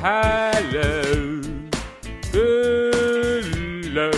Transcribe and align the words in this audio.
Hello. 0.00 1.02
Hello. 2.32 4.10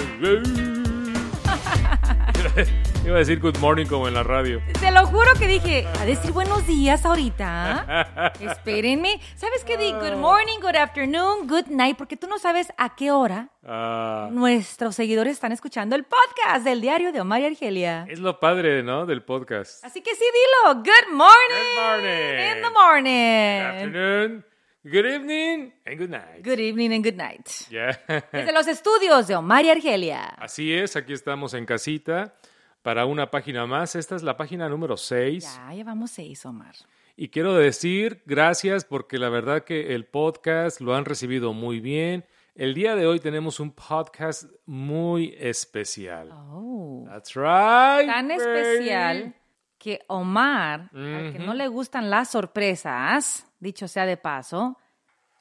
Iba 3.03 3.17
a 3.17 3.19
decir 3.21 3.41
good 3.41 3.57
morning 3.59 3.87
como 3.87 4.07
en 4.09 4.13
la 4.15 4.23
radio. 4.23 4.61
Te 4.79 4.91
lo 4.91 5.07
juro 5.07 5.25
que 5.39 5.47
dije, 5.47 5.87
a 6.01 6.05
decir 6.05 6.33
buenos 6.33 6.67
días 6.67 7.07
ahorita. 7.07 8.33
Espérenme. 8.41 9.21
¿Sabes 9.37 9.65
qué 9.65 9.79
di? 9.79 9.91
Good 9.93 10.17
morning, 10.19 10.59
good 10.61 10.77
afternoon, 10.77 11.49
good 11.49 11.69
night, 11.69 11.97
porque 11.97 12.17
tú 12.19 12.27
no 12.29 12.39
sabes 12.39 12.71
a 12.77 12.95
qué 12.95 13.11
hora 13.11 13.49
Ah, 13.67 14.29
nuestros 14.33 14.95
seguidores 14.97 15.33
están 15.35 15.53
escuchando 15.53 15.97
el 15.97 16.05
podcast 16.05 16.63
del 16.65 16.81
diario 16.83 17.11
de 17.13 17.21
Omar 17.23 17.41
y 17.41 17.47
Argelia. 17.47 18.05
es 18.09 18.19
lo 18.19 18.39
padre, 18.39 18.83
¿no? 18.83 19.07
Del 19.07 19.23
podcast. 19.23 19.83
Así 19.85 20.03
que 20.03 20.15
sí, 20.15 20.25
dilo. 20.65 20.75
Good 20.83 21.13
morning. 21.13 21.31
Good 21.75 21.83
morning. 21.83 22.57
In 22.57 22.63
the 22.63 22.71
morning. 22.71 23.61
Good 23.61 23.67
afternoon, 23.77 24.45
good 24.85 25.07
evening, 25.07 25.73
and 25.85 25.99
good 25.99 26.11
night. 26.11 26.43
Good 26.43 26.61
evening 26.61 26.93
and 26.93 27.05
good 27.05 27.17
night. 27.17 27.49
Yeah. 27.71 27.99
Desde 28.33 28.53
los 28.53 28.67
estudios 28.67 29.27
de 29.27 29.37
Omar 29.37 29.65
y 29.65 29.71
Argelia. 29.71 30.25
Así 30.39 30.73
es, 30.73 30.97
aquí 30.97 31.13
estamos 31.13 31.55
en 31.55 31.67
casita 31.67 32.35
para 32.83 33.05
una 33.07 33.31
página 33.31 33.67
más. 33.67 33.95
Esta 33.95 34.17
es 34.17 34.23
la 34.23 34.37
página 34.37 34.69
número 34.69 34.97
6. 34.97 35.45
Ya 35.45 35.75
llevamos 35.75 36.11
seis, 36.11 36.45
Omar. 36.47 36.75
Y 37.17 37.29
quiero 37.29 37.55
decir 37.55 38.23
gracias 38.25 38.85
porque 38.85 39.19
la 39.19 39.29
verdad 39.29 39.65
que 39.65 39.95
el 39.95 40.07
podcast 40.07 40.81
lo 40.81 40.95
han 40.95 41.05
recibido 41.05 41.53
muy 41.53 41.81
bien. 41.81 42.25
El 42.55 42.75
día 42.75 42.97
de 42.97 43.07
hoy 43.07 43.21
tenemos 43.21 43.61
un 43.61 43.73
podcast 43.73 44.45
muy 44.67 45.35
especial. 45.39 46.31
Oh. 46.33 47.07
That's 47.09 47.35
right. 47.35 48.07
Tan 48.07 48.29
baby. 48.29 48.41
especial 48.41 49.35
que 49.81 50.05
Omar, 50.09 50.91
al 50.95 51.33
que 51.33 51.39
no 51.41 51.55
le 51.55 51.67
gustan 51.69 52.11
las 52.11 52.29
sorpresas, 52.31 53.47
dicho 53.59 53.89
sea 53.89 54.05
de 54.07 54.17
paso, 54.19 54.77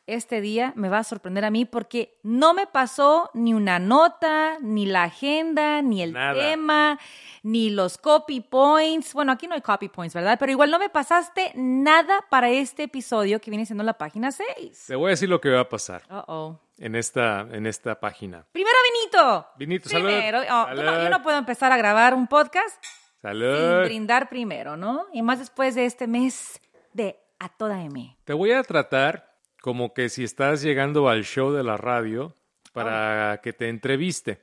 este 0.07 0.41
día 0.41 0.73
me 0.75 0.89
va 0.89 0.97
a 0.99 1.03
sorprender 1.03 1.45
a 1.45 1.51
mí 1.51 1.65
porque 1.65 2.17
no 2.23 2.55
me 2.55 2.65
pasó 2.65 3.29
ni 3.35 3.53
una 3.53 3.77
nota, 3.77 4.57
ni 4.59 4.87
la 4.87 5.03
agenda, 5.03 5.83
ni 5.83 6.01
el 6.01 6.13
Nada. 6.13 6.33
tema, 6.33 6.97
ni 7.43 7.69
los 7.69 7.99
copy 7.99 8.39
points. 8.41 9.13
Bueno, 9.13 9.31
aquí 9.33 9.45
no 9.47 9.53
hay 9.53 9.61
copy 9.61 9.87
points, 9.89 10.15
¿verdad? 10.15 10.37
Pero 10.39 10.51
igual 10.51 10.71
no 10.71 10.79
me 10.79 10.89
pasaste 10.89 11.51
nada 11.53 12.25
para 12.31 12.49
este 12.49 12.83
episodio 12.83 13.39
que 13.39 13.51
viene 13.51 13.67
siendo 13.67 13.83
la 13.83 13.93
página 13.99 14.31
6. 14.31 14.85
Te 14.87 14.95
voy 14.95 15.07
a 15.07 15.09
decir 15.11 15.29
lo 15.29 15.39
que 15.39 15.49
va 15.49 15.59
a 15.59 15.69
pasar 15.69 16.01
Uh 16.09 16.23
oh. 16.27 16.59
en 16.79 16.95
esta, 16.95 17.41
en 17.51 17.67
esta 17.67 17.99
página. 17.99 18.45
Primero, 18.51 18.75
Vinito. 18.91 19.47
Vinito, 19.59 19.89
salud. 19.89 20.05
Primero, 20.07 20.39
oh, 20.39 20.65
tú 20.71 20.75
no- 20.75 20.83
yo 20.85 20.91
Salud. 20.91 21.09
no 21.09 21.21
puedo 21.21 21.37
empezar 21.37 21.71
a 21.71 21.77
grabar 21.77 22.15
un 22.15 22.25
podcast 22.25 22.83
sin 23.21 23.29
Salud. 23.29 23.85
brindar 23.85 24.29
primero, 24.29 24.77
¿no? 24.77 25.05
Y 25.13 25.21
más 25.21 25.39
después 25.39 25.75
de 25.75 25.85
este 25.85 26.07
mes 26.07 26.61
de 26.93 27.19
A 27.39 27.49
Toda 27.49 27.81
M. 27.83 28.17
Te 28.23 28.33
voy 28.33 28.51
a 28.51 28.63
tratar 28.63 29.35
como 29.61 29.93
que 29.93 30.09
si 30.09 30.23
estás 30.23 30.61
llegando 30.61 31.09
al 31.09 31.23
show 31.23 31.51
de 31.51 31.63
la 31.63 31.77
radio 31.77 32.33
para 32.71 33.39
que 33.43 33.53
te 33.53 33.69
entreviste. 33.69 34.41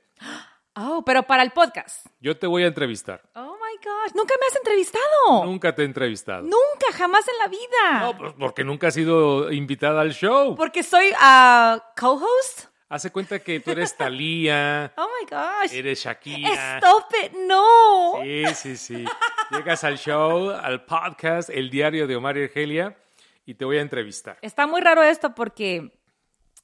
Oh, 0.75 1.03
pero 1.03 1.23
para 1.23 1.41
el 1.41 1.51
podcast. 1.51 2.05
Yo 2.19 2.37
te 2.37 2.45
voy 2.45 2.63
a 2.63 2.67
entrevistar. 2.67 3.23
Oh 3.33 3.55
my 3.55 3.77
gosh, 3.77 4.15
nunca 4.15 4.35
me 4.39 4.45
has 4.45 4.55
entrevistado. 4.57 5.45
Nunca 5.45 5.73
te 5.73 5.81
he 5.81 5.85
entrevistado. 5.85 6.43
Nunca, 6.43 6.93
jamás 6.93 7.27
en 7.27 7.37
la 7.39 7.47
vida. 7.47 7.99
No, 8.01 8.17
pues 8.17 8.33
porque 8.37 8.63
nunca 8.63 8.87
has 8.87 8.93
sido 8.93 9.51
invitada 9.51 10.01
al 10.01 10.11
show. 10.11 10.55
Porque 10.55 10.83
soy 10.83 11.11
ah, 11.19 11.93
co-host. 11.99 12.67
Hace 12.89 13.11
cuenta 13.11 13.39
que 13.39 13.59
tú 13.59 13.71
eres 13.71 13.95
Thalía, 13.97 14.93
Oh 14.97 15.07
my 15.19 15.25
gosh. 15.29 15.73
eres 15.73 16.03
Shakira. 16.03 16.77
Stop 16.77 17.05
it, 17.25 17.31
no. 17.47 18.21
Sí, 18.23 18.43
sí, 18.55 18.77
sí. 18.77 19.05
Llegas 19.51 19.83
al 19.83 19.97
show, 19.97 20.51
al 20.51 20.85
podcast, 20.85 21.49
el 21.49 21.69
diario 21.69 22.07
de 22.07 22.15
Omar 22.15 22.37
y 22.37 22.43
Argelia, 22.43 22.97
y 23.45 23.55
te 23.55 23.65
voy 23.65 23.77
a 23.77 23.81
entrevistar. 23.81 24.37
Está 24.41 24.67
muy 24.67 24.79
raro 24.81 25.03
esto 25.03 25.35
porque 25.35 25.99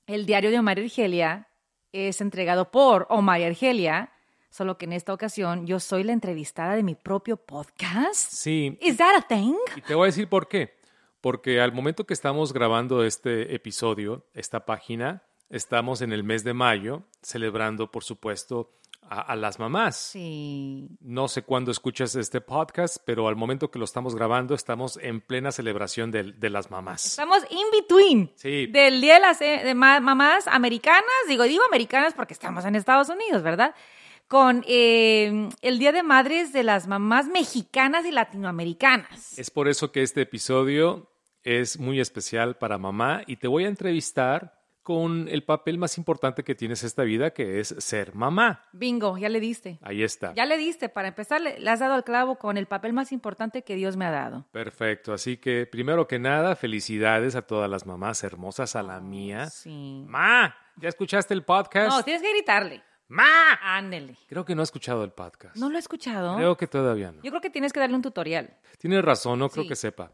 el 0.08 0.26
diario 0.26 0.50
de 0.50 0.60
Omar 0.60 0.80
y 0.80 0.84
Argelia 0.84 1.50
es 1.92 2.22
entregado 2.22 2.72
por 2.72 3.06
Omar 3.10 3.42
y 3.42 3.44
Argelia, 3.44 4.12
solo 4.50 4.78
que 4.78 4.86
en 4.86 4.94
esta 4.94 5.14
ocasión 5.14 5.67
yo 5.67 5.80
soy 5.82 6.04
la 6.04 6.14
entrevistada 6.14 6.76
de 6.76 6.83
mi 6.83 6.95
propio 6.95 7.36
podcast. 7.38 8.16
Sí, 8.32 8.78
Is 8.82 8.95
that 8.98 9.16
a 9.17 9.22
thing? 9.22 9.56
y 9.76 9.82
te 9.82 9.94
voy 9.94 10.04
a 10.04 10.08
decir 10.08 10.30
por 10.30 10.48
qué. 10.48 10.73
Porque 11.20 11.60
al 11.62 11.72
momento 11.73 12.06
que 12.06 12.14
estamos 12.14 12.54
grabando 12.54 13.04
este 13.04 13.56
episodio, 13.56 14.26
esta 14.33 14.66
página, 14.66 15.23
estamos 15.53 16.02
en 16.02 16.11
el 16.11 16.23
mes 16.23 16.43
de 16.43 16.53
mayo, 16.53 17.03
celebrando, 17.21 17.91
por 17.91 18.03
supuesto, 18.03 18.71
a, 19.03 19.19
a 19.21 19.36
las 19.36 19.59
mamás. 19.59 19.97
Sí. 19.97 20.87
No 21.02 21.27
sé 21.27 21.43
cuándo 21.43 21.71
escuchas 21.71 22.15
este 22.15 22.39
podcast, 22.41 22.97
pero 23.05 23.27
al 23.27 23.36
momento 23.36 23.69
que 23.69 23.77
lo 23.77 23.86
estamos 23.86 24.15
grabando, 24.15 24.55
estamos 24.55 24.97
en 25.02 25.21
plena 25.21 25.52
celebración 25.52 26.09
del- 26.09 26.39
de, 26.39 26.49
las 26.49 26.71
mamás. 26.71 27.05
Estamos 27.05 27.43
in 27.49 27.67
between 27.71 28.31
Sí. 28.36 28.67
del 28.67 29.02
Día 29.02 29.15
de 29.15 29.19
las 29.19 29.41
eh, 29.41 29.61
de 29.64 29.75
ma- 29.75 29.99
Mamás 29.99 30.47
Americanas, 30.47 31.03
digo, 31.27 31.43
digo 31.43 31.64
americanas 31.65 32.14
porque 32.14 32.33
estamos 32.33 32.64
en 32.65 32.75
Estados 32.75 33.09
Unidos, 33.09 33.43
¿verdad? 33.43 33.75
Con 34.30 34.64
eh, 34.67 35.49
el 35.61 35.80
Día 35.80 35.91
de 35.91 36.02
Madres 36.02 36.53
de 36.53 36.64
las 36.64 36.87
Mamás 36.87 37.27
Mexicanas 37.27 38.05
y 38.05 38.11
Latinoamericanas. 38.11 39.37
Es 39.37 39.52
por 39.52 39.67
eso 39.67 39.91
que 39.91 40.02
este 40.02 40.21
episodio 40.21 41.11
es 41.43 41.77
muy 41.77 41.99
especial 41.99 42.58
para 42.58 42.77
mamá 42.77 43.21
y 43.27 43.35
te 43.35 43.47
voy 43.49 43.65
a 43.65 43.67
entrevistar 43.67 44.63
con 44.83 45.27
el 45.30 45.44
papel 45.44 45.77
más 45.77 45.98
importante 45.98 46.44
que 46.44 46.55
tienes 46.55 46.83
esta 46.83 47.04
vida, 47.04 47.32
que 47.32 47.60
es 47.61 47.73
ser 47.80 48.14
mamá. 48.14 48.66
Bingo, 48.73 49.17
ya 49.17 49.30
le 49.30 49.39
diste. 49.39 49.80
Ahí 49.82 50.04
está. 50.04 50.33
Ya 50.33 50.45
le 50.45 50.58
diste, 50.58 50.89
para 50.89 51.08
empezar, 51.08 51.39
le, 51.42 51.70
has 51.70 51.80
dado 51.80 51.94
al 51.94 52.04
clavo 52.04 52.36
con 52.38 52.58
el 52.58 52.67
papel 52.67 52.92
más 52.94 53.11
importante 53.14 53.64
que 53.64 53.76
Dios 53.76 53.95
me 53.95 54.05
ha 54.05 54.11
dado. 54.11 54.45
Perfecto. 54.52 55.14
Así 55.14 55.38
que, 55.38 55.66
primero 55.66 56.08
que 56.08 56.20
nada, 56.20 56.55
felicidades 56.58 57.36
a 57.36 57.44
todas 57.44 57.70
las 57.70 57.86
mamás 57.86 58.23
hermosas, 58.23 58.76
a 58.76 58.83
la 58.83 58.99
mía. 58.99 59.49
Sí. 59.49 60.04
Ma, 60.08 60.55
¿ya 60.76 60.89
escuchaste 60.89 61.33
el 61.33 61.44
podcast? 61.44 61.89
No, 61.95 62.04
tienes 62.04 62.21
que 62.21 62.32
gritarle. 62.32 62.83
Ma. 63.08 63.26
Ándele. 63.61 64.17
Creo 64.27 64.44
que 64.44 64.54
no 64.55 64.61
ha 64.61 64.64
escuchado 64.64 65.04
el 65.04 65.11
podcast. 65.11 65.55
¿No 65.55 65.70
lo 65.70 65.77
he 65.77 65.80
escuchado? 65.80 66.36
Creo 66.36 66.58
que 66.58 66.67
todavía 66.67 67.11
no. 67.11 67.21
Yo 67.23 67.32
creo 67.32 67.42
que 67.42 67.50
tienes 67.50 67.71
que 67.71 67.80
darle 67.80 67.95
un 67.95 68.02
tutorial. 68.02 68.58
Tienes 68.80 69.04
razón, 69.04 69.39
no 69.39 69.50
creo 69.50 69.64
Sí. 69.64 69.70
que 69.70 69.76
sepa. 69.76 70.11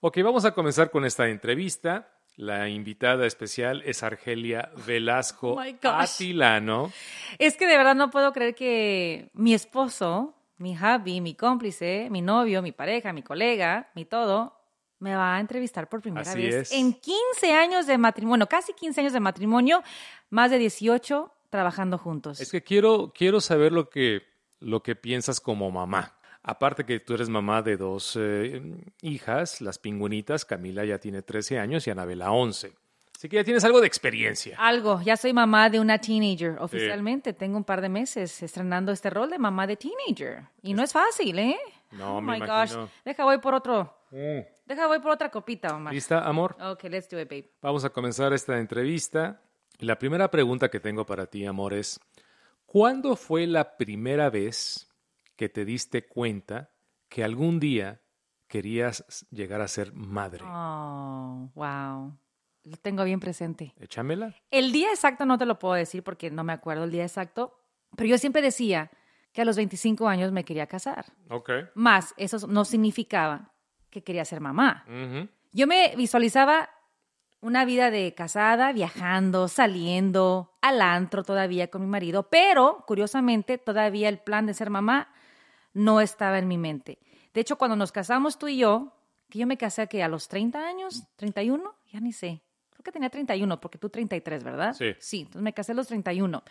Ok, 0.00 0.18
vamos 0.22 0.44
a 0.44 0.52
comenzar 0.52 0.90
con 0.90 1.04
esta 1.04 1.28
entrevista. 1.28 2.08
La 2.40 2.70
invitada 2.70 3.26
especial 3.26 3.82
es 3.84 4.02
Argelia 4.02 4.70
Velasco 4.86 5.58
Oh. 5.58 5.88
Atilano. 5.90 6.90
Es 7.38 7.58
que 7.58 7.66
de 7.66 7.76
verdad 7.76 7.94
no 7.94 8.10
puedo 8.10 8.32
creer 8.32 8.54
que 8.54 9.28
mi 9.34 9.52
esposo, 9.52 10.34
mi 10.56 10.74
hubby, 10.74 11.20
mi 11.20 11.34
cómplice, 11.34 12.08
mi 12.10 12.22
novio, 12.22 12.62
mi 12.62 12.72
pareja, 12.72 13.12
mi 13.12 13.22
colega, 13.22 13.90
mi 13.94 14.06
todo, 14.06 14.56
me 15.00 15.14
va 15.14 15.36
a 15.36 15.40
entrevistar 15.40 15.90
por 15.90 16.00
primera 16.00 16.22
Así 16.22 16.40
vez 16.40 16.54
es. 16.54 16.72
en 16.72 16.94
15 16.94 17.52
años 17.52 17.86
de 17.86 17.98
matrimonio, 17.98 18.46
casi 18.46 18.72
15 18.72 19.02
años 19.02 19.12
de 19.12 19.20
matrimonio, 19.20 19.82
más 20.30 20.50
de 20.50 20.56
18 20.56 21.30
trabajando 21.50 21.98
juntos. 21.98 22.40
Es 22.40 22.50
que 22.50 22.62
quiero, 22.62 23.12
quiero 23.14 23.42
saber 23.42 23.70
lo 23.72 23.90
que, 23.90 24.22
lo 24.60 24.82
que 24.82 24.96
piensas 24.96 25.40
como 25.42 25.70
mamá. 25.70 26.16
Aparte 26.42 26.84
que 26.84 27.00
tú 27.00 27.14
eres 27.14 27.28
mamá 27.28 27.62
de 27.62 27.76
dos 27.76 28.16
eh, 28.18 28.62
hijas, 29.02 29.60
las 29.60 29.78
pingüinitas, 29.78 30.44
Camila 30.44 30.84
ya 30.84 30.98
tiene 30.98 31.22
13 31.22 31.58
años 31.58 31.86
y 31.86 31.90
Anabela 31.90 32.32
11. 32.32 32.72
Así 33.14 33.28
que 33.28 33.36
ya 33.36 33.44
tienes 33.44 33.62
algo 33.64 33.82
de 33.82 33.86
experiencia. 33.86 34.56
Algo, 34.58 35.02
ya 35.02 35.14
soy 35.18 35.34
mamá 35.34 35.68
de 35.68 35.78
una 35.78 35.98
teenager 35.98 36.56
oficialmente. 36.58 37.34
Tengo 37.34 37.58
un 37.58 37.64
par 37.64 37.82
de 37.82 37.90
meses 37.90 38.42
estrenando 38.42 38.92
este 38.92 39.10
rol 39.10 39.28
de 39.28 39.38
mamá 39.38 39.66
de 39.66 39.76
teenager. 39.76 40.44
Y 40.62 40.72
no 40.72 40.82
es 40.82 40.94
fácil, 40.94 41.38
¿eh? 41.38 41.58
No, 41.90 42.16
oh 42.16 42.20
me 42.22 42.32
my 42.32 42.36
imagino. 42.38 42.80
gosh. 42.84 42.90
Deja 43.04 43.24
voy 43.24 43.36
por 43.36 43.54
otro. 43.54 43.94
Mm. 44.10 44.40
Deja 44.64 44.86
voy 44.86 45.00
por 45.00 45.10
otra 45.10 45.30
copita, 45.30 45.76
Omar. 45.76 45.92
¿Lista, 45.92 46.26
amor? 46.26 46.56
Ok, 46.62 46.84
let's 46.84 47.10
do 47.10 47.20
it, 47.20 47.28
babe. 47.28 47.50
Vamos 47.60 47.84
a 47.84 47.90
comenzar 47.90 48.32
esta 48.32 48.58
entrevista. 48.58 49.42
La 49.80 49.98
primera 49.98 50.30
pregunta 50.30 50.70
que 50.70 50.80
tengo 50.80 51.04
para 51.04 51.26
ti, 51.26 51.44
amor, 51.44 51.74
es, 51.74 52.00
¿cuándo 52.64 53.16
fue 53.16 53.46
la 53.46 53.76
primera 53.76 54.30
vez 54.30 54.89
que 55.40 55.48
te 55.48 55.64
diste 55.64 56.06
cuenta 56.06 56.68
que 57.08 57.24
algún 57.24 57.60
día 57.60 58.02
querías 58.46 59.26
llegar 59.30 59.62
a 59.62 59.68
ser 59.68 59.94
madre? 59.94 60.44
Oh, 60.44 61.48
wow. 61.54 62.14
Lo 62.64 62.76
tengo 62.76 63.04
bien 63.04 63.20
presente. 63.20 63.72
Échamela. 63.80 64.36
El 64.50 64.70
día 64.70 64.90
exacto 64.90 65.24
no 65.24 65.38
te 65.38 65.46
lo 65.46 65.58
puedo 65.58 65.72
decir 65.72 66.02
porque 66.02 66.30
no 66.30 66.44
me 66.44 66.52
acuerdo 66.52 66.84
el 66.84 66.90
día 66.90 67.04
exacto, 67.04 67.58
pero 67.96 68.06
yo 68.10 68.18
siempre 68.18 68.42
decía 68.42 68.90
que 69.32 69.40
a 69.40 69.46
los 69.46 69.56
25 69.56 70.06
años 70.08 70.30
me 70.30 70.44
quería 70.44 70.66
casar. 70.66 71.06
Ok. 71.30 71.50
Más, 71.74 72.12
eso 72.18 72.46
no 72.46 72.66
significaba 72.66 73.54
que 73.88 74.04
quería 74.04 74.26
ser 74.26 74.42
mamá. 74.42 74.84
Yo 75.52 75.66
me 75.66 75.94
visualizaba 75.96 76.68
una 77.40 77.64
vida 77.64 77.90
de 77.90 78.12
casada, 78.14 78.74
viajando, 78.74 79.48
saliendo, 79.48 80.52
al 80.60 80.82
antro 80.82 81.24
todavía 81.24 81.70
con 81.70 81.80
mi 81.80 81.86
marido, 81.88 82.28
pero 82.28 82.84
curiosamente 82.86 83.56
todavía 83.56 84.10
el 84.10 84.18
plan 84.18 84.44
de 84.44 84.52
ser 84.52 84.68
mamá 84.68 85.14
no 85.72 86.00
estaba 86.00 86.38
en 86.38 86.48
mi 86.48 86.58
mente. 86.58 86.98
De 87.34 87.40
hecho, 87.40 87.56
cuando 87.56 87.76
nos 87.76 87.92
casamos 87.92 88.38
tú 88.38 88.48
y 88.48 88.58
yo, 88.58 88.92
que 89.28 89.38
yo 89.38 89.46
me 89.46 89.56
casé 89.56 89.86
que 89.86 90.02
a 90.02 90.08
los 90.08 90.28
30 90.28 90.58
años, 90.58 91.04
31, 91.16 91.74
ya 91.92 92.00
ni 92.00 92.12
sé. 92.12 92.42
Creo 92.70 92.82
que 92.82 92.92
tenía 92.92 93.10
31, 93.10 93.60
porque 93.60 93.78
tú 93.78 93.88
33, 93.88 94.42
¿verdad? 94.42 94.74
Sí. 94.74 94.94
Sí, 94.98 95.20
entonces 95.20 95.42
me 95.42 95.52
casé 95.52 95.72
a 95.72 95.74
los 95.74 95.86
31. 95.86 96.42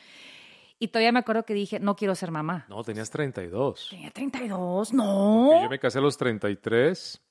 Y 0.82 0.88
todavía 0.88 1.12
me 1.12 1.20
acuerdo 1.20 1.44
que 1.44 1.54
dije, 1.54 1.80
no 1.80 1.96
quiero 1.96 2.16
ser 2.16 2.32
mamá. 2.32 2.66
No, 2.70 2.84
tenías 2.84 3.10
32. 3.10 3.88
Tenía 3.90 4.12
32, 4.12 4.94
no. 4.94 5.64
Yo 5.64 5.70
me 5.70 5.80
casé 5.80 5.98
a 6.00 6.02
los 6.02 6.18
33 6.18 7.22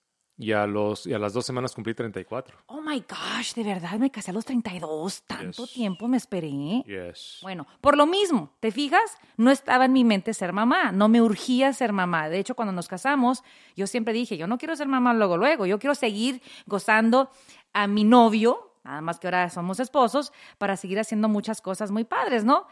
y 0.40 0.52
a, 0.52 0.66
los, 0.68 1.04
y 1.06 1.12
a 1.12 1.18
las 1.18 1.32
dos 1.32 1.44
semanas 1.44 1.74
cumplí 1.74 1.94
34. 1.94 2.56
Oh 2.66 2.80
my 2.80 3.00
gosh, 3.08 3.54
de 3.54 3.64
verdad 3.64 3.98
me 3.98 4.08
casé 4.10 4.30
a 4.30 4.34
los 4.34 4.44
32. 4.44 5.22
Tanto 5.24 5.64
Yes. 5.64 5.74
tiempo 5.74 6.06
me 6.06 6.16
esperé. 6.16 6.84
Yes. 6.86 7.40
Bueno, 7.42 7.66
por 7.80 7.96
lo 7.96 8.06
mismo, 8.06 8.52
¿te 8.60 8.70
fijas? 8.70 9.18
No 9.36 9.50
estaba 9.50 9.86
en 9.86 9.92
mi 9.92 10.04
mente 10.04 10.32
ser 10.34 10.52
mamá, 10.52 10.92
no 10.92 11.08
me 11.08 11.20
urgía 11.20 11.72
ser 11.72 11.92
mamá. 11.92 12.28
De 12.28 12.38
hecho, 12.38 12.54
cuando 12.54 12.72
nos 12.72 12.86
casamos, 12.86 13.42
yo 13.76 13.86
siempre 13.88 14.14
dije, 14.14 14.36
yo 14.36 14.46
no 14.46 14.58
quiero 14.58 14.76
ser 14.76 14.86
mamá 14.86 15.12
luego, 15.12 15.36
luego, 15.36 15.66
yo 15.66 15.78
quiero 15.80 15.96
seguir 15.96 16.40
gozando 16.66 17.30
a 17.72 17.88
mi 17.88 18.04
novio, 18.04 18.72
nada 18.84 19.00
más 19.00 19.18
que 19.18 19.26
ahora 19.26 19.50
somos 19.50 19.80
esposos, 19.80 20.32
para 20.58 20.76
seguir 20.76 21.00
haciendo 21.00 21.28
muchas 21.28 21.60
cosas 21.60 21.90
muy 21.90 22.04
padres, 22.04 22.44
¿no? 22.44 22.66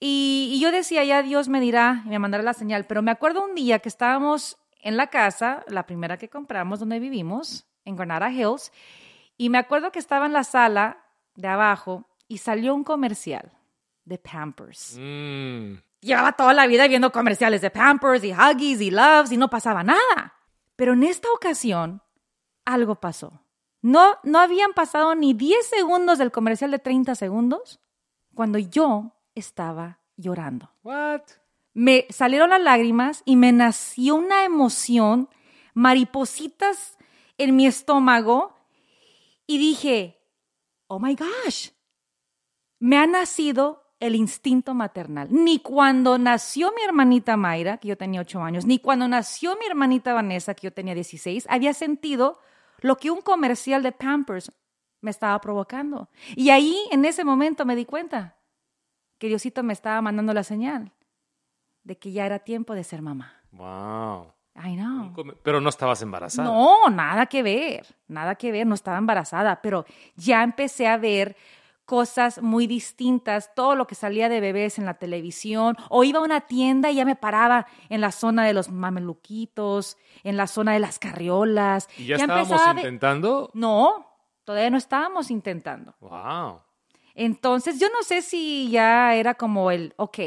Y, 0.00 0.50
y 0.54 0.60
yo 0.60 0.72
decía, 0.72 1.04
ya 1.04 1.22
Dios 1.22 1.48
me 1.48 1.60
dirá 1.60 2.02
y 2.06 2.08
me 2.08 2.18
mandará 2.18 2.42
la 2.42 2.54
señal, 2.54 2.86
pero 2.86 3.02
me 3.02 3.10
acuerdo 3.10 3.44
un 3.44 3.54
día 3.54 3.78
que 3.80 3.88
estábamos 3.88 4.56
en 4.82 4.96
la 4.96 5.06
casa, 5.06 5.64
la 5.68 5.86
primera 5.86 6.18
que 6.18 6.28
compramos 6.28 6.80
donde 6.80 6.98
vivimos, 6.98 7.66
en 7.84 7.96
Granada 7.96 8.30
Hills, 8.30 8.72
y 9.36 9.48
me 9.48 9.58
acuerdo 9.58 9.90
que 9.90 9.98
estaba 9.98 10.26
en 10.26 10.32
la 10.32 10.44
sala 10.44 11.04
de 11.34 11.48
abajo 11.48 12.06
y 12.28 12.38
salió 12.38 12.74
un 12.74 12.84
comercial 12.84 13.52
de 14.04 14.18
Pampers. 14.18 14.96
Mm, 14.98 15.74
Llevaba 16.00 16.32
toda 16.32 16.52
la 16.52 16.66
vida 16.66 16.88
viendo 16.88 17.12
comerciales 17.12 17.60
de 17.60 17.70
Pampers 17.70 18.24
y 18.24 18.32
Huggies 18.32 18.80
y 18.80 18.90
Loves 18.90 19.30
y 19.30 19.36
no 19.36 19.48
pasaba 19.48 19.84
nada. 19.84 20.34
Pero 20.74 20.94
en 20.94 21.04
esta 21.04 21.28
ocasión 21.32 22.02
algo 22.64 22.96
pasó. 22.96 23.44
No, 23.82 24.18
no 24.24 24.40
habían 24.40 24.72
pasado 24.72 25.14
ni 25.14 25.32
10 25.32 25.64
segundos 25.64 26.18
del 26.18 26.32
comercial 26.32 26.72
de 26.72 26.80
30 26.80 27.14
segundos 27.14 27.80
cuando 28.34 28.58
yo 28.58 29.12
estaba 29.34 30.00
llorando. 30.16 30.70
what? 30.82 31.22
Me 31.74 32.06
salieron 32.10 32.50
las 32.50 32.60
lágrimas 32.60 33.22
y 33.24 33.36
me 33.36 33.52
nació 33.52 34.16
una 34.16 34.44
emoción, 34.44 35.28
maripositas 35.74 36.98
en 37.38 37.56
mi 37.56 37.66
estómago 37.66 38.54
y 39.46 39.58
dije, 39.58 40.20
oh 40.86 40.98
my 40.98 41.14
gosh, 41.14 41.70
me 42.78 42.98
ha 42.98 43.06
nacido 43.06 43.94
el 44.00 44.16
instinto 44.16 44.74
maternal. 44.74 45.28
Ni 45.30 45.60
cuando 45.60 46.18
nació 46.18 46.72
mi 46.72 46.82
hermanita 46.82 47.36
Mayra, 47.36 47.78
que 47.78 47.88
yo 47.88 47.96
tenía 47.96 48.20
ocho 48.20 48.42
años, 48.42 48.66
ni 48.66 48.78
cuando 48.78 49.08
nació 49.08 49.56
mi 49.56 49.66
hermanita 49.66 50.12
Vanessa, 50.12 50.54
que 50.54 50.66
yo 50.66 50.72
tenía 50.72 50.94
16, 50.94 51.46
había 51.48 51.72
sentido 51.72 52.38
lo 52.80 52.96
que 52.96 53.10
un 53.10 53.22
comercial 53.22 53.82
de 53.82 53.92
Pampers 53.92 54.52
me 55.00 55.10
estaba 55.10 55.40
provocando. 55.40 56.10
Y 56.34 56.50
ahí, 56.50 56.76
en 56.90 57.04
ese 57.04 57.24
momento, 57.24 57.64
me 57.64 57.76
di 57.76 57.84
cuenta 57.84 58.36
que 59.18 59.28
Diosito 59.28 59.62
me 59.62 59.72
estaba 59.72 60.02
mandando 60.02 60.34
la 60.34 60.42
señal 60.42 60.92
de 61.84 61.98
que 61.98 62.12
ya 62.12 62.26
era 62.26 62.38
tiempo 62.40 62.74
de 62.74 62.84
ser 62.84 63.02
mamá. 63.02 63.34
Wow. 63.52 64.32
I 64.54 64.76
know. 64.76 65.12
Pero 65.42 65.60
no 65.60 65.68
estabas 65.70 66.02
embarazada. 66.02 66.48
No, 66.48 66.88
nada 66.90 67.26
que 67.26 67.42
ver, 67.42 67.86
nada 68.06 68.34
que 68.34 68.52
ver, 68.52 68.66
no 68.66 68.74
estaba 68.74 68.98
embarazada, 68.98 69.60
pero 69.62 69.84
ya 70.14 70.42
empecé 70.42 70.86
a 70.86 70.96
ver 70.98 71.36
cosas 71.86 72.40
muy 72.40 72.66
distintas, 72.66 73.54
todo 73.54 73.74
lo 73.74 73.86
que 73.86 73.94
salía 73.94 74.28
de 74.28 74.40
bebés 74.40 74.78
en 74.78 74.84
la 74.86 74.94
televisión, 74.94 75.76
o 75.88 76.04
iba 76.04 76.20
a 76.20 76.22
una 76.22 76.42
tienda 76.42 76.90
y 76.90 76.94
ya 76.96 77.04
me 77.04 77.16
paraba 77.16 77.66
en 77.88 78.00
la 78.00 78.12
zona 78.12 78.44
de 78.44 78.52
los 78.52 78.70
mameluquitos, 78.70 79.96
en 80.22 80.36
la 80.36 80.46
zona 80.46 80.72
de 80.74 80.78
las 80.80 80.98
carriolas. 80.98 81.88
¿Y 81.98 82.06
ya, 82.06 82.16
estábamos 82.16 82.48
empezaba 82.50 82.70
a 82.70 82.74
ver- 82.74 82.84
intentando? 82.84 83.50
No, 83.54 84.06
todavía 84.44 84.70
no 84.70 84.78
estábamos 84.78 85.30
intentando. 85.30 85.94
Wow. 86.00 86.60
Entonces, 87.14 87.78
yo 87.78 87.88
no 87.88 88.02
sé 88.02 88.22
si 88.22 88.70
ya 88.70 89.14
era 89.14 89.34
como 89.34 89.70
el, 89.70 89.92
ok, 89.96 90.18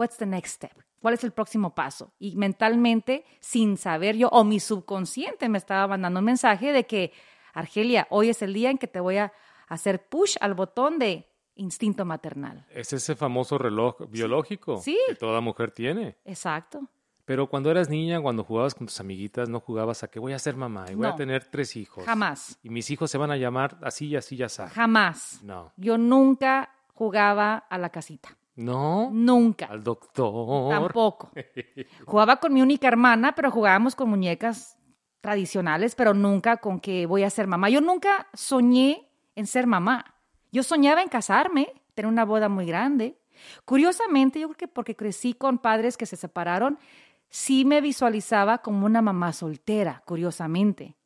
what's 0.00 0.16
the 0.16 0.24
next 0.26 0.54
step? 0.54 0.72
¿Cuál 1.02 1.14
es 1.14 1.24
el 1.24 1.32
próximo 1.32 1.74
paso? 1.74 2.12
Y 2.18 2.36
mentalmente, 2.36 3.24
sin 3.40 3.76
saber 3.76 4.16
yo, 4.16 4.28
o 4.30 4.44
mi 4.44 4.60
subconsciente 4.60 5.48
me 5.48 5.58
estaba 5.58 5.86
mandando 5.86 6.20
un 6.20 6.26
mensaje 6.26 6.72
de 6.72 6.86
que, 6.86 7.12
Argelia, 7.52 8.06
hoy 8.10 8.30
es 8.30 8.40
el 8.42 8.54
día 8.54 8.70
en 8.70 8.78
que 8.78 8.86
te 8.86 9.00
voy 9.00 9.18
a 9.18 9.32
hacer 9.68 10.08
push 10.08 10.36
al 10.40 10.54
botón 10.54 10.98
de 10.98 11.26
instinto 11.54 12.04
maternal. 12.04 12.64
Es 12.70 12.92
ese 12.92 13.14
famoso 13.14 13.58
reloj 13.58 13.96
biológico 14.08 14.78
Sí. 14.78 14.98
que 15.08 15.14
toda 15.14 15.40
mujer 15.40 15.70
tiene. 15.70 16.16
Exacto. 16.24 16.88
Pero 17.26 17.48
cuando 17.48 17.70
eras 17.70 17.88
niña, 17.88 18.20
cuando 18.20 18.42
jugabas 18.42 18.74
con 18.74 18.86
tus 18.86 18.98
amiguitas, 19.00 19.48
no 19.48 19.60
jugabas 19.60 20.02
a 20.02 20.08
que 20.08 20.18
voy 20.18 20.32
a 20.32 20.38
ser 20.38 20.56
mamá 20.56 20.86
y 20.90 20.94
voy 20.94 21.06
a 21.06 21.14
tener 21.14 21.44
tres 21.44 21.76
hijos. 21.76 22.04
Jamás. 22.04 22.58
Y 22.62 22.70
mis 22.70 22.90
hijos 22.90 23.10
se 23.10 23.18
van 23.18 23.30
a 23.30 23.36
llamar 23.36 23.78
así 23.82 24.06
y 24.08 24.16
así 24.16 24.36
y 24.36 24.42
así. 24.42 24.62
Jamás. 24.72 25.40
No. 25.44 25.72
Yo 25.76 25.96
nunca 25.98 26.74
jugaba 26.94 27.56
a 27.56 27.78
la 27.78 27.90
casita. 27.90 28.36
No. 28.56 29.10
Nunca. 29.12 29.66
Al 29.66 29.82
doctor. 29.82 30.70
Tampoco. 30.70 31.30
Jugaba 32.06 32.36
con 32.36 32.52
mi 32.52 32.62
única 32.62 32.88
hermana, 32.88 33.34
pero 33.34 33.50
jugábamos 33.50 33.94
con 33.94 34.10
muñecas 34.10 34.76
tradicionales, 35.20 35.94
pero 35.94 36.14
nunca 36.14 36.58
con 36.58 36.80
que 36.80 37.06
voy 37.06 37.22
a 37.22 37.30
ser 37.30 37.46
mamá. 37.46 37.68
Yo 37.68 37.80
nunca 37.80 38.28
soñé 38.32 39.08
en 39.34 39.46
ser 39.46 39.66
mamá. 39.66 40.14
Yo 40.52 40.62
soñaba 40.62 41.02
en 41.02 41.08
casarme, 41.08 41.72
tener 41.94 42.10
una 42.10 42.24
boda 42.24 42.48
muy 42.48 42.66
grande. 42.66 43.18
Curiosamente, 43.64 44.40
yo 44.40 44.48
creo 44.48 44.56
que 44.56 44.68
porque 44.68 44.96
crecí 44.96 45.34
con 45.34 45.58
padres 45.58 45.96
que 45.96 46.06
se 46.06 46.16
separaron, 46.16 46.78
sí 47.28 47.64
me 47.64 47.80
visualizaba 47.80 48.58
como 48.58 48.86
una 48.86 49.02
mamá 49.02 49.32
soltera, 49.32 50.02
curiosamente. 50.04 50.96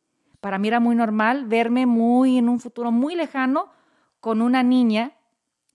Para 0.41 0.59
mí 0.59 0.69
era 0.69 0.81
muy 0.81 0.97
normal 0.97 1.47
verme 1.47 1.87
muy 1.87 2.39
en 2.39 2.49
un 2.49 2.61
futuro 2.61 2.91
muy 2.91 3.15
lejano 3.15 3.71
con 4.21 4.43
una 4.43 4.63
niña 4.63 5.13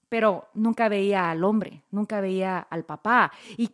pero 0.10 0.50
nunca 0.54 0.90
veía 0.90 1.30
al 1.32 1.44
hombre, 1.44 1.84
nunca 1.92 2.20
veía 2.22 2.60
al 2.60 2.84
papá. 2.86 3.32
Y 3.58 3.70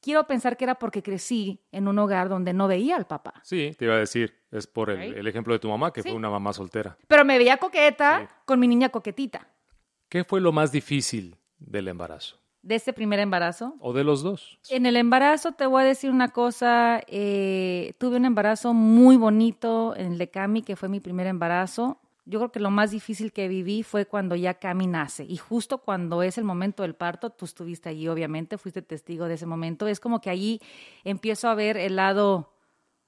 quiero 0.00 0.26
pensar 0.26 0.56
que 0.56 0.64
era 0.64 0.76
porque 0.76 1.02
crecí 1.02 1.60
en 1.72 1.86
un 1.88 1.98
hogar 1.98 2.28
donde 2.28 2.52
no 2.52 2.66
veía 2.68 2.96
al 2.96 3.06
papá. 3.06 3.34
Sí, 3.42 3.72
te 3.78 3.84
iba 3.86 3.94
a 3.94 3.98
decir. 3.98 4.34
Es 4.50 4.66
por 4.66 4.88
el, 4.90 4.98
Right. 4.98 5.16
el 5.18 5.26
ejemplo 5.26 5.52
de 5.52 5.58
tu 5.58 5.68
mamá, 5.68 5.92
que 5.92 6.02
Sí. 6.02 6.08
fue 6.08 6.16
una 6.16 6.30
mamá 6.30 6.52
soltera. 6.52 6.96
Pero 7.08 7.24
me 7.24 7.36
veía 7.38 7.58
coqueta 7.58 8.20
Sí. 8.20 8.34
con 8.46 8.58
mi 8.60 8.66
niña 8.68 8.88
coquetita. 8.88 9.48
¿Qué 10.08 10.24
fue 10.24 10.40
lo 10.40 10.52
más 10.52 10.72
difícil 10.72 11.36
del 11.58 11.88
embarazo? 11.88 12.38
De 12.62 12.76
ese 12.76 12.92
primer 12.92 13.18
embarazo. 13.20 13.74
¿O 13.80 13.92
de 13.92 14.02
los 14.04 14.22
dos? 14.22 14.58
En 14.70 14.86
el 14.86 14.96
embarazo 14.96 15.52
te 15.52 15.66
voy 15.66 15.82
a 15.82 15.84
decir 15.84 16.10
una 16.10 16.28
cosa, 16.28 17.00
eh, 17.06 17.94
tuve 17.98 18.16
un 18.16 18.24
embarazo 18.24 18.72
muy 18.74 19.16
bonito 19.16 19.94
en 19.96 20.12
el 20.12 20.18
de 20.18 20.30
Cami, 20.30 20.62
que 20.62 20.74
fue 20.76 20.88
mi 20.88 21.00
primer 21.00 21.26
embarazo. 21.26 22.00
Yo 22.28 22.40
creo 22.40 22.50
que 22.50 22.58
lo 22.58 22.72
más 22.72 22.90
difícil 22.90 23.32
que 23.32 23.46
viví 23.46 23.84
fue 23.84 24.06
cuando 24.06 24.34
ya 24.34 24.54
Cami 24.54 24.88
nace. 24.88 25.24
Y 25.24 25.36
justo 25.36 25.78
cuando 25.78 26.22
es 26.22 26.38
el 26.38 26.44
momento 26.44 26.82
del 26.82 26.94
parto, 26.94 27.30
tú 27.30 27.44
estuviste 27.44 27.88
allí, 27.88 28.08
obviamente, 28.08 28.58
fuiste 28.58 28.82
testigo 28.82 29.26
de 29.26 29.34
ese 29.34 29.46
momento. 29.46 29.86
Es 29.86 30.00
como 30.00 30.20
que 30.20 30.30
allí 30.30 30.60
empiezo 31.04 31.48
a 31.48 31.54
ver 31.54 31.76
el 31.76 31.94
lado 31.96 32.52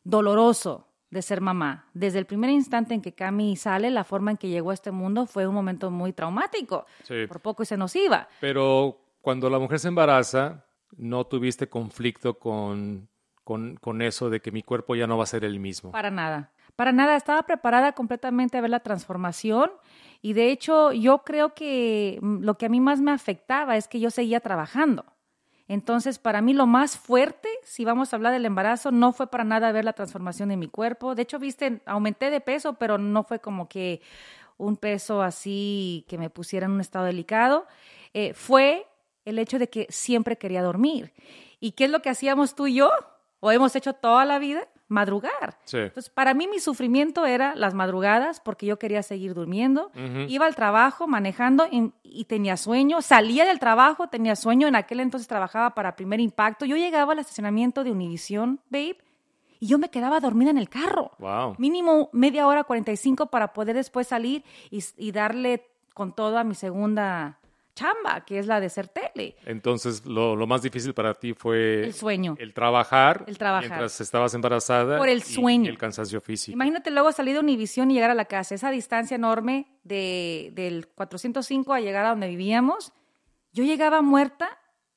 doloroso 0.04 0.86
de 1.10 1.22
ser 1.22 1.40
mamá. 1.40 1.86
Desde 1.94 2.20
el 2.20 2.26
primer 2.26 2.50
instante 2.50 2.94
en 2.94 3.02
que 3.02 3.12
Cami 3.12 3.56
sale, 3.56 3.90
la 3.90 4.04
forma 4.04 4.30
en 4.30 4.36
que 4.36 4.48
llegó 4.48 4.70
a 4.70 4.74
este 4.74 4.92
mundo 4.92 5.26
fue 5.26 5.48
un 5.48 5.54
momento 5.54 5.90
muy 5.90 6.12
traumático. 6.12 6.86
Sí. 7.02 7.26
Por 7.26 7.40
poco 7.40 7.64
y 7.64 7.66
se 7.66 7.76
nos 7.76 7.96
iba. 7.96 8.28
Pero 8.40 9.00
cuando 9.20 9.50
la 9.50 9.58
mujer 9.58 9.80
se 9.80 9.88
embaraza, 9.88 10.64
no 10.96 11.26
tuviste 11.26 11.68
conflicto 11.68 12.38
con, 12.38 13.08
con, 13.42 13.76
con 13.76 14.00
eso 14.00 14.30
de 14.30 14.40
que 14.40 14.52
mi 14.52 14.62
cuerpo 14.62 14.94
ya 14.94 15.06
no 15.06 15.16
va 15.16 15.24
a 15.24 15.26
ser 15.26 15.44
el 15.44 15.58
mismo. 15.58 15.90
Para 15.90 16.10
nada. 16.10 16.52
Para 16.78 16.92
nada. 16.92 17.16
Estaba 17.16 17.42
preparada 17.42 17.90
completamente 17.90 18.56
a 18.56 18.60
ver 18.60 18.70
la 18.70 18.78
transformación. 18.78 19.72
Y 20.22 20.34
de 20.34 20.52
hecho, 20.52 20.92
yo 20.92 21.24
creo 21.24 21.52
que 21.52 22.20
mm, 22.22 22.44
lo 22.44 22.56
que 22.56 22.66
a 22.66 22.68
mí 22.68 22.78
más 22.78 23.00
me 23.00 23.10
afectaba 23.10 23.76
es 23.76 23.88
que 23.88 23.98
yo 23.98 24.12
seguía 24.12 24.38
trabajando. 24.38 25.04
Entonces, 25.66 26.20
para 26.20 26.40
mí 26.40 26.54
lo 26.54 26.68
más 26.68 26.96
fuerte, 26.96 27.48
si 27.64 27.84
vamos 27.84 28.12
a 28.12 28.16
hablar 28.16 28.32
del 28.32 28.46
embarazo, 28.46 28.92
no 28.92 29.12
fue 29.12 29.28
para 29.28 29.42
nada 29.42 29.72
ver 29.72 29.84
la 29.84 29.92
transformación 29.92 30.50
de 30.50 30.56
mi 30.56 30.68
cuerpo. 30.68 31.16
De 31.16 31.22
hecho, 31.22 31.40
viste, 31.40 31.82
aumenté 31.84 32.30
de 32.30 32.40
peso, 32.40 32.74
pero 32.74 32.96
no 32.96 33.24
fue 33.24 33.40
como 33.40 33.68
que 33.68 34.00
un 34.56 34.76
peso 34.76 35.20
así 35.20 36.06
que 36.08 36.16
me 36.16 36.30
pusiera 36.30 36.66
en 36.66 36.72
un 36.72 36.80
estado 36.80 37.06
delicado. 37.06 37.66
Eh, 38.14 38.34
fue 38.34 38.86
el 39.24 39.40
hecho 39.40 39.58
de 39.58 39.68
que 39.68 39.88
siempre 39.90 40.38
quería 40.38 40.62
dormir. 40.62 41.12
¿Y 41.58 41.72
qué 41.72 41.86
es 41.86 41.90
lo 41.90 42.02
que 42.02 42.10
hacíamos 42.10 42.54
tú 42.54 42.68
y 42.68 42.74
yo? 42.74 42.92
¿O 43.40 43.50
hemos 43.50 43.74
hecho 43.74 43.94
toda 43.94 44.24
la 44.24 44.38
vida? 44.38 44.68
Madrugar. 44.88 45.58
Sí. 45.64 45.78
Entonces, 45.78 46.10
para 46.10 46.34
mí 46.34 46.48
mi 46.48 46.58
sufrimiento 46.58 47.26
era 47.26 47.54
las 47.54 47.74
madrugadas 47.74 48.40
porque 48.40 48.66
yo 48.66 48.78
quería 48.78 49.02
seguir 49.02 49.34
durmiendo. 49.34 49.90
Iba 50.28 50.46
al 50.46 50.54
trabajo 50.54 51.06
manejando 51.06 51.66
y, 51.70 51.92
y 52.02 52.24
tenía 52.24 52.56
sueño. 52.56 53.02
Salía 53.02 53.44
del 53.44 53.58
trabajo, 53.58 54.08
tenía 54.08 54.34
sueño. 54.34 54.66
En 54.66 54.76
aquel 54.76 55.00
entonces 55.00 55.28
trabajaba 55.28 55.74
para 55.74 55.94
Primer 55.94 56.20
Impacto. 56.20 56.64
Yo 56.64 56.76
llegaba 56.76 57.12
al 57.12 57.18
estacionamiento 57.18 57.84
de 57.84 57.92
Univision, 57.92 58.60
babe, 58.70 58.98
y 59.60 59.66
yo 59.66 59.78
me 59.78 59.90
quedaba 59.90 60.20
dormida 60.20 60.50
en 60.50 60.58
el 60.58 60.68
carro. 60.68 61.12
Wow. 61.18 61.56
Mínimo 61.58 62.08
media 62.12 62.46
hora, 62.46 62.64
45 62.64 63.26
para 63.26 63.52
poder 63.52 63.76
después 63.76 64.06
salir 64.06 64.44
y, 64.70 64.82
y 64.96 65.12
darle 65.12 65.66
con 65.94 66.14
todo 66.14 66.38
a 66.38 66.44
mi 66.44 66.54
segunda 66.54 67.38
chamba, 67.78 68.24
que 68.24 68.38
es 68.38 68.46
la 68.46 68.60
de 68.60 68.68
ser 68.68 68.88
tele. 68.88 69.36
Entonces, 69.46 70.04
lo, 70.04 70.34
lo 70.34 70.46
más 70.46 70.62
difícil 70.62 70.94
para 70.94 71.14
ti 71.14 71.32
fue 71.34 71.84
El 71.84 71.94
sueño. 71.94 72.34
el 72.38 72.52
trabajar, 72.52 73.24
El 73.26 73.38
trabajar. 73.38 73.68
mientras 73.70 74.00
estabas 74.00 74.34
embarazada 74.34 74.98
Por 74.98 75.08
el 75.08 75.22
sueño. 75.22 75.66
y 75.66 75.68
el 75.68 75.78
cansancio 75.78 76.20
físico. 76.20 76.54
Imagínate 76.54 76.90
luego 76.90 77.12
salir 77.12 77.34
de 77.34 77.40
Univisión 77.40 77.90
y 77.90 77.94
llegar 77.94 78.10
a 78.10 78.14
la 78.14 78.24
casa, 78.24 78.54
esa 78.54 78.70
distancia 78.70 79.14
enorme 79.14 79.66
de, 79.84 80.50
del 80.54 80.88
405 80.88 81.72
a 81.72 81.80
llegar 81.80 82.04
a 82.04 82.10
donde 82.10 82.28
vivíamos. 82.28 82.92
Yo 83.52 83.64
llegaba 83.64 84.02
muerta 84.02 84.48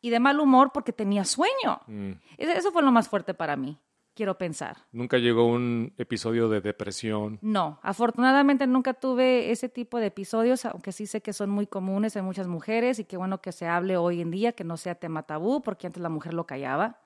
y 0.01 0.09
de 0.09 0.19
mal 0.19 0.39
humor 0.39 0.71
porque 0.73 0.91
tenía 0.93 1.23
sueño. 1.25 1.81
Mm. 1.87 2.11
Eso 2.37 2.71
fue 2.71 2.81
lo 2.81 2.91
más 2.91 3.07
fuerte 3.07 3.33
para 3.33 3.55
mí. 3.55 3.77
Quiero 4.15 4.37
pensar. 4.37 4.77
Nunca 4.91 5.17
llegó 5.17 5.45
un 5.45 5.93
episodio 5.97 6.49
de 6.49 6.61
depresión. 6.61 7.39
No, 7.41 7.79
afortunadamente 7.81 8.67
nunca 8.67 8.93
tuve 8.93 9.51
ese 9.51 9.69
tipo 9.69 9.97
de 9.99 10.07
episodios, 10.07 10.65
aunque 10.65 10.91
sí 10.91 11.07
sé 11.07 11.21
que 11.21 11.33
son 11.33 11.49
muy 11.49 11.67
comunes 11.67 12.15
en 12.15 12.25
muchas 12.25 12.47
mujeres 12.47 12.99
y 12.99 13.05
qué 13.05 13.17
bueno 13.17 13.41
que 13.41 13.51
se 13.51 13.67
hable 13.67 13.97
hoy 13.97 14.21
en 14.21 14.31
día, 14.31 14.51
que 14.51 14.63
no 14.63 14.77
sea 14.77 14.95
tema 14.95 15.23
tabú, 15.23 15.61
porque 15.61 15.87
antes 15.87 16.01
la 16.01 16.09
mujer 16.09 16.33
lo 16.33 16.45
callaba. 16.45 16.99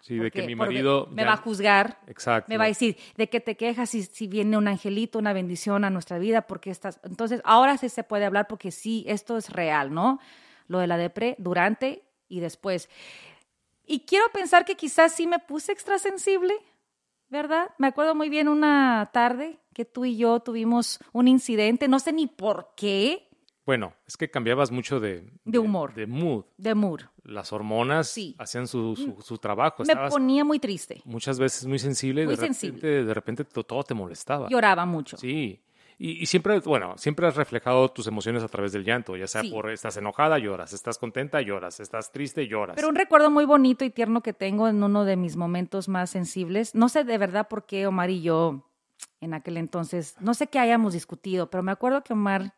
Sí, 0.00 0.16
de 0.16 0.30
que 0.30 0.46
mi 0.46 0.54
marido... 0.54 1.08
me 1.10 1.22
ya- 1.22 1.28
va 1.28 1.34
a 1.34 1.38
juzgar. 1.38 1.98
Exacto. 2.06 2.48
Me 2.48 2.56
va 2.56 2.64
a 2.64 2.68
decir, 2.68 2.96
¿de 3.16 3.28
qué 3.28 3.40
te 3.40 3.56
quejas 3.56 3.90
si, 3.90 4.04
si 4.04 4.28
viene 4.28 4.56
un 4.56 4.68
angelito, 4.68 5.18
una 5.18 5.32
bendición 5.32 5.84
a 5.84 5.90
nuestra 5.90 6.18
vida? 6.18 6.42
Porque 6.42 6.70
estás... 6.70 7.00
Entonces, 7.02 7.40
ahora 7.44 7.76
sí 7.78 7.88
se 7.88 8.04
puede 8.04 8.24
hablar 8.24 8.46
porque 8.46 8.70
sí, 8.70 9.04
esto 9.08 9.36
es 9.36 9.50
real, 9.50 9.92
¿no? 9.92 10.20
Lo 10.68 10.78
de 10.78 10.86
la 10.86 10.96
depre 10.96 11.34
durante 11.38 12.04
y 12.28 12.38
después. 12.40 12.88
Y 13.88 14.00
quiero 14.00 14.26
pensar 14.32 14.64
que 14.64 14.76
quizás 14.76 15.12
sí 15.14 15.26
me 15.26 15.38
puse 15.38 15.72
extrasensible, 15.72 16.54
¿verdad? 17.30 17.70
Me 17.78 17.86
acuerdo 17.88 18.14
muy 18.14 18.28
bien 18.28 18.46
una 18.48 19.10
tarde 19.12 19.58
que 19.72 19.84
tú 19.84 20.04
y 20.04 20.16
yo 20.16 20.40
tuvimos 20.40 20.98
un 21.12 21.26
incidente, 21.28 21.88
no 21.88 21.98
sé 21.98 22.12
ni 22.12 22.26
por 22.26 22.72
qué, 22.76 23.24
Bueno, 23.64 23.92
es 24.06 24.16
que 24.16 24.30
cambiabas 24.30 24.70
mucho 24.70 24.98
de... 24.98 25.30
De 25.44 25.58
humor. 25.58 25.92
De, 25.94 26.06
mood. 26.06 26.44
de 26.56 26.74
mood. 26.74 27.00
Las 27.22 27.52
hormonas 27.52 28.08
Sí. 28.08 28.34
hacían 28.38 28.66
su, 28.66 28.96
su, 28.96 29.20
su 29.20 29.36
trabajo. 29.36 29.82
Me 29.84 29.92
Estabas 29.92 30.10
ponía 30.12 30.42
muy 30.44 30.58
triste. 30.58 31.02
muchas 31.04 31.38
veces 31.38 31.66
muy 31.66 31.78
sensible 31.78 32.24
Muy 32.24 32.34
de 32.34 32.40
repente, 32.46 33.04
de 33.04 33.14
repente 33.14 33.44
to- 33.44 33.64
todo 33.64 33.82
te 33.82 33.92
molestaba. 33.92 34.48
Lloraba 34.48 34.86
mucho. 34.86 35.18
Sí. 35.18 35.60
Y, 36.00 36.22
y 36.22 36.26
siempre, 36.26 36.60
bueno, 36.60 36.96
siempre 36.96 37.26
has 37.26 37.34
reflejado 37.34 37.88
tus 37.90 38.06
emociones 38.06 38.44
a 38.44 38.48
través 38.48 38.70
del 38.72 38.84
llanto, 38.84 39.16
ya 39.16 39.26
sea 39.26 39.42
Sí. 39.42 39.50
por 39.50 39.68
estás 39.70 39.96
enojada, 39.96 40.38
lloras, 40.38 40.72
estás 40.72 40.96
contenta, 40.96 41.40
lloras, 41.42 41.80
estás 41.80 42.12
triste, 42.12 42.46
lloras. 42.46 42.76
Pero 42.76 42.88
un 42.88 42.94
recuerdo 42.94 43.30
muy 43.30 43.44
bonito 43.44 43.84
y 43.84 43.90
tierno 43.90 44.22
que 44.22 44.32
tengo 44.32 44.68
en 44.68 44.82
uno 44.82 45.04
de 45.04 45.16
mis 45.16 45.36
momentos 45.36 45.88
más 45.88 46.10
sensibles. 46.10 46.74
No 46.74 46.88
sé 46.88 47.02
de 47.02 47.18
verdad 47.18 47.48
por 47.48 47.66
qué 47.66 47.86
Omar 47.88 48.10
y 48.10 48.22
yo 48.22 48.64
en 49.20 49.34
aquel 49.34 49.56
entonces, 49.56 50.14
no 50.20 50.34
sé 50.34 50.46
qué 50.46 50.60
hayamos 50.60 50.92
discutido, 50.92 51.50
pero 51.50 51.62
me 51.64 51.72
acuerdo 51.72 52.04
que 52.04 52.12
Omar 52.12 52.54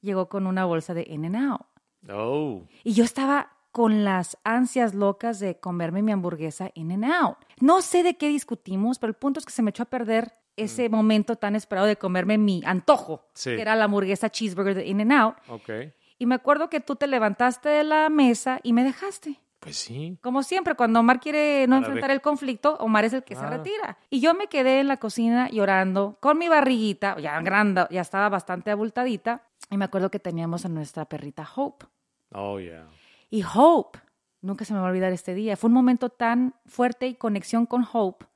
llegó 0.00 0.28
con 0.28 0.46
una 0.46 0.64
bolsa 0.64 0.94
de 0.94 1.04
In 1.08 1.24
and 1.24 1.36
Out. 1.50 1.66
Oh, 2.10 2.62
Y 2.84 2.92
yo 2.92 3.02
estaba 3.02 3.50
con 3.72 4.04
las 4.04 4.38
ansias 4.44 4.94
locas 4.94 5.40
de 5.40 5.58
comerme 5.58 6.02
mi 6.02 6.12
hamburguesa 6.12 6.70
In 6.74 6.92
and 6.92 7.06
Out. 7.06 7.38
No 7.60 7.82
sé 7.82 8.04
de 8.04 8.16
qué 8.16 8.28
discutimos, 8.28 9.00
pero 9.00 9.08
el 9.10 9.16
punto 9.16 9.40
es 9.40 9.46
que 9.46 9.52
se 9.52 9.62
me 9.62 9.70
echó 9.70 9.82
a 9.82 9.86
perder 9.86 10.32
ese 10.56 10.88
momento 10.88 11.36
tan 11.36 11.56
esperado 11.56 11.86
de 11.86 11.96
comerme 11.96 12.38
mi 12.38 12.62
antojo, 12.64 13.26
Sí. 13.34 13.54
que 13.56 13.62
era 13.62 13.74
la 13.76 13.84
hamburguesa 13.84 14.30
cheeseburger 14.30 14.74
de 14.74 14.86
In 14.86 15.00
and 15.00 15.12
Out. 15.12 15.36
ok. 15.48 15.70
Y 16.18 16.26
me 16.26 16.36
acuerdo 16.36 16.70
que 16.70 16.80
tú 16.80 16.94
te 16.96 17.06
levantaste 17.08 17.68
de 17.68 17.84
la 17.84 18.08
mesa 18.08 18.60
y 18.62 18.72
me 18.72 18.84
dejaste. 18.84 19.40
Pues 19.58 19.76
sí. 19.76 20.18
Como 20.22 20.42
siempre, 20.42 20.74
cuando 20.74 21.00
Omar 21.00 21.20
quiere 21.20 21.66
no 21.66 21.76
enfrentar 21.78 22.10
el 22.10 22.20
conflicto, 22.20 22.76
Omar 22.80 23.04
es 23.06 23.14
el 23.14 23.24
que 23.24 23.34
se 23.34 23.44
Ah. 23.44 23.50
retira. 23.50 23.98
Y 24.10 24.20
yo 24.20 24.34
me 24.34 24.46
quedé 24.46 24.80
en 24.80 24.88
la 24.88 24.98
cocina 24.98 25.48
llorando 25.50 26.18
con 26.20 26.38
mi 26.38 26.48
barriguita, 26.48 27.18
ya 27.18 27.40
grande, 27.40 27.86
ya 27.90 28.02
estaba 28.02 28.28
bastante 28.28 28.70
abultadita. 28.70 29.42
Y 29.70 29.76
me 29.78 29.86
acuerdo 29.86 30.10
que 30.10 30.18
teníamos 30.20 30.64
a 30.66 30.68
nuestra 30.68 31.06
perrita 31.06 31.48
Hope. 31.56 31.86
Oh, 32.32 32.60
yeah. 32.60 32.86
Y 33.30 33.42
Hope, 33.54 33.98
nunca 34.42 34.64
se 34.66 34.74
me 34.74 34.80
va 34.80 34.86
a 34.86 34.90
olvidar 34.90 35.12
este 35.12 35.34
día, 35.34 35.56
fue 35.56 35.68
un 35.68 35.74
momento 35.74 36.10
tan 36.10 36.54
fuerte 36.66 37.06
y 37.08 37.14
conexión 37.14 37.64
con 37.66 37.86
Hope, 37.90 38.26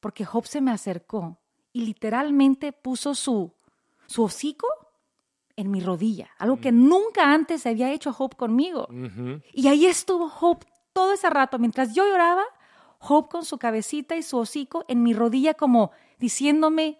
porque 0.00 0.26
Hope 0.30 0.46
se 0.48 0.60
me 0.60 0.70
acercó 0.70 1.38
y 1.74 1.84
literalmente 1.84 2.72
puso 2.72 3.14
su, 3.14 3.52
su 4.06 4.22
hocico 4.24 4.66
en 5.56 5.70
mi 5.70 5.80
rodilla, 5.80 6.30
algo 6.38 6.58
que 6.60 6.72
nunca 6.72 7.32
antes 7.34 7.66
había 7.66 7.92
hecho 7.92 8.14
Hope 8.16 8.36
conmigo. 8.36 8.88
Y 9.52 9.68
ahí 9.68 9.84
estuvo 9.86 10.32
Hope 10.40 10.66
todo 10.92 11.12
ese 11.12 11.28
rato. 11.28 11.58
Mientras 11.58 11.94
yo 11.94 12.06
lloraba, 12.06 12.44
Hope 13.00 13.28
con 13.30 13.44
su 13.44 13.58
cabecita 13.58 14.16
y 14.16 14.22
su 14.22 14.38
hocico 14.38 14.84
en 14.88 15.02
mi 15.02 15.12
rodilla 15.12 15.52
como 15.54 15.90
diciéndome, 16.18 16.98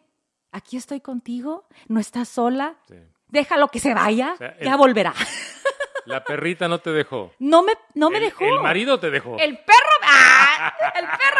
aquí 0.52 0.76
estoy 0.76 1.00
contigo, 1.00 1.64
no 1.88 1.98
estás 1.98 2.28
sola, 2.28 2.76
Sí. 2.88 2.94
déjalo 3.28 3.68
que 3.68 3.78
se 3.80 3.94
vaya, 3.94 4.32
O 4.34 4.36
sea, 4.36 4.56
ya 4.60 4.76
volverá. 4.76 5.14
La 6.06 6.22
perrita 6.22 6.68
no 6.68 6.80
te 6.80 6.90
dejó. 6.90 7.32
No 7.38 7.62
me, 7.62 7.72
no 7.94 8.10
me 8.10 8.18
El- 8.18 8.24
dejó. 8.24 8.44
El 8.44 8.60
marido 8.60 9.00
te 9.00 9.10
dejó. 9.10 9.38
El 9.38 9.56
perro, 9.56 9.88
¡ah! 10.02 10.74
el 10.96 11.06
perro 11.06 11.33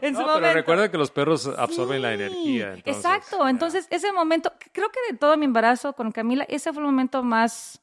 en 0.00 0.14
su 0.14 0.20
no, 0.20 0.26
momento. 0.26 0.40
pero 0.40 0.54
recuerda 0.54 0.90
que 0.90 0.98
los 0.98 1.10
perros 1.10 1.46
absorben 1.46 2.02
la 2.02 2.14
energía. 2.14 2.74
entonces, 2.74 3.04
Exacto, 3.04 3.48
entonces 3.48 3.86
ese 3.90 4.12
momento, 4.12 4.52
creo 4.72 4.88
que 4.90 5.12
de 5.12 5.18
todo 5.18 5.36
mi 5.36 5.44
embarazo 5.44 5.92
con 5.92 6.12
Camila, 6.12 6.44
ese 6.48 6.72
fue 6.72 6.82
el 6.82 6.86
momento 6.86 7.22
más 7.22 7.81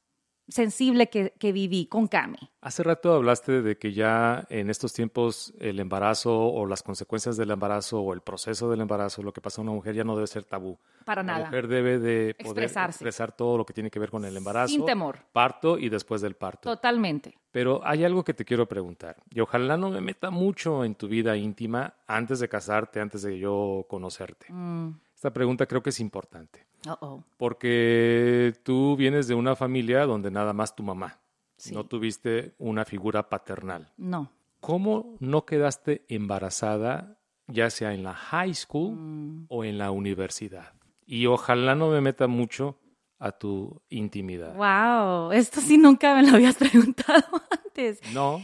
sensible 0.49 1.09
que, 1.09 1.33
que 1.39 1.51
viví 1.51 1.85
con 1.85 2.07
Cami. 2.07 2.37
Hace 2.61 2.83
rato 2.83 3.13
hablaste 3.13 3.61
de 3.61 3.77
que 3.77 3.93
ya 3.93 4.45
en 4.49 4.69
estos 4.69 4.91
tiempos 4.93 5.53
el 5.59 5.79
embarazo 5.79 6.37
o 6.37 6.65
las 6.65 6.83
consecuencias 6.83 7.37
del 7.37 7.51
embarazo 7.51 8.01
o 8.01 8.13
el 8.13 8.21
proceso 8.21 8.69
del 8.69 8.81
embarazo, 8.81 9.23
lo 9.23 9.31
que 9.31 9.39
pasa 9.41 9.61
a 9.61 9.63
una 9.63 9.71
mujer 9.71 9.95
ya 9.95 10.03
no 10.03 10.15
debe 10.15 10.27
ser 10.27 10.43
tabú. 10.43 10.77
Para 11.05 11.23
La 11.23 11.33
nada. 11.33 11.45
mujer 11.45 11.67
debe 11.67 11.99
de 11.99 12.35
poder 12.35 12.63
Expresarse. 12.65 12.97
expresar 12.97 13.31
todo 13.31 13.57
lo 13.57 13.65
que 13.65 13.73
tiene 13.73 13.89
que 13.89 13.99
ver 13.99 14.09
con 14.11 14.25
el 14.25 14.35
embarazo, 14.35 14.73
Sin 14.73 14.85
temor. 14.85 15.19
parto 15.31 15.77
y 15.77 15.87
después 15.89 16.21
del 16.21 16.35
parto. 16.35 16.69
Totalmente. 16.69 17.37
Pero 17.51 17.81
hay 17.83 18.03
algo 18.03 18.23
que 18.23 18.33
te 18.33 18.45
quiero 18.45 18.67
preguntar 18.67 19.15
y 19.31 19.39
ojalá 19.39 19.77
no 19.77 19.89
me 19.89 20.01
meta 20.01 20.29
mucho 20.29 20.83
en 20.83 20.95
tu 20.95 21.07
vida 21.07 21.35
íntima 21.37 21.93
antes 22.07 22.39
de 22.39 22.49
casarte, 22.49 22.99
antes 22.99 23.21
de 23.23 23.39
yo 23.39 23.85
conocerte. 23.89 24.47
Mm, 24.51 24.89
Esta 25.19 25.33
pregunta 25.33 25.65
creo 25.65 25.83
que 25.83 25.89
es 25.89 25.99
importante 25.99 26.65
uh-oh. 26.87 27.25
porque 27.35 28.53
tú 28.63 28.95
vienes 28.95 29.27
de 29.27 29.35
una 29.35 29.53
familia 29.57 30.05
donde 30.05 30.31
nada 30.31 30.53
más 30.53 30.73
tu 30.77 30.81
mamá, 30.81 31.19
Sí. 31.57 31.73
no 31.73 31.85
tuviste 31.85 32.53
una 32.57 32.85
figura 32.85 33.27
paternal. 33.27 33.91
No. 33.97 34.31
¿Cómo 34.61 35.17
no 35.19 35.45
quedaste 35.45 36.05
embarazada 36.07 37.17
ya 37.47 37.69
sea 37.69 37.93
en 37.93 38.03
la 38.03 38.13
high 38.13 38.53
school 38.53 38.95
Mm. 38.95 39.45
o 39.49 39.65
en 39.65 39.77
la 39.77 39.91
universidad? 39.91 40.71
Y 41.05 41.25
ojalá 41.25 41.75
no 41.75 41.89
me 41.89 41.99
meta 41.99 42.27
mucho 42.27 42.77
a 43.17 43.33
tu 43.33 43.81
intimidad. 43.89 44.55
Wow, 44.55 45.33
esto 45.33 45.59
sí 45.59 45.77
nunca 45.77 46.15
me 46.15 46.23
lo 46.23 46.35
habías 46.37 46.55
preguntado 46.95 47.25
antes. 47.65 47.99
No, 48.13 48.41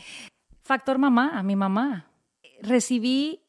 Factor 0.62 0.98
mamá, 0.98 1.40
a 1.40 1.42
mi 1.44 1.56
mamá. 1.56 2.12
Recibí 2.62 3.46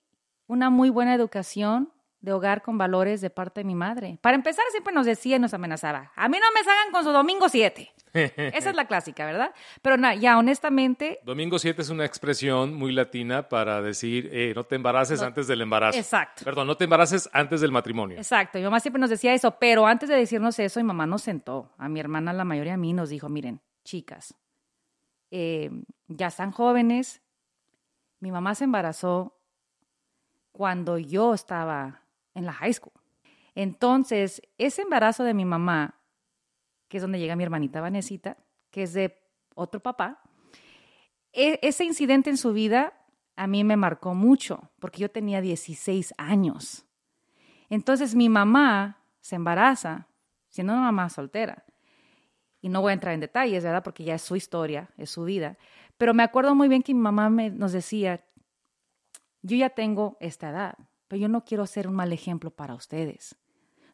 una 0.47 0.71
muy 0.71 0.91
buena 0.91 1.13
educación 1.13 1.91
de 2.21 2.33
hogar 2.33 2.63
con 2.63 2.77
valores 2.79 3.21
de 3.21 3.31
parte 3.31 3.61
de 3.61 3.65
mi 3.65 3.75
madre. 3.75 4.19
Para 4.21 4.35
empezar, 4.35 4.65
siempre 4.73 4.93
nos 4.93 5.07
decía 5.07 5.37
y 5.37 5.39
nos 5.39 5.55
amenazaba. 5.55 6.11
A 6.17 6.29
mí 6.29 6.39
no 6.41 6.47
me 6.53 6.65
salgan 6.65 6.91
con 6.93 7.05
su 7.05 7.13
domingo 7.13 7.49
7. 7.49 7.93
Esa 8.15 8.71
es 8.71 8.75
la 8.75 8.87
clásica, 8.87 9.27
¿verdad? 9.27 9.53
Pero 9.83 9.97
na- 9.97 10.15
ya 10.15 10.39
honestamente, 10.39 11.21
Domingo 11.23 11.59
7 11.59 11.83
es 11.83 11.91
una 11.91 12.05
expresión 12.05 12.75
muy 12.75 12.93
latina 12.93 13.49
para 13.49 13.81
decir, 13.83 14.29
eh, 14.33 14.53
no 14.57 14.65
te 14.65 14.75
embaraces 14.75 15.21
No. 15.21 15.27
antes 15.27 15.47
del 15.47 15.61
embarazo. 15.61 15.99
Exacto. 15.99 16.45
Perdón, 16.45 16.67
no 16.67 16.77
te 16.77 16.85
embaraces 16.85 17.29
antes 17.33 17.61
del 17.61 17.71
matrimonio. 17.71 18.17
Exacto, 18.17 18.59
mi 18.59 18.65
mamá 18.65 18.81
siempre 18.81 19.01
nos 19.01 19.11
decía 19.11 19.35
eso, 19.35 19.57
pero 19.61 19.87
antes 19.87 20.09
de 20.09 20.17
decirnos 20.17 20.59
eso, 20.59 20.81
mi 20.81 20.85
mamá 20.85 21.07
nos 21.07 21.23
sentó, 21.23 21.71
a 21.79 21.89
mi 21.89 22.01
hermana, 22.01 22.33
la 22.33 22.45
mayoría 22.45 22.75
a 22.75 22.79
mí, 22.79 22.93
nos 22.95 23.11
dijo, 23.11 23.29
miren, 23.29 23.61
chicas, 23.85 24.35
eh, 25.31 25.71
ya 26.09 26.29
están 26.29 26.51
jóvenes, 26.53 27.21
mi 28.21 28.33
mamá 28.33 28.55
se 28.55 28.65
embarazó 28.65 29.39
cuando 30.53 30.97
yo 30.97 31.35
estaba 31.35 32.01
en 32.37 32.47
la 32.47 32.53
high 32.53 32.73
school. 32.73 32.93
Entonces, 33.55 34.43
ese 34.59 34.83
embarazo 34.83 35.25
de 35.25 35.35
mi 35.35 35.45
mamá, 35.45 35.99
que 36.89 36.99
es 36.99 37.03
donde 37.03 37.19
llega 37.19 37.35
mi 37.35 37.43
hermanita 37.43 37.81
Vanesita, 37.81 38.37
que 38.71 38.83
es 38.83 38.93
de 38.93 39.19
otro 39.55 39.81
papá, 39.81 40.23
e- 41.33 41.59
ese 41.63 41.85
incidente 41.85 42.31
en 42.31 42.37
su 42.37 42.53
vida 42.53 42.93
a 43.35 43.47
mí 43.47 43.65
me 43.65 43.77
marcó 43.77 44.15
mucho, 44.15 44.71
porque 44.79 45.01
yo 45.01 45.11
tenía 45.11 45.41
16 45.41 46.15
años. 46.19 46.87
Entonces 47.69 48.15
mi 48.15 48.29
mamá 48.29 49.03
se 49.21 49.37
embaraza, 49.37 50.07
siendo 50.49 50.75
una 50.75 50.83
mamá 50.83 51.09
soltera. 51.09 51.65
Y 52.61 52.69
no 52.69 52.81
voy 52.81 52.91
a 52.91 52.95
entrar 52.95 53.15
en 53.15 53.21
detalles, 53.21 53.65
¿verdad? 53.65 53.83
Porque 53.83 54.05
ya 54.05 54.15
es 54.15 54.23
su 54.23 54.37
historia, 54.37 54.91
es 54.97 55.11
su 55.11 55.25
vida. 55.25 55.57
Pero 55.99 56.15
me 56.15 56.23
acuerdo 56.23 56.55
muy 56.55 56.69
bien 56.69 56.83
que 56.83 56.95
mi 56.95 57.01
mamá 57.01 57.29
me, 57.31 57.51
nos 57.51 57.73
decía, 57.73 58.25
yo 59.43 59.57
ya 59.57 59.71
tengo 59.71 60.17
esta 60.21 60.51
edad, 60.51 60.79
pero 61.09 61.21
yo 61.21 61.29
no 61.29 61.45
quiero 61.45 61.67
ser 61.67 61.89
un 61.89 61.95
mal 61.95 62.13
ejemplo 62.13 62.51
para 62.51 62.75
ustedes. 62.75 63.37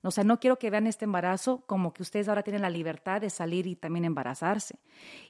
O 0.02 0.10
sea, 0.10 0.24
no 0.24 0.40
quiero 0.40 0.58
que 0.58 0.70
vean 0.70 0.86
este 0.86 1.04
embarazo 1.04 1.64
como 1.66 1.92
que 1.92 2.02
ustedes 2.02 2.28
ahora 2.28 2.42
tienen 2.42 2.62
la 2.62 2.70
libertad 2.70 3.20
de 3.20 3.30
salir 3.30 3.66
y 3.66 3.76
también 3.76 4.04
embarazarse. 4.04 4.80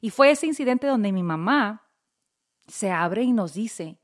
Y 0.00 0.10
fue 0.10 0.30
ese 0.30 0.46
incidente 0.46 0.86
donde 0.86 1.12
mi 1.12 1.22
mamá 1.22 1.88
se 2.66 2.90
abre 2.90 3.22
y 3.22 3.32
nos 3.32 3.52
dice, 3.52 3.98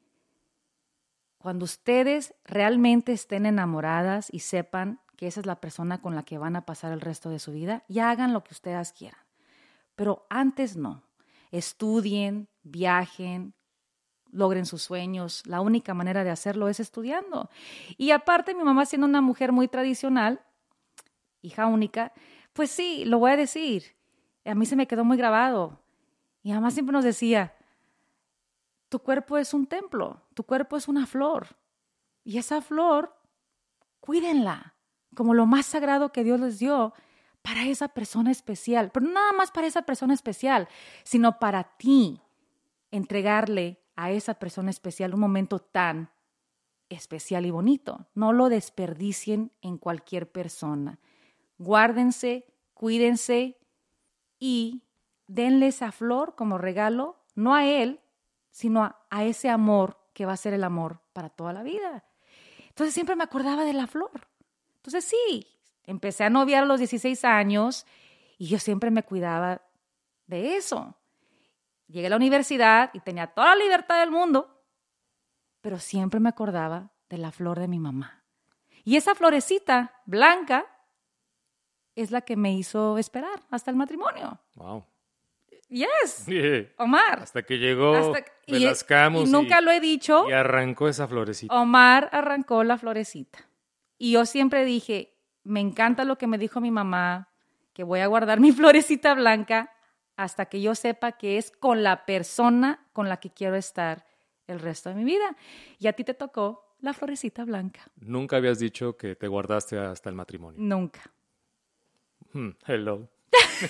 cuando 1.38 1.64
ustedes 1.64 2.34
realmente 2.44 3.12
estén 3.12 3.46
enamoradas 3.46 4.28
y 4.30 4.40
sepan 4.40 5.00
que 5.16 5.26
esa 5.26 5.40
es 5.40 5.46
la 5.46 5.60
persona 5.60 6.02
con 6.02 6.14
la 6.14 6.24
que 6.24 6.38
van 6.38 6.54
a 6.56 6.66
pasar 6.66 6.92
el 6.92 7.00
resto 7.00 7.30
de 7.30 7.38
su 7.38 7.52
vida, 7.52 7.84
ya 7.88 8.10
hagan 8.10 8.32
lo 8.32 8.44
que 8.44 8.52
ustedes 8.52 8.92
quieran. 8.92 9.20
Pero 9.94 10.26
antes 10.28 10.76
no. 10.76 11.02
Estudien, 11.50 12.48
viajen, 12.62 13.54
logren 14.32 14.66
sus 14.66 14.82
sueños. 14.82 15.42
La 15.46 15.60
única 15.60 15.94
manera 15.94 16.24
de 16.24 16.30
hacerlo 16.30 16.68
es 16.68 16.80
estudiando. 16.80 17.50
Y 17.96 18.10
aparte, 18.10 18.54
mi 18.54 18.64
mamá 18.64 18.86
siendo 18.86 19.06
una 19.06 19.20
mujer 19.20 19.52
muy 19.52 19.68
tradicional, 19.68 20.40
hija 21.42 21.66
única, 21.66 22.12
pues 22.52 22.70
sí, 22.70 23.04
lo 23.04 23.18
voy 23.18 23.32
a 23.32 23.36
decir. 23.36 23.96
A 24.44 24.54
mí 24.54 24.66
se 24.66 24.76
me 24.76 24.86
quedó 24.86 25.04
muy 25.04 25.16
grabado. 25.16 25.80
Mi 26.42 26.52
mamá 26.52 26.70
siempre 26.70 26.92
nos 26.92 27.04
decía, 27.04 27.54
tu 28.88 29.00
cuerpo 29.00 29.36
es 29.38 29.52
un 29.52 29.66
templo, 29.66 30.22
tu 30.34 30.44
cuerpo 30.44 30.76
es 30.76 30.88
una 30.88 31.06
flor. 31.06 31.56
Y 32.24 32.38
esa 32.38 32.60
flor, 32.60 33.14
cuídenla 34.00 34.74
como 35.14 35.34
lo 35.34 35.46
más 35.46 35.66
sagrado 35.66 36.12
que 36.12 36.24
Dios 36.24 36.40
les 36.40 36.58
dio 36.58 36.94
para 37.42 37.64
esa 37.64 37.88
persona 37.88 38.30
especial. 38.30 38.90
Pero 38.92 39.06
no 39.06 39.12
nada 39.12 39.32
más 39.32 39.50
para 39.50 39.66
esa 39.66 39.82
persona 39.82 40.14
especial, 40.14 40.68
sino 41.04 41.38
para 41.38 41.64
ti. 41.76 42.20
Entregarle 42.90 43.80
a 43.98 44.12
esa 44.12 44.34
persona 44.34 44.70
especial 44.70 45.12
un 45.12 45.18
momento 45.18 45.58
tan 45.58 46.12
especial 46.88 47.44
y 47.46 47.50
bonito. 47.50 48.06
No 48.14 48.32
lo 48.32 48.48
desperdicien 48.48 49.50
en 49.60 49.76
cualquier 49.76 50.30
persona. 50.30 51.00
Guárdense, 51.58 52.46
cuídense 52.74 53.58
y 54.38 54.84
denle 55.26 55.66
esa 55.66 55.90
flor 55.90 56.36
como 56.36 56.58
regalo, 56.58 57.16
no 57.34 57.56
a 57.56 57.66
él, 57.66 57.98
sino 58.52 58.84
a, 58.84 59.04
a, 59.10 59.24
ese 59.24 59.50
amor 59.50 59.98
que 60.14 60.26
va 60.26 60.34
a 60.34 60.36
ser 60.36 60.54
el 60.54 60.62
amor 60.62 61.00
para 61.12 61.28
toda 61.28 61.52
la 61.52 61.64
vida. 61.64 62.04
Entonces 62.68 62.94
siempre 62.94 63.16
me 63.16 63.24
acordaba 63.24 63.64
de 63.64 63.72
la 63.72 63.88
flor. 63.88 64.28
Entonces 64.76 65.06
sí, 65.06 65.44
empecé 65.82 66.22
a 66.22 66.30
noviar 66.30 66.62
a 66.62 66.66
los 66.66 66.78
16 66.78 67.24
años 67.24 67.84
y 68.38 68.46
yo 68.46 68.60
siempre 68.60 68.92
me 68.92 69.02
cuidaba 69.02 69.60
de 70.28 70.54
eso. 70.54 70.94
Llegué 71.88 72.06
a 72.06 72.10
la 72.10 72.16
universidad 72.16 72.90
y 72.92 73.00
tenía 73.00 73.26
toda 73.28 73.54
la 73.56 73.62
libertad 73.64 74.00
del 74.00 74.10
mundo, 74.10 74.62
pero 75.60 75.78
siempre 75.78 76.20
me 76.20 76.28
acordaba 76.28 76.90
de 77.08 77.18
la 77.18 77.32
flor 77.32 77.58
de 77.58 77.68
mi 77.68 77.78
mamá. 77.78 78.22
Y 78.84 78.96
esa 78.96 79.14
florecita 79.14 80.00
blanca 80.06 80.66
es 81.94 82.10
la 82.10 82.20
que 82.20 82.36
me 82.36 82.52
hizo 82.54 82.98
esperar 82.98 83.40
hasta 83.50 83.70
el 83.70 83.76
matrimonio. 83.76 84.38
Wow. 84.54 84.84
Yes. 85.68 86.26
Yeah. 86.26 86.68
Omar. 86.78 87.20
Hasta 87.22 87.42
que 87.42 87.58
llegó 87.58 87.94
Hasta 87.94 88.22
que- 88.22 88.32
y- 88.46 88.52
Velas 88.52 88.84
Camus 88.84 89.28
y 89.28 89.32
nunca 89.32 89.60
y, 89.60 89.64
lo 89.64 89.70
he 89.70 89.80
dicho. 89.80 90.28
y 90.28 90.32
arrancó 90.32 90.88
esa 90.88 91.08
florecita. 91.08 91.54
Omar 91.54 92.08
arrancó 92.12 92.64
la 92.64 92.78
florecita. 92.78 93.40
Y 93.98 94.12
yo 94.12 94.24
siempre 94.26 94.64
dije, 94.64 95.16
me 95.42 95.60
encanta 95.60 96.04
lo 96.04 96.16
que 96.16 96.26
me 96.26 96.38
dijo 96.38 96.60
mi 96.60 96.70
mamá, 96.70 97.28
que 97.72 97.82
voy 97.82 98.00
a 98.00 98.06
guardar 98.06 98.40
mi 98.40 98.52
florecita 98.52 99.14
blanca 99.14 99.72
hasta 100.18 100.46
que 100.46 100.60
yo 100.60 100.74
sepa 100.74 101.12
que 101.12 101.38
es 101.38 101.52
con 101.52 101.84
la 101.84 102.04
persona 102.04 102.84
con 102.92 103.08
la 103.08 103.18
que 103.18 103.30
quiero 103.30 103.54
estar 103.54 104.04
el 104.48 104.58
resto 104.58 104.88
de 104.88 104.96
mi 104.96 105.04
vida. 105.04 105.36
Y 105.78 105.86
a 105.86 105.92
ti 105.92 106.02
te 106.02 106.12
tocó 106.12 106.74
la 106.80 106.92
florecita 106.92 107.44
blanca. 107.44 107.88
Nunca 108.00 108.36
habías 108.36 108.58
dicho 108.58 108.96
que 108.96 109.14
te 109.14 109.28
guardaste 109.28 109.78
hasta 109.78 110.08
el 110.10 110.16
matrimonio. 110.16 110.58
Nunca. 110.60 111.00
Hmm, 112.32 112.50
hello. 112.66 113.08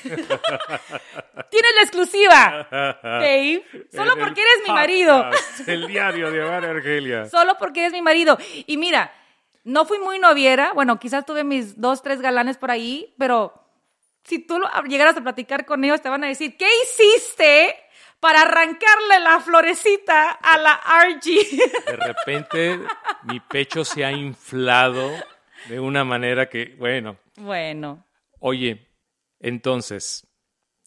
Tienes 1.50 1.74
la 1.76 1.82
exclusiva, 1.82 2.68
Dave. 3.02 3.64
Solo 3.92 4.14
el 4.14 4.18
porque 4.18 4.40
eres 4.40 4.66
mi 4.66 4.72
marido. 4.72 5.30
El 5.66 5.86
diario 5.86 6.30
de 6.30 6.42
Hogar 6.42 6.64
Argelia. 6.64 7.26
Solo 7.30 7.58
porque 7.58 7.80
eres 7.80 7.92
mi 7.92 8.00
marido. 8.00 8.38
Y 8.66 8.78
mira, 8.78 9.12
no 9.64 9.84
fui 9.84 9.98
muy 9.98 10.18
noviera. 10.18 10.72
Bueno, 10.72 10.98
quizás 10.98 11.26
tuve 11.26 11.44
mis 11.44 11.78
dos, 11.78 12.02
tres 12.02 12.22
galanes 12.22 12.56
por 12.56 12.70
ahí, 12.70 13.14
pero 13.18 13.67
si 14.28 14.38
tú 14.38 14.58
lo- 14.58 14.68
llegaras 14.88 15.16
a 15.16 15.22
platicar 15.22 15.64
con 15.66 15.84
ellos, 15.84 16.00
te 16.02 16.08
van 16.08 16.22
a 16.24 16.28
decir, 16.28 16.56
¿qué 16.56 16.66
hiciste 16.84 17.74
para 18.20 18.42
arrancarle 18.42 19.20
la 19.22 19.40
florecita 19.40 20.30
a 20.32 20.58
la 20.58 20.80
RG? 21.04 21.86
De 21.86 21.96
repente 21.96 22.80
mi 23.24 23.40
pecho 23.40 23.84
se 23.84 24.04
ha 24.04 24.12
inflado 24.12 25.10
de 25.68 25.80
una 25.80 26.04
manera 26.04 26.48
que, 26.48 26.74
bueno, 26.78 27.16
bueno, 27.36 28.04
oye, 28.40 28.88
entonces, 29.40 30.26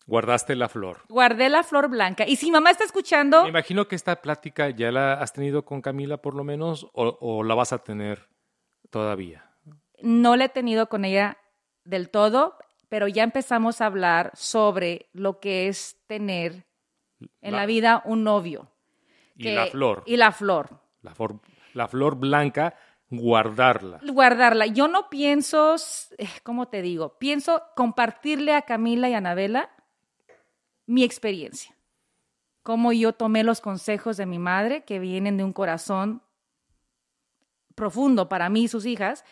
guardaste 0.05 0.55
la 0.55 0.67
flor. 0.69 1.01
guardé 1.07 1.47
la 1.49 1.63
flor 1.63 1.87
blanca. 1.89 2.25
Y 2.27 2.35
si 2.35 2.51
mamá 2.51 2.69
está 2.71 2.83
escuchando, 2.83 3.43
Me 3.43 3.49
imagino 3.49 3.87
que 3.87 3.95
esta 3.95 4.21
plática 4.21 4.69
ya 4.69 4.91
la 4.91 5.13
has 5.13 5.31
tenido 5.33 5.63
con 5.63 5.81
Camila 5.81 6.17
por 6.17 6.35
lo 6.35 6.43
menos 6.43 6.85
o, 6.93 7.17
o 7.21 7.43
la 7.43 7.55
vas 7.55 7.71
a 7.73 7.79
tener 7.83 8.27
todavía. 8.89 9.49
no 10.01 10.35
la 10.35 10.45
he 10.45 10.49
tenido 10.49 10.89
con 10.89 11.05
ella 11.05 11.37
del 11.85 12.09
todo, 12.09 12.57
pero 12.91 13.07
ya 13.07 13.23
empezamos 13.23 13.79
a 13.79 13.85
hablar 13.85 14.31
sobre 14.35 15.07
lo 15.13 15.39
que 15.39 15.69
es 15.69 15.95
tener 16.07 16.65
en 17.39 17.53
La- 17.53 17.59
la 17.59 17.65
vida 17.65 18.01
un 18.03 18.25
novio. 18.25 18.69
Y 19.37 19.43
que- 19.43 19.55
la 19.55 19.67
flor, 19.67 20.03
Y 20.05 20.17
la 20.17 20.33
flor. 20.33 20.81
la, 21.01 21.15
flor, 21.15 21.39
la 21.73 21.87
flor 21.87 22.15
blanca, 22.17 22.75
guardarla. 23.09 24.01
guardarla. 24.11 24.65
Yo 24.65 24.89
no 24.89 25.09
pienso, 25.09 25.75
eh, 26.17 26.27
¿cómo 26.43 26.67
te 26.67 26.81
digo? 26.81 27.17
Pienso 27.17 27.63
compartirle 27.77 28.53
a 28.55 28.63
Camila 28.63 29.07
y 29.07 29.13
a 29.13 29.19
Anabela 29.19 29.69
mi 30.85 31.05
experiencia. 31.05 31.73
Cómo 32.63 32.91
yo 32.91 33.13
tomé 33.13 33.45
los 33.45 33.61
consejos 33.61 34.17
de 34.17 34.25
mi 34.25 34.37
madre, 34.37 34.83
que 34.83 34.99
vienen 34.99 35.37
de 35.37 35.45
un 35.45 35.53
corazón 35.53 36.21
profundo 37.73 38.27
para 38.27 38.49
mí 38.49 38.63
y 38.63 38.67
sus 38.67 38.85
hijas, 38.85 39.23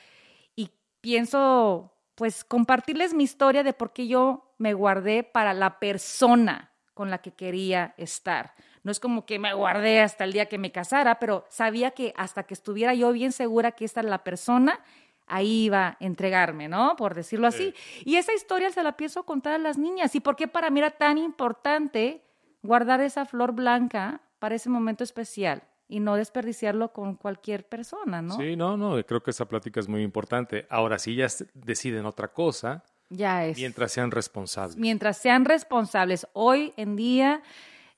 y 0.55 0.71
pienso, 1.01 1.93
pues, 2.19 2.43
compartirles 2.43 3.13
mi 3.13 3.23
historia 3.23 3.63
de 3.63 3.71
por 3.71 3.93
qué 3.93 4.05
yo 4.05 4.53
me 4.58 4.73
guardé 4.73 5.23
para 5.23 5.53
la 5.53 5.79
persona 5.79 6.69
con 6.93 7.10
la 7.10 7.19
que 7.19 7.32
quería 7.32 7.93
estar. 7.95 8.55
No 8.84 8.91
es 8.91 8.99
como 8.99 9.25
que 9.25 9.39
me 9.39 9.53
guardé 9.53 10.01
hasta 10.01 10.25
el 10.25 10.34
día 10.34 10.47
que 10.47 10.58
me 10.58 10.73
casara, 10.73 11.17
pero 11.17 11.45
sabía 11.47 11.91
que 11.91 12.13
hasta 12.17 12.43
que 12.43 12.53
estuviera 12.53 12.93
yo 12.93 13.13
bien 13.13 13.32
segura 13.32 13.71
que 13.71 13.86
esta 13.86 14.01
era 14.01 14.10
la 14.10 14.25
persona, 14.25 14.82
ahí 15.27 15.63
iba 15.63 15.88
a 15.88 15.97
entregarme, 16.01 16.67
¿no? 16.67 16.97
Por 16.97 17.15
decirlo 17.15 17.47
así. 17.47 17.73
Y 18.03 18.17
esa 18.17 18.34
historia 18.34 18.69
se 18.69 18.84
la 18.84 18.97
pienso 18.97 19.23
contar 19.23 19.53
a 19.53 19.58
las 19.58 19.77
niñas. 19.77 20.13
¿Y 20.13 20.19
por 20.19 20.36
qué 20.36 20.49
para 20.49 20.69
mí 20.69 20.82
era 20.82 20.91
tan 20.91 21.17
importante 21.17 22.21
guardar 22.62 22.99
esa 22.99 23.23
flor 23.23 23.53
blanca 23.53 24.19
para 24.39 24.55
ese 24.55 24.69
momento 24.69 25.05
especial 25.05 25.63
y 25.89 25.99
no 25.99 26.15
desperdiciarlo 26.15 26.93
con 26.93 27.15
cualquier 27.15 27.67
persona, 27.67 28.21
¿no? 28.21 28.38
Sí, 28.38 28.56
no, 28.56 28.78
no, 28.78 29.04
creo 29.06 29.21
que 29.23 29.32
esa 29.32 29.47
plática 29.49 29.80
es 29.82 29.88
muy 29.89 30.04
importante. 30.04 30.65
Ahora, 30.69 30.99
si 30.99 31.12
ellas 31.12 31.43
deciden 31.56 32.06
otra 32.06 32.32
cosa, 32.32 32.84
Ya 33.10 33.43
es. 33.45 33.58
mientras 33.58 33.91
sean 33.91 34.12
responsables. 34.12 34.78
mientras 34.78 35.17
sean 35.17 35.43
responsables. 35.45 36.28
Hoy 36.34 36.73
en 36.78 36.95
día 36.95 37.41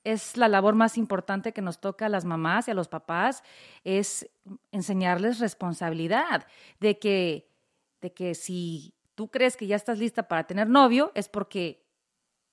es 0.06 0.38
la 0.38 0.48
labor 0.48 0.74
más 0.74 0.98
importante 0.98 1.52
que 1.52 1.62
nos 1.62 1.80
toca 1.80 2.06
a 2.08 2.10
las 2.10 2.26
mamás 2.26 2.68
y 2.68 2.72
a 2.72 2.74
los 2.74 2.88
papás, 2.88 3.44
es 3.84 4.28
enseñarles 4.72 5.40
responsabilidad 5.40 6.48
de 6.80 6.98
que, 6.98 7.52
de 8.02 8.12
que 8.14 8.34
si 8.36 8.96
tú 9.16 9.30
crees 9.30 9.58
que 9.58 9.68
ya 9.68 9.76
estás 9.76 10.00
lista 10.00 10.28
para 10.28 10.46
tener 10.48 10.68
novio, 10.70 11.12
es 11.14 11.28
porque 11.30 11.86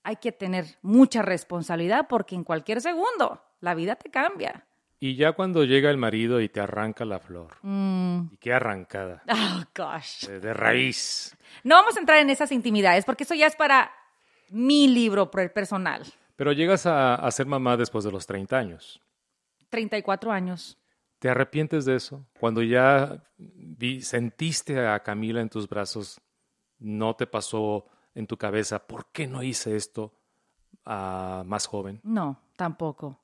hay 0.03 0.17
que 0.17 0.31
tener 0.31 0.65
mucha 0.81 1.21
responsabilidad 1.21 2.07
porque 2.07 2.35
en 2.35 2.43
cualquier 2.43 2.81
segundo 2.81 3.41
la 3.61 3.73
vida 3.73 3.95
te 3.95 4.11
cambia. 4.11 4.65
Y 5.01 5.15
ya 5.15 5.31
cuando 5.31 5.63
llega 5.63 5.89
el 5.89 5.97
marido 5.97 6.41
y 6.41 6.49
te 6.49 6.59
arranca 6.59 7.05
la 7.05 7.19
flor, 7.19 7.55
Mm. 7.61 8.33
y 8.33 8.37
qué 8.37 8.53
arrancada, 8.53 9.23
Oh, 9.29 9.63
gosh. 9.75 10.25
de, 10.27 10.39
de 10.41 10.53
raíz. 10.53 11.35
No 11.63 11.75
vamos 11.75 11.95
a 11.95 11.99
entrar 12.01 12.19
en 12.19 12.29
esas 12.29 12.51
intimidades 12.51 13.05
porque 13.05 13.23
eso 13.23 13.33
ya 13.33 13.47
es 13.47 13.55
para 13.55 13.91
mi 14.49 14.87
libro 14.89 15.31
per- 15.31 15.53
personal. 15.53 16.03
Pero 16.35 16.51
llegas 16.51 16.85
a, 16.85 17.15
a 17.15 17.31
ser 17.31 17.45
mamá 17.45 17.77
después 17.77 18.03
de 18.03 18.11
los 18.11 18.25
30 18.25 18.57
años. 18.57 18.99
34 19.69 20.31
años. 20.31 20.77
¿Te 21.19 21.29
arrepientes 21.29 21.85
de 21.85 21.95
eso? 21.95 22.25
Cuando 22.39 22.61
ya 22.61 23.21
vi- 23.37 24.01
sentiste 24.01 24.85
a 24.85 24.99
Camila 25.01 25.41
en 25.41 25.49
tus 25.49 25.67
brazos, 25.67 26.19
¿no 26.79 27.15
te 27.15 27.27
pasó 27.27 27.85
en 28.15 28.25
tu 28.25 28.37
cabeza 28.37 28.79
por 28.87 29.07
qué 29.11 29.27
no 29.27 29.43
hice 29.43 29.75
esto 29.75 30.13
ah, 30.85 31.43
más 31.45 31.67
joven? 31.67 31.99
No, 32.03 32.39
tampoco. 32.55 33.19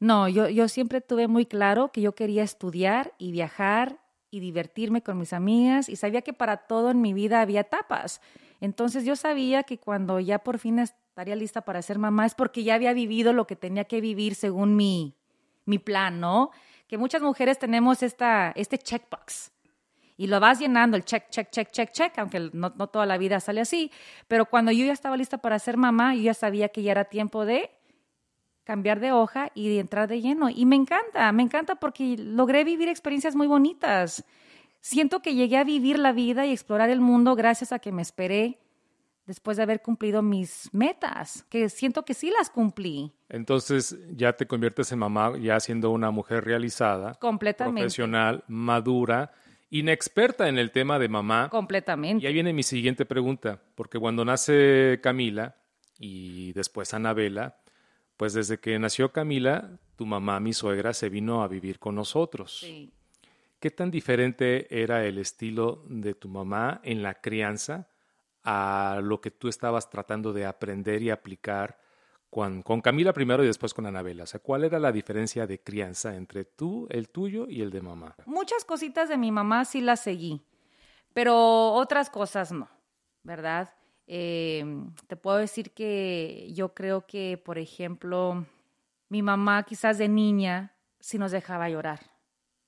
No, 0.00 0.28
yo, 0.28 0.48
yo 0.48 0.68
siempre 0.68 1.00
tuve 1.00 1.26
muy 1.26 1.46
claro 1.46 1.90
que 1.90 2.00
yo 2.00 2.14
quería 2.14 2.42
estudiar 2.42 3.14
y 3.18 3.32
viajar 3.32 3.98
y 4.30 4.40
divertirme 4.40 5.02
con 5.02 5.18
mis 5.18 5.32
amigas 5.32 5.88
y 5.88 5.96
sabía 5.96 6.22
que 6.22 6.32
para 6.32 6.58
todo 6.58 6.90
en 6.90 7.00
mi 7.00 7.12
vida 7.12 7.40
había 7.40 7.60
etapas. 7.60 8.20
Entonces 8.60 9.04
yo 9.04 9.16
sabía 9.16 9.62
que 9.62 9.78
cuando 9.78 10.20
ya 10.20 10.38
por 10.38 10.58
fin 10.58 10.78
estaría 10.78 11.34
lista 11.36 11.62
para 11.62 11.82
ser 11.82 11.98
mamá 11.98 12.26
es 12.26 12.34
porque 12.34 12.62
ya 12.62 12.74
había 12.74 12.92
vivido 12.92 13.32
lo 13.32 13.46
que 13.46 13.56
tenía 13.56 13.84
que 13.84 14.00
vivir 14.00 14.34
según 14.34 14.76
mi, 14.76 15.14
mi 15.64 15.78
plan, 15.78 16.20
¿no? 16.20 16.50
Que 16.86 16.98
muchas 16.98 17.22
mujeres 17.22 17.58
tenemos 17.58 18.02
esta, 18.02 18.52
este 18.54 18.78
checkbox 18.78 19.52
y 20.16 20.26
lo 20.26 20.40
vas 20.40 20.58
llenando, 20.58 20.96
el 20.96 21.04
check, 21.04 21.30
check, 21.30 21.50
check, 21.50 21.70
check, 21.70 21.92
check, 21.92 22.18
aunque 22.18 22.50
no, 22.52 22.72
no 22.76 22.88
toda 22.88 23.06
la 23.06 23.18
vida 23.18 23.38
sale 23.38 23.60
así. 23.60 23.92
Pero 24.26 24.46
cuando 24.46 24.72
yo 24.72 24.84
ya 24.84 24.92
estaba 24.92 25.16
lista 25.16 25.38
para 25.38 25.58
ser 25.60 25.76
mamá, 25.76 26.14
yo 26.16 26.22
ya 26.22 26.34
sabía 26.34 26.70
que 26.70 26.82
ya 26.82 26.90
era 26.90 27.04
tiempo 27.04 27.44
de 27.44 27.70
cambiar 28.68 29.00
de 29.00 29.12
hoja 29.12 29.50
y 29.54 29.70
de 29.70 29.80
entrar 29.80 30.08
de 30.08 30.20
lleno. 30.20 30.50
Y 30.50 30.66
me 30.66 30.76
encanta, 30.76 31.32
me 31.32 31.42
encanta 31.42 31.76
porque 31.76 32.18
logré 32.18 32.64
vivir 32.64 32.90
experiencias 32.90 33.34
muy 33.34 33.46
bonitas. 33.46 34.26
Siento 34.82 35.22
que 35.22 35.34
llegué 35.34 35.56
a 35.56 35.64
vivir 35.64 35.98
la 35.98 36.12
vida 36.12 36.44
y 36.44 36.52
explorar 36.52 36.90
el 36.90 37.00
mundo 37.00 37.34
gracias 37.34 37.72
a 37.72 37.78
que 37.78 37.92
me 37.92 38.02
esperé 38.02 38.58
después 39.24 39.56
de 39.56 39.62
haber 39.62 39.80
cumplido 39.80 40.20
mis 40.20 40.68
metas, 40.74 41.46
que 41.48 41.70
siento 41.70 42.04
que 42.04 42.12
sí 42.12 42.30
las 42.30 42.50
cumplí 42.50 43.10
Entonces 43.30 43.96
ya 44.14 44.34
te 44.34 44.46
conviertes 44.46 44.92
en 44.92 44.98
mamá, 44.98 45.38
ya 45.38 45.58
siendo 45.60 45.90
una 45.90 46.10
mujer 46.10 46.44
realizada, 46.44 47.14
completamente. 47.14 47.80
profesional, 47.80 48.44
madura, 48.48 49.32
inexperta 49.70 50.46
en 50.50 50.58
el 50.58 50.72
tema 50.72 50.98
de 50.98 51.08
mamá. 51.08 51.48
Completamente. 51.48 52.22
Y 52.22 52.26
ahí 52.26 52.34
viene 52.34 52.52
mi 52.52 52.62
siguiente 52.62 53.06
pregunta, 53.06 53.62
porque 53.74 53.98
cuando 53.98 54.26
nace 54.26 55.00
Camila 55.02 55.56
y 55.98 56.52
después 56.52 56.92
Anabela, 56.92 57.56
pues 58.18 58.34
desde 58.34 58.58
que 58.58 58.78
nació 58.80 59.12
Camila, 59.12 59.78
tu 59.96 60.04
mamá, 60.04 60.40
mi 60.40 60.52
suegra, 60.52 60.92
se 60.92 61.08
vino 61.08 61.40
a 61.40 61.48
vivir 61.48 61.78
con 61.78 61.94
nosotros. 61.94 62.58
Sí. 62.58 62.92
¿Qué 63.60 63.70
tan 63.70 63.92
diferente 63.92 64.66
era 64.82 65.04
el 65.04 65.18
estilo 65.18 65.84
de 65.86 66.14
tu 66.14 66.28
mamá 66.28 66.80
en 66.82 67.02
la 67.02 67.14
crianza 67.14 67.88
a 68.42 69.00
lo 69.02 69.20
que 69.20 69.30
tú 69.30 69.48
estabas 69.48 69.88
tratando 69.88 70.32
de 70.32 70.46
aprender 70.46 71.00
y 71.00 71.10
aplicar 71.10 71.78
con, 72.28 72.62
con 72.62 72.80
Camila 72.80 73.12
primero 73.12 73.44
y 73.44 73.46
después 73.46 73.72
con 73.72 73.86
Anabela? 73.86 74.24
O 74.24 74.26
sea, 74.26 74.40
¿cuál 74.40 74.64
era 74.64 74.80
la 74.80 74.90
diferencia 74.90 75.46
de 75.46 75.60
crianza 75.60 76.16
entre 76.16 76.44
tú, 76.44 76.88
el 76.90 77.10
tuyo 77.10 77.46
y 77.48 77.62
el 77.62 77.70
de 77.70 77.82
mamá? 77.82 78.16
Muchas 78.26 78.64
cositas 78.64 79.08
de 79.08 79.16
mi 79.16 79.30
mamá 79.30 79.64
sí 79.64 79.80
las 79.80 80.00
seguí, 80.00 80.42
pero 81.14 81.72
otras 81.72 82.10
cosas 82.10 82.50
no, 82.50 82.68
¿verdad? 83.22 83.77
Eh, 84.10 84.64
te 85.06 85.16
puedo 85.16 85.36
decir 85.36 85.72
que 85.72 86.50
yo 86.54 86.72
creo 86.72 87.06
que, 87.06 87.40
por 87.44 87.58
ejemplo, 87.58 88.46
mi 89.10 89.20
mamá 89.20 89.62
quizás 89.64 89.98
de 89.98 90.08
niña 90.08 90.72
sí 90.98 91.18
nos 91.18 91.30
dejaba 91.30 91.68
llorar, 91.68 92.00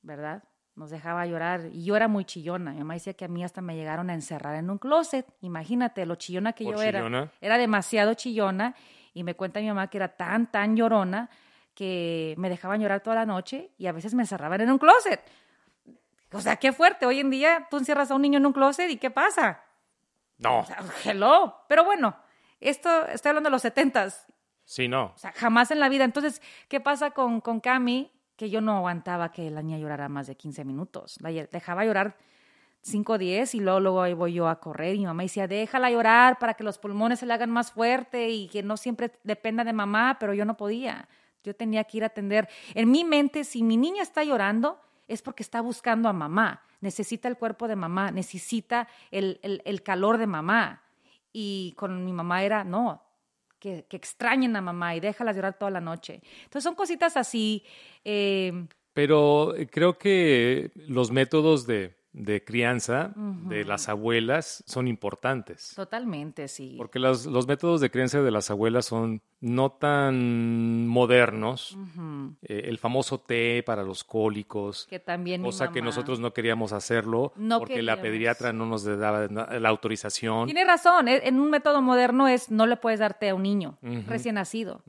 ¿verdad? 0.03 0.45
Nos 0.77 0.91
dejaba 0.91 1.25
llorar 1.25 1.71
y 1.73 1.85
yo 1.85 1.97
era 1.97 2.09
muy 2.09 2.27
chillona. 2.27 2.73
Mi 2.73 2.79
mamá 2.81 2.95
decía 2.95 3.15
que 3.15 3.25
a 3.25 3.29
mí 3.29 3.43
hasta 3.43 3.63
me 3.63 3.75
llegaron 3.75 4.11
a 4.11 4.15
encerrar 4.15 4.55
en 4.57 4.69
un 4.69 4.77
closet. 4.77 5.27
Imagínate 5.41 6.05
lo 6.05 6.17
chillona 6.17 6.53
que 6.53 6.65
¿Por 6.65 6.77
yo 6.77 6.83
era. 6.83 7.01
chillona? 7.01 7.33
Era 7.41 7.57
demasiado 7.57 8.13
chillona 8.15 8.75
y 9.15 9.25
me 9.25 9.35
cuenta 9.35 9.61
mi 9.61 9.69
mamá 9.69 9.89
que 9.89 9.97
era 9.97 10.09
tan, 10.09 10.51
tan 10.51 10.77
llorona 10.77 11.31
que 11.75 12.35
me 12.37 12.51
dejaban 12.51 12.83
llorar 12.83 13.01
toda 13.01 13.17
la 13.17 13.25
noche 13.27 13.71
y 13.79 13.87
a 13.87 13.93
veces 13.93 14.13
me 14.13 14.25
encerraban 14.25 14.61
en 14.61 14.71
un 14.71 14.79
closet. 14.79 15.21
O 16.33 16.41
sea, 16.41 16.57
qué 16.57 16.73
fuerte. 16.73 17.07
Hoy 17.07 17.21
en 17.21 17.31
día 17.31 17.67
tú 17.71 17.79
encierras 17.79 18.11
a 18.11 18.15
un 18.15 18.23
niño 18.23 18.37
en 18.39 18.45
un 18.45 18.53
closet 18.53 18.91
y 18.91 18.99
¿qué 18.99 19.11
pasa? 19.11 19.63
No, 20.41 20.61
O 20.61 20.65
sea, 20.65 20.79
hello. 21.05 21.55
Pero 21.69 21.85
bueno, 21.85 22.17
esto 22.61 23.07
estoy 23.07 23.31
hablando 23.31 23.49
de 23.49 23.53
los 23.53 23.63
setentas. 23.63 24.27
sí, 24.65 24.89
no. 24.89 25.13
O 25.15 25.19
sea, 25.19 25.33
jamás 25.33 25.71
en 25.71 25.81
la 25.81 25.89
vida. 25.89 26.05
Entonces, 26.05 26.43
¿qué 26.69 26.81
pasa 26.81 27.13
con, 27.13 27.41
con 27.41 27.61
Cami? 27.61 28.11
Que 28.37 28.51
yo 28.51 28.61
no 28.61 28.77
aguantaba 28.79 29.33
que 29.33 29.51
la 29.51 29.63
niña 29.63 29.79
llorara 29.79 30.09
más 30.09 30.27
de 30.27 30.35
15 30.35 30.65
minutos. 30.65 31.17
La 31.21 31.31
dejaba 31.31 31.85
llorar 31.85 32.17
5 32.83 33.13
o 33.13 33.19
10 33.19 33.55
y 33.55 33.61
luego, 33.61 33.81
luego 33.81 34.03
ahí 34.03 34.15
voy 34.15 34.33
yo 34.33 34.49
a 34.49 34.59
correr. 34.61 34.95
Y 34.95 35.01
mi 35.01 35.07
mamá 35.07 35.23
decía, 35.25 35.47
déjala 35.47 35.91
llorar 35.91 36.39
para 36.39 36.55
que 36.55 36.65
los 36.65 36.79
pulmones 36.79 37.19
se 37.19 37.27
le 37.27 37.35
hagan 37.35 37.51
más 37.51 37.73
fuerte 37.73 38.31
y 38.31 38.49
que 38.49 38.63
no 38.63 38.79
siempre 38.79 39.13
dependa 39.25 39.63
de 39.65 39.75
mamá, 39.75 40.17
pero 40.19 40.33
yo 40.33 40.47
no 40.47 40.57
podía. 40.57 41.07
Yo 41.45 41.55
tenía 41.55 41.85
que 41.85 41.99
ir 41.99 42.03
a 42.05 42.07
atender. 42.07 42.49
En 42.75 42.91
mi 42.91 43.05
mente, 43.05 43.45
si 43.45 43.63
mi 43.63 43.77
niña 43.77 44.03
está 44.03 44.25
llorando, 44.25 44.81
es 45.13 45.23
porque 45.23 45.43
está 45.43 45.61
buscando 45.61 46.09
a 46.09 46.13
mamá. 46.13 46.63
Necesita 46.81 47.29
el 47.29 47.37
cuerpo 47.37 47.69
de 47.69 47.77
mamá, 47.77 48.11
necesita 48.11 48.89
el, 49.11 49.39
el- 49.43 49.61
el 49.65 49.83
calor 49.83 50.17
de 50.19 50.27
mamá. 50.27 50.83
Y 51.33 51.75
con 51.77 52.05
mi 52.05 52.13
mamá 52.13 52.43
era, 52.43 52.65
no, 52.65 53.03
que, 53.59 53.85
que 53.89 53.97
extrañen 53.97 54.57
a 54.57 54.61
mamá 54.61 54.95
y 54.97 55.01
déjalas 55.01 55.37
llorar 55.37 55.59
toda 55.59 55.71
la 55.71 55.81
noche. 55.81 56.23
Entonces 56.45 56.65
son 56.65 56.75
cositas 56.75 57.17
así. 57.17 57.63
eh, 58.05 58.67
Pero 58.95 59.55
eh, 59.55 59.67
creo 59.69 59.99
que 59.99 60.73
los 60.89 61.11
métodos 61.11 61.67
de, 61.67 61.95
de 62.13 62.43
crianza 62.45 63.13
de 63.17 63.65
las 63.65 63.89
abuelas 63.89 64.65
son 64.67 64.89
importantes. 64.89 65.73
totalmente, 65.77 66.49
sí. 66.49 66.75
Porque 66.79 66.99
los, 66.99 67.27
los 67.27 67.47
métodos 67.47 67.81
de 67.81 67.91
crianza 67.91 68.21
de 68.23 68.31
las 68.33 68.51
abuelas 68.51 68.87
son 68.87 69.23
no 69.41 69.71
tan 69.73 70.89
modernos. 70.89 71.77
Eh, 72.43 72.63
el 72.67 72.79
famoso 72.79 73.21
té 73.21 73.63
para 73.65 73.83
los 73.83 74.05
cólicos, 74.05 74.87
Que 74.89 74.99
también 74.99 75.43
mi 75.43 75.49
cosa 75.49 75.71
que 75.73 75.81
mamá- 75.81 75.87
nosotros 75.91 76.21
no 76.21 76.33
queríamos 76.33 76.73
hacerlo 76.73 77.33
No 77.37 77.59
porque 77.59 77.83
la 77.83 78.01
pediatra 78.01 78.53
no 78.53 78.67
nos 78.67 78.85
daba 78.85 79.27
la 79.29 79.69
autorización. 79.69 80.47
Tiene 80.47 80.65
razón, 80.65 81.09
e- 81.09 81.27
en 81.29 81.39
un 81.41 81.51
método 81.51 81.83
moderno 81.83 82.29
es 82.29 82.51
no 82.51 82.67
le 82.67 82.77
puedes 82.77 83.01
dar 83.01 83.15
té 83.19 83.31
a 83.31 83.35
un 83.35 83.43
niño 83.43 83.79
recién 84.07 84.35
nacido. 84.37 84.83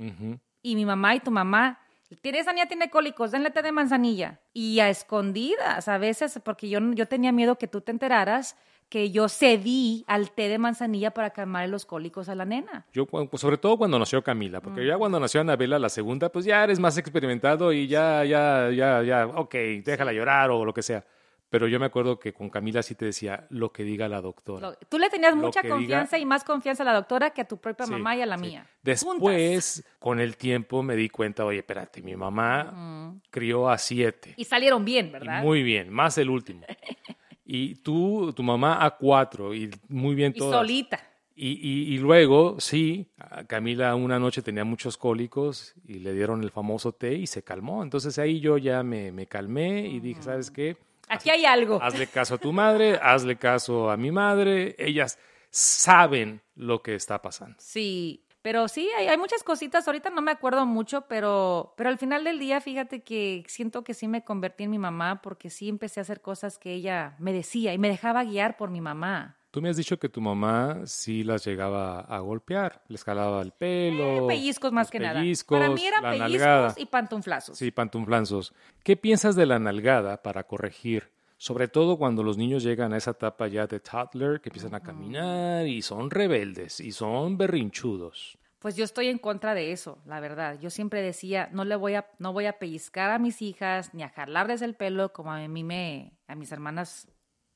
Y 0.63 0.75
mi 0.75 0.85
mamá 0.85 1.15
y 1.15 1.19
tu 1.19 1.31
mamá, 1.31 1.79
tiene, 2.21 2.39
esa 2.39 2.51
niña 2.53 2.67
tiene 2.67 2.89
cólicos, 2.89 3.31
denle 3.31 3.51
té 3.51 3.61
de 3.61 3.71
manzanilla. 3.71 4.41
Y 4.53 4.79
a 4.79 4.89
escondidas, 4.89 5.87
a 5.87 5.97
veces, 5.97 6.39
porque 6.43 6.67
yo, 6.69 6.79
yo 6.93 7.07
tenía 7.07 7.31
miedo 7.31 7.57
que 7.57 7.67
tú 7.67 7.81
te 7.81 7.91
enteraras 7.91 8.57
que 8.91 9.09
yo 9.09 9.29
cedí 9.29 10.03
al 10.05 10.31
té 10.31 10.49
de 10.49 10.57
manzanilla 10.57 11.11
para 11.11 11.29
calmar 11.29 11.67
los 11.69 11.85
cólicos 11.85 12.27
a 12.27 12.35
la 12.35 12.43
nena. 12.43 12.85
Yo, 12.91 13.05
pues, 13.05 13.39
sobre 13.39 13.57
todo 13.57 13.77
cuando 13.77 13.97
nació 13.97 14.21
Camila, 14.21 14.59
porque 14.59 14.85
ya 14.85 14.97
cuando 14.97 15.17
nació 15.17 15.39
Anabela, 15.39 15.79
la 15.79 15.87
segunda, 15.87 16.29
pues 16.29 16.43
ya 16.43 16.61
eres 16.63 16.77
más 16.77 16.97
experimentado 16.97 17.71
y 17.71 17.87
ya, 17.87 18.25
ya, 18.25 18.69
ya, 18.69 19.01
ya, 19.01 19.27
ok, 19.27 19.55
déjala 19.85 20.11
llorar 20.11 20.51
o 20.51 20.65
lo 20.65 20.73
que 20.73 20.81
sea. 20.83 21.05
Pero 21.49 21.67
yo 21.69 21.79
me 21.79 21.85
acuerdo 21.85 22.19
que 22.19 22.33
con 22.33 22.49
Camila 22.49 22.83
sí 22.83 22.93
te 22.95 23.05
decía 23.05 23.45
lo 23.49 23.71
que 23.71 23.83
diga 23.83 24.09
la 24.09 24.19
doctora. 24.21 24.69
Lo- 24.71 24.75
tú 24.89 24.99
le 24.99 25.09
tenías 25.09 25.35
Lo 25.35 25.41
mucha 25.41 25.61
que 25.61 25.67
diga- 25.69 25.75
confianza 25.77 26.17
y 26.17 26.25
más 26.25 26.43
confianza 26.43 26.83
a 26.83 26.85
la 26.85 26.93
doctora 26.93 27.29
que 27.29 27.41
a 27.41 27.45
tu 27.47 27.57
propia 27.57 27.85
Sí, 27.85 27.91
mamá 27.93 28.15
y 28.17 28.21
a 28.21 28.25
la 28.25 28.37
sí. 28.37 28.43
mía. 28.45 28.61
Juntas. 28.63 28.81
Después, 28.83 29.83
con 29.99 30.19
el 30.19 30.35
tiempo, 30.35 30.83
me 30.83 30.95
di 30.97 31.07
cuenta, 31.09 31.45
oye, 31.45 31.59
espérate, 31.59 32.01
mi 32.01 32.15
mamá 32.17 33.13
crió 33.29 33.69
a 33.69 33.77
siete. 33.77 34.33
Y 34.35 34.43
salieron 34.45 34.83
bien, 34.83 35.07
Y 35.07 35.11
¿verdad? 35.11 35.41
muy 35.43 35.63
bien, 35.63 35.89
más 35.91 36.17
el 36.17 36.29
último. 36.29 36.65
Y 37.53 37.75
tú, 37.75 38.31
tu 38.33 38.43
mamá 38.43 38.85
a 38.85 38.91
cuatro, 38.97 39.53
y 39.53 39.69
muy 39.89 40.15
bien 40.15 40.31
y 40.33 40.39
todas. 40.39 40.59
solita. 40.61 41.05
Y, 41.35 41.49
y- 41.51 41.95
y 41.95 41.97
luego, 41.97 42.57
sí, 42.59 43.07
Camila 43.47 43.93
una 43.95 44.19
noche 44.19 44.41
tenía 44.41 44.63
muchos 44.63 44.95
cólicos 44.97 45.73
y 45.85 45.95
le 45.95 46.13
dieron 46.13 46.43
el 46.43 46.51
famoso 46.51 46.93
té 46.93 47.13
y 47.15 47.27
se 47.27 47.43
calmó. 47.43 47.83
Entonces 47.83 48.17
ahí 48.19 48.39
yo 48.39 48.57
ya 48.57 48.83
me, 48.83 49.11
me 49.11 49.25
calmé 49.25 49.87
y 49.87 49.99
dije, 49.99 50.21
¿sabes 50.21 50.49
qué? 50.49 50.77
Aquí 51.09 51.29
hay 51.29 51.43
algo. 51.43 51.77
Hazle 51.81 52.07
caso 52.07 52.35
a 52.35 52.37
tu 52.37 52.53
madre, 52.53 52.97
hazle 53.01 53.35
caso 53.35 53.89
a 53.91 53.97
mi 53.97 54.11
madre. 54.11 54.75
Ellas 54.77 55.17
saben 55.49 56.41
lo 56.55 56.81
que 56.81 56.95
está 56.95 57.21
pasando. 57.21 57.55
Sí, 57.59 58.23
pero 58.41 58.67
sí, 58.67 58.89
hay, 58.97 59.07
hay 59.07 59.17
muchas 59.17 59.43
cositas. 59.43 59.87
Ahorita 59.87 60.09
no 60.09 60.21
me 60.21 60.31
acuerdo 60.31 60.65
mucho, 60.65 61.01
pero, 61.07 61.73
pero 61.77 61.89
al 61.89 61.97
final 61.97 62.23
del 62.23 62.39
día, 62.39 62.61
fíjate 62.61 63.03
que 63.03 63.43
siento 63.47 63.83
que 63.83 63.93
sí 63.93 64.07
me 64.07 64.23
convertí 64.23 64.63
en 64.63 64.71
mi 64.71 64.79
mamá 64.79 65.21
porque 65.21 65.49
sí 65.49 65.69
empecé 65.69 65.99
a 65.99 66.03
hacer 66.03 66.21
cosas 66.21 66.57
que 66.57 66.73
ella 66.73 67.15
me 67.19 67.33
decía 67.33 67.73
y 67.73 67.77
me 67.77 67.89
dejaba 67.89 68.23
guiar 68.23 68.57
por 68.57 68.69
mi 68.69 68.81
mamá. 68.81 69.37
Tú 69.51 69.61
me 69.61 69.67
has 69.69 69.75
dicho 69.75 69.99
que 69.99 70.07
tu 70.07 70.21
mamá 70.21 70.79
sí 70.85 71.25
las 71.25 71.43
llegaba 71.45 71.99
a 71.99 72.19
golpear, 72.19 72.83
les 72.87 73.03
jalaba 73.03 73.41
el 73.41 73.51
pelo. 73.51 74.23
Eh, 74.23 74.27
pellizcos 74.27 74.71
más 74.71 74.89
que 74.89 74.99
nada. 74.99 75.19
pellizcos, 75.19 75.59
Para 75.59 75.69
mí 75.73 75.85
eran 75.85 76.03
pellizcos 76.03 76.19
nalgada. 76.31 76.73
y 76.77 76.85
pantuflazos. 76.85 77.57
Sí, 77.57 77.69
pantuflanzos. 77.69 78.53
¿Qué 78.83 78.95
piensas 78.95 79.35
de 79.35 79.45
la 79.45 79.59
nalgada 79.59 80.23
para 80.23 80.43
corregir? 80.43 81.11
Sobre 81.41 81.67
todo 81.67 81.97
cuando 81.97 82.21
los 82.21 82.37
niños 82.37 82.61
llegan 82.61 82.93
a 82.93 82.97
esa 82.97 83.11
etapa 83.11 83.47
ya 83.47 83.65
de 83.65 83.79
toddler, 83.79 84.41
que 84.41 84.49
empiezan 84.49 84.75
a 84.75 84.79
caminar 84.79 85.65
y 85.65 85.81
son 85.81 86.11
rebeldes 86.11 86.79
y 86.79 86.91
son 86.91 87.35
berrinchudos. 87.35 88.37
Pues 88.59 88.75
yo 88.75 88.83
estoy 88.83 89.07
en 89.07 89.17
contra 89.17 89.55
de 89.55 89.71
eso, 89.71 89.97
la 90.05 90.19
verdad. 90.19 90.59
Yo 90.59 90.69
siempre 90.69 91.01
decía, 91.01 91.49
no 91.51 91.65
le 91.65 91.75
voy 91.75 91.95
a, 91.95 92.05
no 92.19 92.31
voy 92.31 92.45
a 92.45 92.59
pellizcar 92.59 93.09
a 93.09 93.17
mis 93.17 93.41
hijas 93.41 93.91
ni 93.95 94.03
a 94.03 94.09
jalarles 94.09 94.61
el 94.61 94.75
pelo 94.75 95.13
como 95.13 95.31
a 95.31 95.47
mí 95.47 95.63
me, 95.63 96.13
a 96.27 96.35
mis 96.35 96.51
hermanas 96.51 97.07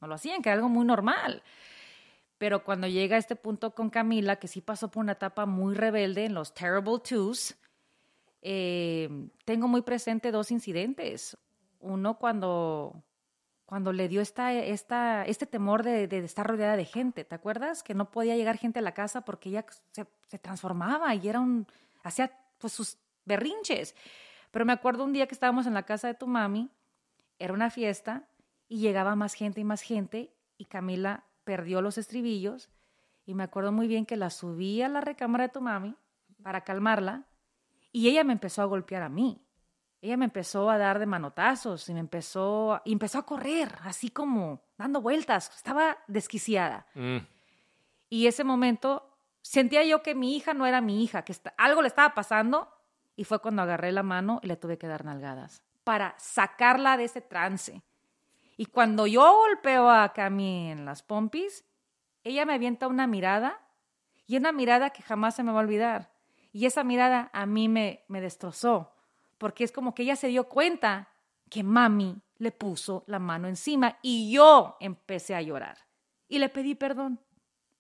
no 0.01 0.07
lo 0.07 0.15
hacían, 0.15 0.41
que 0.41 0.49
era 0.49 0.55
algo 0.55 0.67
muy 0.69 0.83
normal. 0.83 1.43
Pero 2.39 2.63
cuando 2.63 2.87
llega 2.87 3.17
a 3.17 3.19
este 3.19 3.35
punto 3.35 3.75
con 3.75 3.91
Camila, 3.91 4.37
que 4.37 4.47
sí 4.47 4.61
pasó 4.61 4.89
por 4.89 5.03
una 5.03 5.11
etapa 5.11 5.45
muy 5.45 5.75
rebelde 5.75 6.25
en 6.25 6.33
los 6.33 6.55
Terrible 6.55 7.01
Twos, 7.07 7.55
eh, 8.41 9.29
tengo 9.45 9.67
muy 9.67 9.83
presente 9.83 10.31
dos 10.31 10.49
incidentes. 10.49 11.37
Uno 11.81 12.17
cuando, 12.17 13.03
cuando 13.65 13.93
le 13.93 14.07
dio 14.07 14.21
esta, 14.21 14.53
esta, 14.53 15.25
este 15.25 15.45
temor 15.45 15.83
de, 15.83 16.07
de 16.07 16.19
estar 16.19 16.45
rodeada 16.45 16.77
de 16.77 16.85
gente, 16.85 17.23
¿te 17.23 17.35
acuerdas? 17.35 17.81
Que 17.81 17.95
no 17.95 18.11
podía 18.11 18.35
llegar 18.35 18.57
gente 18.57 18.79
a 18.79 18.83
la 18.83 18.93
casa 18.93 19.21
porque 19.21 19.49
ella 19.49 19.65
se, 19.91 20.05
transformaba 20.39 21.15
y 21.15 21.27
era 21.27 21.39
un, 21.39 21.65
hacía 22.03 22.31
pues 22.59 22.73
sus 22.73 22.97
berrinches. 23.25 23.95
Pero 24.51 24.65
me 24.65 24.73
acuerdo 24.73 25.03
un 25.03 25.13
día 25.13 25.27
que 25.27 25.33
estábamos 25.33 25.65
en 25.65 25.73
la 25.73 25.83
casa 25.83 26.07
de 26.07 26.13
tu 26.13 26.27
mami, 26.27 26.69
era 27.39 27.53
una 27.53 27.69
fiesta 27.69 28.27
y 28.67 28.79
llegaba 28.79 29.15
más 29.15 29.33
gente 29.33 29.61
y 29.61 29.63
más 29.63 29.81
gente 29.81 30.31
y 30.57 30.65
Camila 30.65 31.25
perdió 31.43 31.81
los 31.81 31.97
estribillos 31.97 32.69
y 33.25 33.33
me 33.33 33.43
acuerdo 33.43 33.71
muy 33.71 33.87
bien 33.87 34.05
que 34.05 34.15
la 34.15 34.29
subí 34.29 34.81
a 34.81 34.89
la 34.89 35.01
recámara 35.01 35.45
de 35.45 35.53
tu 35.53 35.61
mami 35.61 35.95
para 36.43 36.61
calmarla 36.61 37.23
y 37.91 38.09
ella 38.09 38.23
me 38.23 38.33
empezó 38.33 38.61
a 38.61 38.65
golpear 38.65 39.01
a 39.01 39.09
mí. 39.09 39.44
Ella 40.05 40.17
me 40.17 40.25
empezó 40.25 40.69
a 40.69 40.77
dar 40.77 40.99
de 40.99 41.07
manotazos 41.07 41.89
y 41.89 41.93
me 41.95 41.99
empezó, 41.99 42.79
y 42.85 42.93
empezó 42.93 43.17
a 43.17 43.25
correr, 43.25 43.75
así 43.83 44.09
como 44.09 44.61
dando 44.77 45.01
vueltas. 45.01 45.51
Estaba 45.55 45.97
desquiciada. 46.07 46.85
Mm, 46.93 47.17
Y 48.09 48.27
ese 48.27 48.43
momento 48.43 49.17
sentía 49.41 49.83
yo 49.83 50.03
que 50.03 50.13
mi 50.13 50.35
hija 50.35 50.53
no 50.53 50.67
era 50.67 50.79
mi 50.79 51.03
hija, 51.03 51.23
que 51.23 51.33
algo 51.57 51.81
le 51.81 51.87
estaba 51.87 52.13
pasando 52.13 52.69
y 53.15 53.23
fue 53.23 53.39
cuando 53.39 53.63
agarré 53.63 53.91
la 53.91 54.03
mano 54.03 54.39
y 54.43 54.47
le 54.47 54.57
tuve 54.57 54.77
que 54.77 54.85
dar 54.85 55.05
nalgadas 55.05 55.63
para 55.83 56.13
sacarla 56.19 56.97
de 56.97 57.05
ese 57.05 57.21
trance. 57.21 57.81
Y 58.57 58.67
cuando 58.67 59.07
yo 59.07 59.21
golpeo 59.35 59.89
a 59.89 60.13
Cami 60.13 60.69
en 60.69 60.85
las 60.85 61.01
pompis, 61.01 61.65
ella 62.23 62.45
me 62.45 62.53
avienta 62.53 62.87
una 62.87 63.07
mirada 63.07 63.59
y 64.27 64.37
una 64.37 64.51
mirada 64.51 64.91
que 64.91 65.01
jamás 65.01 65.35
se 65.35 65.41
me 65.41 65.51
va 65.51 65.57
a 65.57 65.63
olvidar. 65.63 66.11
Y 66.53 66.67
esa 66.67 66.83
mirada 66.83 67.31
a 67.33 67.47
mí 67.47 67.67
me, 67.69 68.05
me 68.07 68.21
destrozó, 68.21 68.94
porque 69.37 69.63
es 69.63 69.71
como 69.71 69.93
que 69.93 70.03
ella 70.03 70.15
se 70.15 70.27
dio 70.27 70.49
cuenta 70.49 71.09
que 71.49 71.63
mami 71.63 72.21
le 72.37 72.51
puso 72.51 73.03
la 73.07 73.19
mano 73.19 73.47
encima 73.47 73.99
y 74.01 74.31
yo 74.31 74.77
empecé 74.79 75.35
a 75.35 75.41
llorar. 75.41 75.77
Y 76.27 76.39
le 76.39 76.49
pedí 76.49 76.75
perdón. 76.75 77.19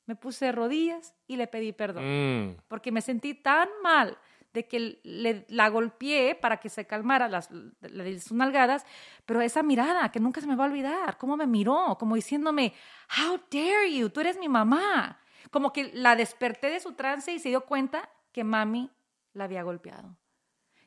Me 0.05 0.15
puse 0.15 0.45
de 0.45 0.51
rodillas 0.51 1.15
y 1.25 1.35
le 1.35 1.47
pedí 1.47 1.71
perdón 1.71 2.03
mm. 2.05 2.57
porque 2.67 2.91
me 2.91 3.01
sentí 3.01 3.33
tan 3.33 3.67
mal, 3.81 4.19
de 4.55 4.67
que 4.67 4.99
le, 5.03 5.45
la 5.49 5.69
golpeé 5.69 6.33
para 6.33 6.57
que 6.57 6.69
se 6.69 6.87
calmara, 6.87 7.27
las, 7.27 7.51
le 7.51 8.03
di 8.05 8.19
sus 8.19 8.31
nalgadas, 8.31 8.85
pero 9.25 9.41
esa 9.41 9.61
mirada 9.61 10.09
que 10.11 10.19
nunca 10.19 10.41
se 10.41 10.47
me 10.47 10.55
va 10.55 10.63
a 10.63 10.67
olvidar, 10.67 11.17
cómo 11.17 11.35
me 11.37 11.45
miró, 11.45 11.97
como 11.99 12.15
diciéndome, 12.15 12.73
how 13.19 13.37
dare 13.51 13.93
you, 13.93 14.09
tú 14.09 14.21
eres 14.21 14.39
mi 14.39 14.47
mamá. 14.47 15.19
Como 15.51 15.71
que 15.71 15.91
la 15.93 16.15
desperté 16.15 16.69
de 16.69 16.79
su 16.79 16.93
trance 16.93 17.33
y 17.33 17.39
se 17.39 17.49
dio 17.49 17.65
cuenta 17.65 18.09
que 18.31 18.43
mami 18.43 18.89
la 19.33 19.43
había 19.43 19.61
golpeado. 19.61 20.15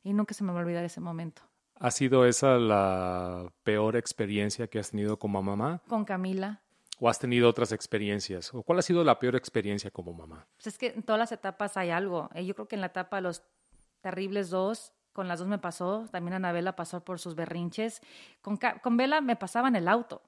Y 0.02 0.12
nunca 0.12 0.34
se 0.34 0.44
me 0.44 0.52
va 0.52 0.58
a 0.58 0.62
olvidar 0.62 0.84
ese 0.84 1.00
momento. 1.00 1.42
¿Ha 1.80 1.90
sido 1.90 2.26
esa 2.26 2.56
la 2.56 3.52
peor 3.62 3.96
experiencia 3.96 4.66
que 4.66 4.78
has 4.78 4.90
tenido 4.90 5.18
como 5.18 5.42
mamá? 5.42 5.82
Con 5.88 6.04
Camila. 6.04 6.60
¿O 6.98 7.08
has 7.08 7.20
tenido 7.20 7.48
otras 7.48 7.70
experiencias? 7.70 8.52
¿O 8.52 8.62
cuál 8.62 8.80
ha 8.80 8.82
sido 8.82 9.04
la 9.04 9.20
peor 9.20 9.36
experiencia 9.36 9.90
como 9.90 10.12
mamá? 10.12 10.46
Pues 10.56 10.66
es 10.66 10.78
que 10.78 10.88
en 10.88 11.04
todas 11.04 11.20
las 11.20 11.30
etapas 11.30 11.76
hay 11.76 11.90
algo. 11.90 12.28
Eh, 12.34 12.44
yo 12.44 12.54
creo 12.54 12.66
que 12.66 12.74
en 12.74 12.80
la 12.80 12.88
etapa 12.88 13.16
de 13.16 13.22
los 13.22 13.44
terribles 14.00 14.50
dos, 14.50 14.92
con 15.12 15.28
las 15.28 15.38
dos 15.38 15.46
me 15.46 15.58
pasó. 15.58 16.06
También 16.10 16.34
Anabela 16.34 16.74
pasó 16.74 17.04
por 17.04 17.20
sus 17.20 17.36
berrinches. 17.36 18.00
Con, 18.42 18.58
con 18.82 18.96
Vela 18.96 19.20
me 19.20 19.36
pasaba 19.36 19.68
en 19.68 19.76
el 19.76 19.86
auto. 19.86 20.22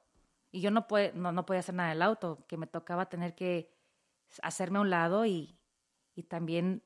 Y 0.52 0.60
yo 0.60 0.70
no, 0.70 0.86
no, 1.14 1.32
no 1.32 1.46
podía 1.46 1.60
hacer 1.60 1.74
nada 1.74 1.90
en 1.90 1.96
el 1.96 2.02
auto, 2.02 2.44
que 2.46 2.56
me 2.56 2.66
tocaba 2.66 3.08
tener 3.08 3.34
que 3.34 3.72
hacerme 4.42 4.78
a 4.78 4.82
un 4.82 4.90
lado 4.90 5.26
y, 5.26 5.56
y 6.14 6.24
también 6.24 6.82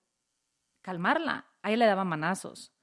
calmarla. 0.83 1.47
Ahí 1.65 1.77
le 1.77 1.87
daba 1.87 2.05
manazos. 2.05 2.75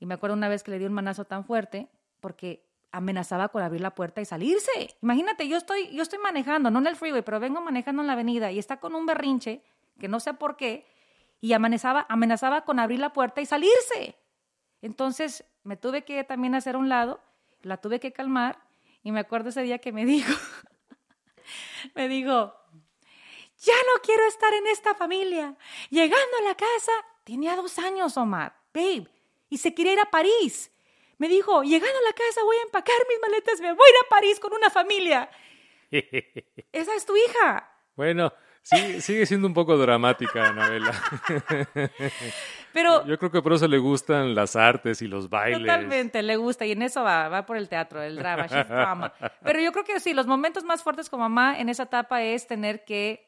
Y 0.00 0.06
me 0.06 0.14
acuerdo 0.14 0.34
una 0.34 0.48
vez 0.48 0.64
que 0.64 0.72
le 0.72 0.80
di 0.80 0.84
un 0.84 0.92
manazo 0.92 1.26
tan 1.26 1.44
fuerte 1.44 1.88
porque 2.18 2.66
amenazaba 2.90 3.50
con 3.50 3.62
abrir 3.62 3.80
la 3.80 3.94
puerta 3.94 4.20
y 4.20 4.24
salirse. 4.24 4.96
Imagínate, 5.00 5.46
yo 5.46 5.56
estoy, 5.56 5.94
yo 5.94 6.02
estoy 6.02 6.18
manejando, 6.18 6.72
no 6.72 6.80
en 6.80 6.88
el 6.88 6.96
freeway, 6.96 7.22
pero 7.22 7.38
vengo 7.38 7.60
manejando 7.60 8.02
en 8.02 8.08
la 8.08 8.14
avenida 8.14 8.50
y 8.50 8.58
está 8.58 8.80
con 8.80 8.96
un 8.96 9.06
berrinche, 9.06 9.62
que 10.00 10.08
no 10.08 10.18
sé 10.18 10.34
por 10.34 10.56
qué, 10.56 10.84
y 11.40 11.52
amenazaba, 11.52 12.04
amenazaba 12.08 12.64
con 12.64 12.80
abrir 12.80 12.98
la 12.98 13.12
puerta 13.12 13.40
y 13.40 13.46
salirse. 13.46 14.16
Entonces 14.82 15.44
me 15.62 15.76
tuve 15.76 16.04
que 16.04 16.24
también 16.24 16.56
hacer 16.56 16.74
a 16.74 16.78
un 16.78 16.88
lado, 16.88 17.20
la 17.62 17.76
tuve 17.76 18.00
que 18.00 18.12
calmar 18.12 18.58
y 19.04 19.12
me 19.12 19.20
acuerdo 19.20 19.50
ese 19.50 19.62
día 19.62 19.78
que 19.78 19.92
me 19.92 20.04
dijo, 20.04 20.34
me 21.94 22.08
dijo, 22.08 22.52
ya 23.58 23.74
no 23.94 24.02
quiero 24.02 24.26
estar 24.26 24.52
en 24.52 24.66
esta 24.66 24.96
familia. 24.96 25.54
Llegando 25.90 26.36
a 26.40 26.48
la 26.48 26.56
casa, 26.56 26.92
tenía 27.26 27.56
dos 27.56 27.78
años, 27.78 28.16
Omar, 28.16 28.54
babe, 28.72 29.08
y 29.50 29.58
se 29.58 29.74
quería 29.74 29.94
ir 29.94 30.00
a 30.00 30.10
París. 30.10 30.70
Me 31.18 31.28
dijo, 31.28 31.62
llegando 31.62 31.98
a 31.98 32.08
la 32.08 32.12
casa 32.12 32.42
voy 32.44 32.56
a 32.56 32.62
empacar 32.62 32.96
mis 33.08 33.20
maletas, 33.20 33.60
me 33.60 33.72
voy 33.72 33.86
a 33.86 33.90
ir 33.90 33.96
a 34.06 34.08
París 34.08 34.40
con 34.40 34.52
una 34.52 34.70
familia. 34.70 35.28
Esa 35.90 36.94
es 36.94 37.04
tu 37.04 37.16
hija. 37.16 37.68
Bueno, 37.96 38.32
sí, 38.62 39.00
sigue 39.00 39.26
siendo 39.26 39.48
un 39.48 39.54
poco 39.54 39.76
dramática, 39.76 40.48
Anabela. 40.48 40.92
Pero 42.72 43.04
yo 43.06 43.18
creo 43.18 43.30
que 43.32 43.42
por 43.42 43.54
eso 43.54 43.66
le 43.66 43.78
gustan 43.78 44.34
las 44.34 44.54
artes 44.54 45.02
y 45.02 45.08
los 45.08 45.28
bailes. 45.28 45.60
Totalmente, 45.60 46.22
le 46.22 46.36
gusta 46.36 46.64
y 46.66 46.72
en 46.72 46.82
eso 46.82 47.02
va, 47.02 47.28
va 47.28 47.44
por 47.44 47.56
el 47.56 47.68
teatro, 47.68 48.02
el 48.02 48.16
drama, 48.16 48.46
drama. 48.46 49.12
Pero 49.42 49.60
yo 49.60 49.72
creo 49.72 49.84
que 49.84 49.98
sí, 49.98 50.12
los 50.12 50.26
momentos 50.26 50.62
más 50.62 50.82
fuertes 50.82 51.08
como 51.08 51.24
mamá 51.24 51.58
en 51.58 51.70
esa 51.70 51.84
etapa 51.84 52.22
es 52.22 52.46
tener 52.46 52.84
que 52.84 53.25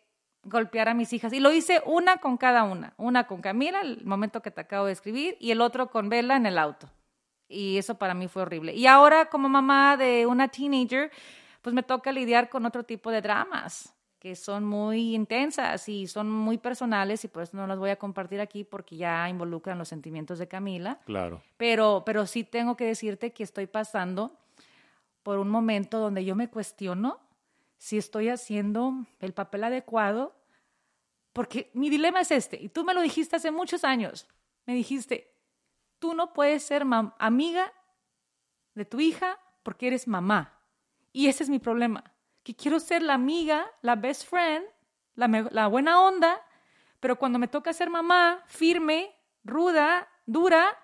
golpear 0.48 0.88
a 0.88 0.94
mis 0.94 1.12
hijas. 1.12 1.32
Y 1.32 1.40
lo 1.40 1.52
hice 1.52 1.82
una 1.86 2.18
con 2.18 2.36
cada 2.36 2.64
una. 2.64 2.94
Una 2.96 3.26
con 3.26 3.40
Camila, 3.40 3.80
el 3.80 4.04
momento 4.04 4.42
que 4.42 4.50
te 4.50 4.60
acabo 4.60 4.86
de 4.86 4.92
escribir, 4.92 5.36
y 5.40 5.50
el 5.50 5.60
otro 5.60 5.90
con 5.90 6.08
Bella 6.08 6.36
en 6.36 6.46
el 6.46 6.58
auto. 6.58 6.88
Y 7.48 7.78
eso 7.78 7.96
para 7.96 8.14
mí 8.14 8.28
fue 8.28 8.42
horrible. 8.42 8.74
Y 8.74 8.86
ahora 8.86 9.26
como 9.26 9.48
mamá 9.48 9.96
de 9.96 10.26
una 10.26 10.48
teenager, 10.48 11.10
pues 11.62 11.74
me 11.74 11.82
toca 11.82 12.12
lidiar 12.12 12.48
con 12.48 12.66
otro 12.66 12.84
tipo 12.84 13.10
de 13.10 13.22
dramas 13.22 13.94
que 14.18 14.34
son 14.34 14.64
muy 14.64 15.14
intensas 15.14 15.88
y 15.88 16.06
son 16.06 16.30
muy 16.30 16.58
personales 16.58 17.24
y 17.24 17.28
por 17.28 17.44
eso 17.44 17.56
no 17.56 17.66
las 17.66 17.78
voy 17.78 17.90
a 17.90 17.96
compartir 17.96 18.40
aquí 18.40 18.64
porque 18.64 18.96
ya 18.96 19.28
involucran 19.28 19.78
los 19.78 19.88
sentimientos 19.88 20.38
de 20.38 20.48
Camila. 20.48 20.98
Claro. 21.04 21.40
Pero, 21.56 22.02
pero 22.04 22.26
sí 22.26 22.42
tengo 22.42 22.76
que 22.76 22.84
decirte 22.84 23.32
que 23.32 23.44
estoy 23.44 23.66
pasando 23.66 24.32
por 25.22 25.38
un 25.38 25.48
momento 25.48 25.98
donde 25.98 26.24
yo 26.24 26.34
me 26.34 26.48
cuestiono 26.48 27.20
si 27.76 27.96
estoy 27.96 28.28
haciendo 28.28 28.92
el 29.20 29.32
papel 29.32 29.62
adecuado, 29.62 30.34
porque 31.32 31.70
mi 31.74 31.90
dilema 31.90 32.20
es 32.20 32.30
este, 32.30 32.60
y 32.60 32.68
tú 32.68 32.84
me 32.84 32.94
lo 32.94 33.00
dijiste 33.00 33.36
hace 33.36 33.50
muchos 33.50 33.84
años, 33.84 34.26
me 34.66 34.74
dijiste, 34.74 35.34
tú 35.98 36.14
no 36.14 36.32
puedes 36.32 36.62
ser 36.62 36.84
amiga 37.18 37.72
de 38.74 38.84
tu 38.84 39.00
hija 39.00 39.38
porque 39.62 39.88
eres 39.88 40.06
mamá. 40.08 40.54
Y 41.12 41.28
ese 41.28 41.42
es 41.42 41.50
mi 41.50 41.58
problema, 41.58 42.04
que 42.42 42.54
quiero 42.54 42.80
ser 42.80 43.02
la 43.02 43.14
amiga, 43.14 43.66
la 43.82 43.96
best 43.96 44.28
friend, 44.28 44.64
la, 45.14 45.28
la 45.50 45.66
buena 45.66 46.00
onda, 46.00 46.40
pero 47.00 47.16
cuando 47.16 47.38
me 47.38 47.48
toca 47.48 47.72
ser 47.72 47.90
mamá, 47.90 48.42
firme, 48.46 49.14
ruda, 49.44 50.08
dura, 50.26 50.76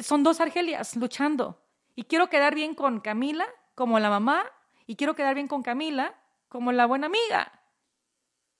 son 0.00 0.22
dos 0.22 0.40
Argelias 0.40 0.96
luchando. 0.96 1.62
Y 1.94 2.04
quiero 2.04 2.28
quedar 2.28 2.54
bien 2.54 2.74
con 2.74 3.00
Camila 3.00 3.46
como 3.74 3.98
la 3.98 4.10
mamá 4.10 4.44
y 4.86 4.96
quiero 4.96 5.14
quedar 5.14 5.34
bien 5.34 5.48
con 5.48 5.62
Camila 5.62 6.14
como 6.48 6.72
la 6.72 6.86
buena 6.86 7.06
amiga. 7.06 7.61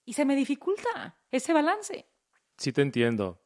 Y 0.04 0.12
se 0.14 0.24
me 0.24 0.36
dificulta 0.36 1.16
ese 1.30 1.52
balance. 1.52 2.06
Sí 2.56 2.72
te 2.72 2.82
entiendo, 2.82 3.40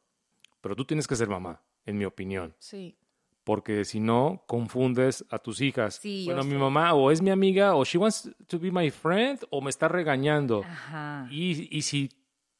pero 0.61 0.75
tú 0.75 0.85
tienes 0.85 1.07
que 1.07 1.15
ser 1.15 1.27
mamá 1.27 1.61
en 1.85 1.97
mi 1.97 2.05
opinión. 2.05 2.55
Sí. 2.59 2.97
Porque 3.43 3.85
si 3.85 3.99
no, 3.99 4.43
confundes 4.45 5.25
a 5.29 5.39
tus 5.39 5.61
hijas. 5.61 5.95
Sí, 5.95 6.25
bueno, 6.25 6.43
mi 6.43 6.55
mamá 6.55 6.93
o 6.93 7.11
es 7.11 7.21
mi 7.21 7.29
amiga 7.29 7.75
o 7.75 7.85
she 7.85 7.97
wants 7.97 8.29
to 8.47 8.59
be 8.59 8.71
my 8.71 8.89
friend 8.89 9.39
o 9.49 9.61
me 9.61 9.69
está 9.69 9.87
regañando. 9.87 10.63
Ajá. 10.65 11.27
Y, 11.31 11.75
y 11.75 11.81
si 11.81 12.09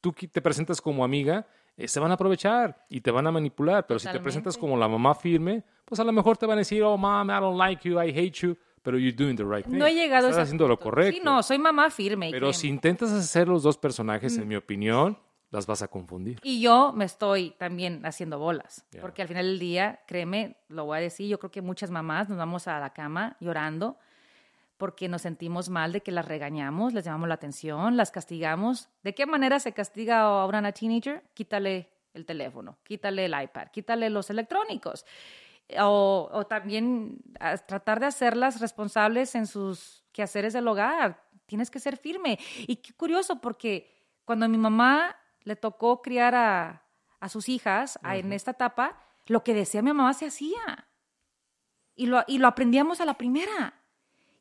tú 0.00 0.12
te 0.12 0.40
presentas 0.40 0.80
como 0.80 1.04
amiga, 1.04 1.46
eh, 1.76 1.86
se 1.86 2.00
van 2.00 2.10
a 2.10 2.14
aprovechar 2.14 2.86
y 2.88 3.00
te 3.00 3.10
van 3.10 3.26
a 3.26 3.30
manipular. 3.30 3.86
Pero 3.86 4.00
si 4.00 4.10
te 4.10 4.18
presentas 4.18 4.56
como 4.56 4.76
la 4.76 4.88
mamá 4.88 5.14
firme, 5.14 5.62
pues 5.84 6.00
a 6.00 6.04
lo 6.04 6.12
mejor 6.12 6.36
te 6.36 6.46
van 6.46 6.58
a 6.58 6.60
decir, 6.60 6.82
oh, 6.82 6.96
mom, 6.96 7.28
I 7.30 7.40
don't 7.40 7.58
like 7.58 7.88
you, 7.88 8.02
I 8.02 8.10
hate 8.10 8.32
you. 8.40 8.56
Pero 8.88 8.96
you're 8.98 9.12
doing 9.14 9.36
the 9.36 9.44
right 9.44 9.66
thing. 9.66 9.76
No 9.76 9.86
he 9.86 9.92
llegado 9.92 10.28
Estás 10.28 10.38
a 10.38 10.42
haciendo 10.44 10.66
lo 10.66 10.78
correcto. 10.80 11.18
Sí, 11.18 11.22
no, 11.22 11.42
soy 11.42 11.58
mamá 11.58 11.90
firme. 11.90 12.30
Pero 12.30 12.54
si 12.54 12.68
intentas 12.68 13.12
hacer 13.12 13.46
los 13.46 13.62
dos 13.62 13.76
personajes, 13.76 14.38
en 14.38 14.44
Mm. 14.44 14.48
mi 14.48 14.56
opinión, 14.56 15.18
las 15.50 15.66
vas 15.66 15.82
a 15.82 15.88
confundir. 15.88 16.38
Y 16.42 16.62
yo 16.62 16.94
me 16.94 17.04
estoy 17.04 17.50
también 17.58 18.06
haciendo 18.06 18.38
bolas, 18.38 18.86
porque 19.02 19.20
al 19.20 19.28
final 19.28 19.44
del 19.44 19.58
día, 19.58 20.00
créeme, 20.06 20.56
lo 20.68 20.86
voy 20.86 20.96
a 20.96 21.00
decir, 21.02 21.28
yo 21.28 21.38
creo 21.38 21.50
que 21.50 21.60
muchas 21.60 21.90
mamás 21.90 22.30
nos 22.30 22.38
vamos 22.38 22.66
a 22.66 22.80
la 22.80 22.94
cama 22.94 23.36
llorando 23.40 23.98
porque 24.78 25.06
nos 25.08 25.20
sentimos 25.20 25.68
mal 25.68 25.92
de 25.92 26.00
que 26.00 26.10
las 26.12 26.24
regañamos, 26.26 26.94
les 26.94 27.04
llamamos 27.04 27.28
la 27.28 27.34
atención, 27.34 27.98
las 27.98 28.10
castigamos. 28.10 28.88
¿De 29.02 29.14
qué 29.14 29.26
manera 29.26 29.60
se 29.60 29.72
castiga 29.72 30.20
ahora 30.20 30.58
a 30.58 30.60
una 30.60 30.72
teenager? 30.72 31.22
Quítale 31.34 31.88
el 32.14 32.24
teléfono, 32.24 32.78
quítale 32.84 33.26
el 33.26 33.34
iPad, 33.38 33.68
quítale 33.70 34.08
los 34.08 34.30
electrónicos. 34.30 35.04
O, 35.80 36.28
o 36.32 36.46
también 36.46 37.18
tratar 37.66 38.00
de 38.00 38.06
hacerlas 38.06 38.60
responsables 38.60 39.34
en 39.34 39.46
sus 39.46 40.04
quehaceres 40.12 40.52
del 40.54 40.66
hogar. 40.66 41.22
Tienes 41.46 41.70
que 41.70 41.78
ser 41.78 41.96
firme. 41.96 42.38
Y 42.66 42.76
qué 42.76 42.92
curioso, 42.94 43.40
porque 43.40 43.90
cuando 44.24 44.46
a 44.46 44.48
mi 44.48 44.58
mamá 44.58 45.16
le 45.42 45.56
tocó 45.56 46.00
criar 46.00 46.34
a, 46.34 46.82
a 47.20 47.28
sus 47.28 47.48
hijas 47.48 47.98
a- 48.02 48.16
en 48.16 48.32
esta 48.32 48.52
etapa, 48.52 48.98
lo 49.26 49.44
que 49.44 49.52
decía 49.54 49.82
mi 49.82 49.92
mamá 49.92 50.14
se 50.14 50.26
hacía. 50.26 50.88
Y 51.94 52.06
lo, 52.06 52.24
y 52.26 52.38
lo 52.38 52.48
aprendíamos 52.48 53.00
a 53.00 53.04
la 53.04 53.14
primera. 53.14 53.74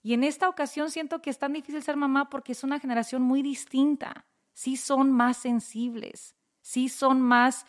Y 0.04 0.14
en 0.14 0.24
esta 0.24 0.48
ocasión 0.48 0.92
siento 0.92 1.22
que 1.22 1.30
es 1.30 1.40
tan 1.40 1.54
difícil 1.54 1.82
ser 1.84 1.98
mamá 1.98 2.30
porque 2.30 2.54
es 2.54 2.64
una 2.64 2.80
generación 2.80 3.22
muy 3.22 3.42
distinta. 3.42 4.26
Sí 4.54 4.78
son 4.78 5.12
más 5.12 5.38
sensibles, 5.38 6.36
sí 6.62 6.88
son 6.88 7.22
más... 7.22 7.66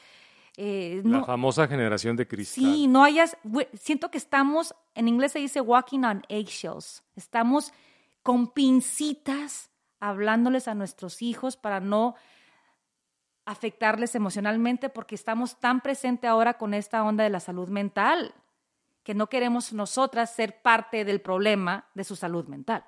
eh, 0.61 1.01
La 1.05 1.19
no- 1.19 1.25
famosa 1.25 1.69
generación 1.69 2.17
de 2.17 2.27
cristal. 2.27 2.65
Sí, 2.65 2.87
no 2.89 3.05
hayas. 3.05 3.37
Siento 3.81 4.11
que 4.11 4.19
estamos, 4.19 4.75
en 4.95 5.07
inglés 5.07 5.33
se 5.33 5.39
dice 5.39 5.61
walking 5.61 6.01
on 6.05 6.23
eggshells. 6.29 7.05
Estamos 7.15 7.73
con 8.25 8.49
pincitas 8.49 9.71
hablándoles 10.01 10.67
a 10.67 10.75
nuestros 10.75 11.23
hijos 11.23 11.57
para 11.57 11.79
no 11.81 12.17
afectarles 13.47 14.15
emocionalmente 14.15 14.89
porque 14.91 15.15
estamos 15.15 15.59
tan 15.59 15.81
presente 15.81 16.27
ahora 16.27 16.59
con 16.59 16.75
esta 16.75 17.03
onda 17.03 17.25
de 17.25 17.31
la 17.31 17.41
salud 17.41 17.69
mental 17.69 18.35
que 19.03 19.15
no 19.15 19.29
queremos 19.29 19.73
nosotras 19.73 20.35
ser 20.35 20.61
parte 20.61 21.05
del 21.05 21.21
problema 21.23 21.87
de 21.95 22.05
su 22.05 22.15
salud 22.15 22.47
mental. 22.47 22.85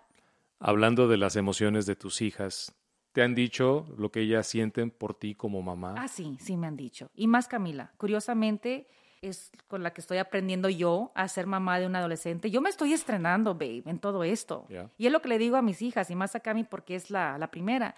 Hablando 0.58 1.08
de 1.08 1.16
las 1.16 1.36
emociones 1.36 1.86
de 1.86 1.96
tus 1.96 2.20
hijas, 2.20 2.74
¿te 3.12 3.22
han 3.22 3.34
dicho 3.34 3.86
lo 3.98 4.10
que 4.10 4.20
ellas 4.20 4.46
sienten 4.46 4.90
por 4.90 5.14
ti 5.14 5.34
como 5.34 5.62
mamá? 5.62 5.94
Ah, 5.98 6.08
sí, 6.08 6.36
sí 6.40 6.56
me 6.56 6.66
han 6.66 6.76
dicho. 6.76 7.10
Y 7.14 7.26
más 7.26 7.48
Camila. 7.48 7.92
Curiosamente, 7.96 8.86
es 9.22 9.50
con 9.68 9.82
la 9.82 9.92
que 9.92 10.00
estoy 10.00 10.18
aprendiendo 10.18 10.68
yo 10.68 11.10
a 11.14 11.28
ser 11.28 11.46
mamá 11.46 11.78
de 11.78 11.86
un 11.86 11.94
adolescente. 11.96 12.50
Yo 12.50 12.60
me 12.60 12.70
estoy 12.70 12.92
estrenando, 12.92 13.54
babe, 13.54 13.82
en 13.86 13.98
todo 13.98 14.24
esto. 14.24 14.66
Y 14.96 15.06
es 15.06 15.12
lo 15.12 15.20
que 15.20 15.28
le 15.28 15.38
digo 15.38 15.56
a 15.56 15.62
mis 15.62 15.82
hijas, 15.82 16.10
y 16.10 16.14
más 16.14 16.34
a 16.34 16.40
Cami 16.40 16.64
porque 16.64 16.94
es 16.94 17.10
la, 17.10 17.36
la 17.38 17.50
primera. 17.50 17.94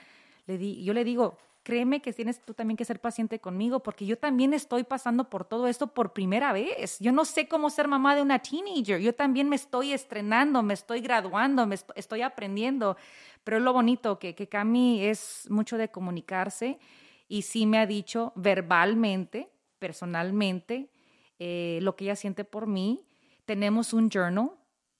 Le 0.46 0.58
di, 0.58 0.82
yo 0.82 0.92
le 0.94 1.04
digo, 1.04 1.38
créeme 1.62 2.02
que 2.02 2.12
tienes 2.12 2.40
tú 2.44 2.54
también 2.54 2.76
que 2.76 2.84
ser 2.84 2.98
paciente 2.98 3.38
conmigo 3.38 3.78
porque 3.84 4.04
yo 4.04 4.18
también 4.18 4.52
estoy 4.52 4.82
pasando 4.82 5.30
por 5.30 5.44
todo 5.44 5.68
esto 5.68 5.86
por 5.86 6.12
primera 6.12 6.52
vez. 6.52 6.98
Yo 6.98 7.12
no 7.12 7.24
sé 7.24 7.46
cómo 7.46 7.70
ser 7.70 7.86
mamá 7.86 8.16
de 8.16 8.22
una 8.22 8.40
teenager. 8.40 9.00
Yo 9.00 9.14
también 9.14 9.48
me 9.48 9.54
estoy 9.54 9.92
estrenando, 9.92 10.64
me 10.64 10.74
estoy 10.74 11.00
graduando, 11.02 11.64
me 11.68 11.76
est- 11.76 11.90
estoy 11.94 12.22
aprendiendo. 12.22 12.96
Pero 13.44 13.56
es 13.56 13.62
lo 13.62 13.72
bonito 13.72 14.18
que, 14.18 14.34
que 14.34 14.48
Cami 14.48 15.04
es 15.04 15.46
mucho 15.50 15.78
de 15.78 15.90
comunicarse 15.90 16.78
y 17.28 17.42
sí 17.42 17.66
me 17.66 17.78
ha 17.78 17.86
dicho 17.86 18.32
verbalmente, 18.36 19.50
personalmente 19.78 20.90
eh, 21.38 21.78
lo 21.82 21.96
que 21.96 22.04
ella 22.04 22.16
siente 22.16 22.44
por 22.44 22.66
mí. 22.66 23.04
Tenemos 23.46 23.92
un 23.92 24.10
journal, 24.10 24.50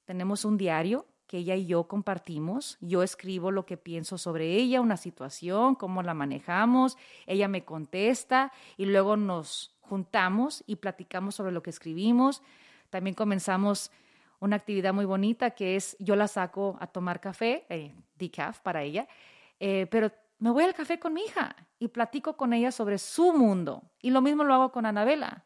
tenemos 0.05 0.45
un 0.45 0.57
diario 0.57 1.07
que 1.27 1.39
ella 1.39 1.55
y 1.55 1.67
yo 1.67 1.85
compartimos. 1.85 2.79
Yo 2.81 3.03
escribo 3.03 3.51
lo 3.51 3.65
que 3.65 3.77
pienso 3.77 4.19
sobre 4.19 4.57
ella, 4.57 4.81
una 4.81 4.97
situación, 4.97 5.75
cómo 5.75 6.03
la 6.03 6.15
manejamos, 6.15 6.99
ella 7.27 7.49
me 7.49 7.65
contesta 7.65 8.53
y 8.77 8.87
luego 8.87 9.17
nos 9.17 9.77
juntamos 9.81 10.65
y 10.67 10.77
platicamos 10.77 11.35
sobre 11.35 11.53
lo 11.53 11.63
que 11.63 11.71
escribimos. 11.71 12.43
También 12.91 13.15
comenzamos 13.15 13.91
una 14.43 14.57
actividad 14.57 14.93
muy 14.93 15.05
bonita 15.05 15.53
que 15.53 15.77
es 15.77 15.97
yo 16.01 16.17
la 16.17 16.27
saco 16.27 16.77
a 16.81 16.89
tomar 16.89 17.21
café, 17.21 17.65
eh, 17.69 17.95
decaf 18.17 18.59
para 18.59 18.83
ella, 18.83 19.07
eh, 19.61 19.87
pero 19.89 20.11
me 20.39 20.51
voy 20.51 20.65
al 20.65 20.75
café 20.75 20.99
con 20.99 21.15
mi 21.15 21.23
hija 21.23 21.55
y 21.79 21.87
platico 21.89 22.37
con 22.37 22.53
ella 22.53 22.73
sobre 22.73 22.99
su 22.99 23.33
mundo. 23.33 23.85
Y 24.01 24.11
lo 24.11 24.21
mismo 24.21 24.43
lo 24.43 24.55
hago 24.55 24.73
con 24.73 24.85
Anabela. 24.85 25.45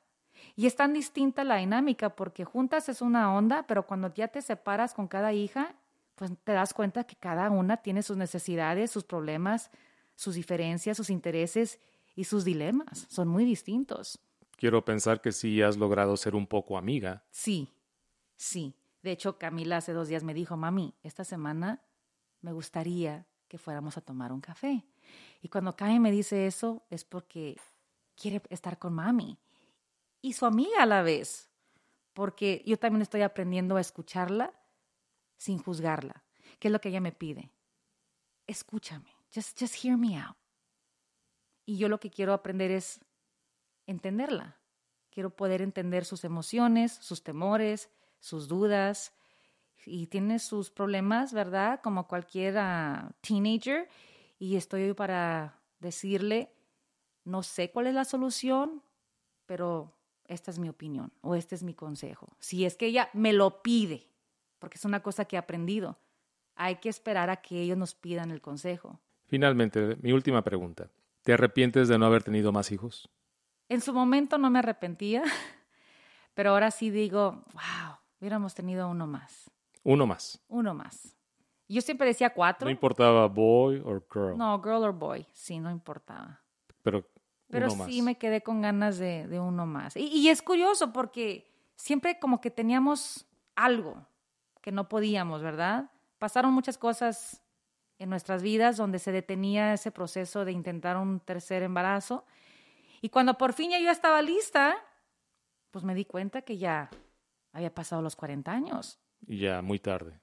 Y 0.55 0.67
es 0.67 0.77
tan 0.77 0.95
distinta 0.95 1.45
la 1.45 1.57
dinámica 1.57 2.17
porque 2.17 2.47
juntas 2.47 2.89
es 2.89 3.03
una 3.03 3.35
onda, 3.35 3.67
pero 3.67 3.87
cuando 3.87 4.13
ya 4.15 4.29
te 4.29 4.41
separas 4.41 4.95
con 4.95 5.09
cada 5.09 5.35
hija, 5.35 5.75
pues 6.15 6.33
te 6.43 6.53
das 6.53 6.73
cuenta 6.73 7.05
que 7.05 7.17
cada 7.17 7.51
una 7.51 7.77
tiene 7.77 8.03
sus 8.03 8.17
necesidades, 8.17 8.91
sus 8.91 9.05
problemas, 9.05 9.71
sus 10.15 10.37
diferencias, 10.37 10.97
sus 10.97 11.11
intereses 11.11 11.79
y 12.15 12.25
sus 12.25 12.47
dilemas. 12.47 13.07
Son 13.11 13.29
muy 13.29 13.45
distintos. 13.45 14.19
Quiero 14.57 14.83
pensar 14.87 15.21
que 15.21 15.33
sí 15.33 15.61
has 15.61 15.77
logrado 15.77 16.17
ser 16.17 16.35
un 16.35 16.47
poco 16.47 16.79
amiga. 16.79 17.23
Sí, 17.31 17.69
sí. 18.37 18.75
De 19.07 19.13
hecho, 19.13 19.39
Camila 19.39 19.77
hace 19.77 19.93
dos 19.93 20.09
días 20.09 20.25
me 20.25 20.35
dijo, 20.35 20.57
mami, 20.57 20.93
esta 21.05 21.23
semana 21.23 21.81
me 22.41 22.51
gustaría 22.53 23.25
que 23.47 23.57
fuéramos 23.57 23.97
a 23.97 24.01
tomar 24.01 24.33
un 24.33 24.41
café. 24.41 24.85
Y 25.41 25.49
cuando 25.49 25.77
Cami 25.77 26.01
me 26.01 26.11
dice 26.11 26.49
eso 26.49 26.83
es 26.91 27.05
porque 27.05 27.57
quiere 28.17 28.43
estar 28.51 28.81
con 28.81 28.95
mami 28.95 29.39
y 30.23 30.33
su 30.33 30.45
amiga 30.45 30.83
a 30.83 30.87
la 30.87 31.03
vez, 31.03 31.49
porque 32.15 32.65
yo 32.67 32.81
también 32.81 33.01
estoy 33.01 33.23
aprendiendo 33.23 33.77
a 33.77 33.81
escucharla 33.81 34.53
sin 35.37 35.59
juzgarla, 35.59 36.25
que 36.59 36.67
es 36.67 36.73
lo 36.73 36.81
que 36.81 36.89
ella 36.89 37.01
me 37.01 37.13
pide. 37.13 37.53
Escúchame, 38.49 39.15
just, 39.33 39.57
just 39.57 39.85
hear 39.85 39.97
me 39.97 40.19
out. 40.19 40.37
Y 41.65 41.79
yo 41.79 41.89
lo 41.89 42.01
que 42.01 42.11
quiero 42.11 42.33
aprender 42.33 42.73
es 42.73 42.99
entenderla. 43.87 44.59
Quiero 45.11 45.31
poder 45.31 45.63
entender 45.63 46.05
sus 46.05 46.25
emociones, 46.25 46.91
sus 46.91 47.23
temores, 47.23 47.89
sus 48.27 48.49
dudas. 48.49 49.13
Y 49.85 50.09
tiene 50.09 50.41
sus 50.41 50.71
problemas, 50.71 51.33
¿verdad? 51.33 51.81
Como 51.81 52.09
cualquier 52.09 52.59
ah, 52.59 53.13
teenager. 53.21 53.89
Y 54.39 54.57
estoy 54.57 54.93
para 54.95 55.61
decirle, 55.79 56.51
no 57.25 57.43
sé 57.43 57.71
cuál 57.71 57.87
es 57.87 57.95
la 57.95 58.05
solución, 58.05 58.83
pero 59.47 59.93
esta 60.25 60.51
es 60.51 60.59
mi 60.59 60.69
opinión 60.69 61.13
o 61.21 61.35
este 61.37 61.55
es 61.55 61.63
mi 61.63 61.75
consejo. 61.75 62.37
Si 62.41 62.65
es 62.65 62.77
que 62.77 62.87
ella 62.87 63.11
me 63.13 63.33
lo 63.33 63.63
pide, 63.63 64.09
porque 64.59 64.77
es 64.77 64.85
una 64.85 65.03
cosa 65.03 65.25
que 65.25 65.37
he 65.37 65.39
aprendido, 65.39 65.99
hay 66.57 66.77
que 66.77 66.89
esperar 66.89 67.31
a 67.31 67.37
que 67.37 67.61
ellos 67.61 67.79
nos 67.79 67.95
pidan 67.95 68.31
el 68.31 68.41
consejo. 68.41 68.99
Finalmente, 69.27 69.97
mi 70.01 70.13
última 70.13 70.43
pregunta. 70.43 70.91
¿Te 71.23 71.33
arrepientes 71.33 71.89
de 71.89 71.99
no 71.99 72.07
haber 72.07 72.23
tenido 72.23 72.53
más 72.53 72.71
hijos? 72.73 73.09
En 73.69 73.81
su 73.81 73.93
momento 73.93 74.39
no 74.39 74.51
me 74.51 74.61
arrepentía, 74.61 75.23
pero 76.35 76.51
ahora 76.51 76.71
sí 76.71 76.91
digo, 76.91 77.45
wow, 77.53 77.96
hubiéramos 78.21 78.55
tenido 78.55 78.89
uno 78.89 79.07
más. 79.07 79.51
Uno 79.83 80.07
más. 80.07 80.43
Uno 80.49 80.75
más. 80.75 81.17
Yo 81.69 81.81
siempre 81.81 82.07
decía 82.07 82.33
cuatro. 82.33 82.67
No 82.67 82.71
importaba 82.71 83.27
boy 83.27 83.83
o 83.85 84.01
girl. 84.13 84.37
No, 84.37 84.61
girl 84.63 84.85
or 84.85 84.93
boy, 84.93 85.27
sí, 85.33 85.59
no 85.59 85.71
importaba. 85.71 86.41
Pero 86.83 87.05
pero 87.49 87.71
sí 87.71 88.03
me 88.03 88.19
quedé 88.19 88.43
con 88.43 88.61
ganas 88.61 88.99
de, 88.99 89.27
de 89.29 89.39
uno 89.39 89.67
más. 89.67 89.97
Y, 89.97 90.07
y, 90.07 90.29
es 90.29 90.43
curioso 90.43 90.93
porque 90.93 91.49
siempre 91.77 92.19
como 92.19 92.41
que 92.41 92.51
teníamos 92.51 93.27
algo 93.55 94.05
que 94.61 94.73
no 94.73 94.89
podíamos, 94.89 95.43
¿verdad? 95.43 95.91
Pasaron 96.19 96.53
muchas 96.53 96.77
cosas 96.77 97.43
en 97.99 98.11
nuestras 98.11 98.43
vidas 98.43 98.77
donde 98.77 98.99
se 98.99 99.13
detenía 99.13 99.73
ese 99.73 99.93
proceso 99.93 100.45
de 100.45 100.53
intentar 100.53 100.97
un 100.97 101.21
tercer 101.21 101.63
embarazo. 101.63 102.25
Y 103.01 103.11
cuando 103.11 103.39
por 103.39 103.53
fin 103.53 103.71
ya 103.71 103.79
yo 103.79 103.91
estaba 103.91 104.23
lista, 104.23 104.77
pues 105.71 105.85
me 105.85 105.95
di 105.95 106.05
cuenta 106.05 106.43
que 106.43 106.59
ya 106.59 106.91
había 107.57 107.75
pasado 107.75 108.03
los 108.03 108.17
40 108.17 108.53
años. 108.53 109.01
Y 109.27 109.39
ya 109.39 109.63
muy 109.63 109.79
tarde. 109.79 110.21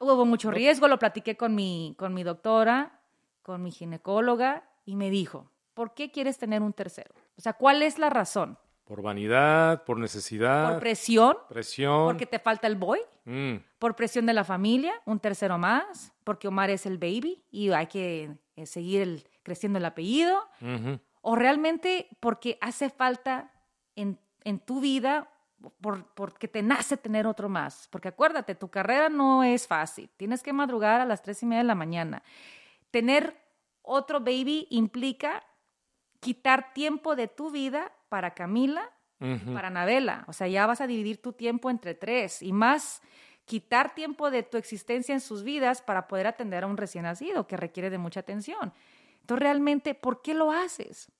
Hubo 0.00 0.26
mucho 0.26 0.50
riesgo, 0.50 0.88
lo 0.88 0.98
platiqué 0.98 1.36
con 1.36 1.54
mi, 1.54 1.94
con 1.96 2.12
mi 2.12 2.24
doctora, 2.24 3.00
con 3.42 3.62
mi 3.62 3.70
ginecóloga, 3.70 4.68
y 4.84 4.96
me 4.96 5.08
dijo, 5.08 5.52
¿por 5.74 5.94
qué 5.94 6.10
quieres 6.10 6.38
tener 6.38 6.62
un 6.62 6.72
tercero? 6.72 7.14
O 7.38 7.40
sea, 7.40 7.52
¿cuál 7.52 7.82
es 7.82 7.98
la 7.98 8.10
razón? 8.10 8.58
Por 8.84 9.00
vanidad, 9.00 9.84
por 9.84 9.98
necesidad. 9.98 10.72
Por 10.72 10.80
presión. 10.80 11.36
Presión. 11.48 12.06
Porque 12.06 12.26
te 12.26 12.40
falta 12.40 12.66
el 12.66 12.74
boy. 12.74 13.00
Mm. 13.24 13.56
Por 13.78 13.94
presión 13.94 14.26
de 14.26 14.32
la 14.32 14.44
familia, 14.44 14.92
un 15.06 15.20
tercero 15.20 15.58
más. 15.58 16.12
Porque 16.24 16.48
Omar 16.48 16.70
es 16.70 16.84
el 16.84 16.98
baby 16.98 17.44
y 17.50 17.70
hay 17.70 17.86
que 17.86 18.36
eh, 18.56 18.66
seguir 18.66 19.28
creciendo 19.42 19.78
el 19.78 19.84
apellido. 19.84 20.40
O 21.20 21.36
realmente 21.36 22.08
porque 22.20 22.58
hace 22.60 22.90
falta 22.90 23.52
en, 23.94 24.18
en 24.44 24.60
tu 24.60 24.80
vida, 24.80 25.28
por, 25.80 26.04
porque 26.14 26.48
te 26.48 26.62
nace 26.62 26.96
tener 26.96 27.26
otro 27.26 27.48
más. 27.48 27.88
Porque 27.90 28.08
acuérdate, 28.08 28.54
tu 28.54 28.68
carrera 28.68 29.08
no 29.08 29.44
es 29.44 29.66
fácil. 29.66 30.10
Tienes 30.16 30.42
que 30.42 30.52
madrugar 30.52 31.00
a 31.00 31.04
las 31.04 31.22
tres 31.22 31.42
y 31.42 31.46
media 31.46 31.62
de 31.62 31.68
la 31.68 31.74
mañana. 31.74 32.22
Tener 32.90 33.36
otro 33.82 34.20
baby 34.20 34.66
implica 34.70 35.44
quitar 36.20 36.72
tiempo 36.72 37.16
de 37.16 37.28
tu 37.28 37.50
vida 37.50 37.92
para 38.08 38.34
Camila, 38.34 38.90
para 39.54 39.68
Anabela. 39.68 40.24
O 40.28 40.32
sea, 40.32 40.46
ya 40.46 40.66
vas 40.66 40.80
a 40.80 40.86
dividir 40.86 41.22
tu 41.22 41.32
tiempo 41.32 41.70
entre 41.70 41.94
tres 41.94 42.42
y 42.42 42.52
más 42.52 43.00
quitar 43.46 43.94
tiempo 43.94 44.30
de 44.30 44.42
tu 44.42 44.58
existencia 44.58 45.14
en 45.14 45.20
sus 45.20 45.42
vidas 45.42 45.80
para 45.80 46.08
poder 46.08 46.26
atender 46.26 46.64
a 46.64 46.66
un 46.66 46.76
recién 46.76 47.04
nacido 47.04 47.46
que 47.46 47.56
requiere 47.56 47.90
de 47.90 47.98
mucha 47.98 48.20
atención. 48.20 48.74
Entonces, 49.20 49.42
realmente, 49.42 49.94
¿por 49.94 50.20
qué 50.20 50.34
lo 50.34 50.52
haces? 50.52 51.10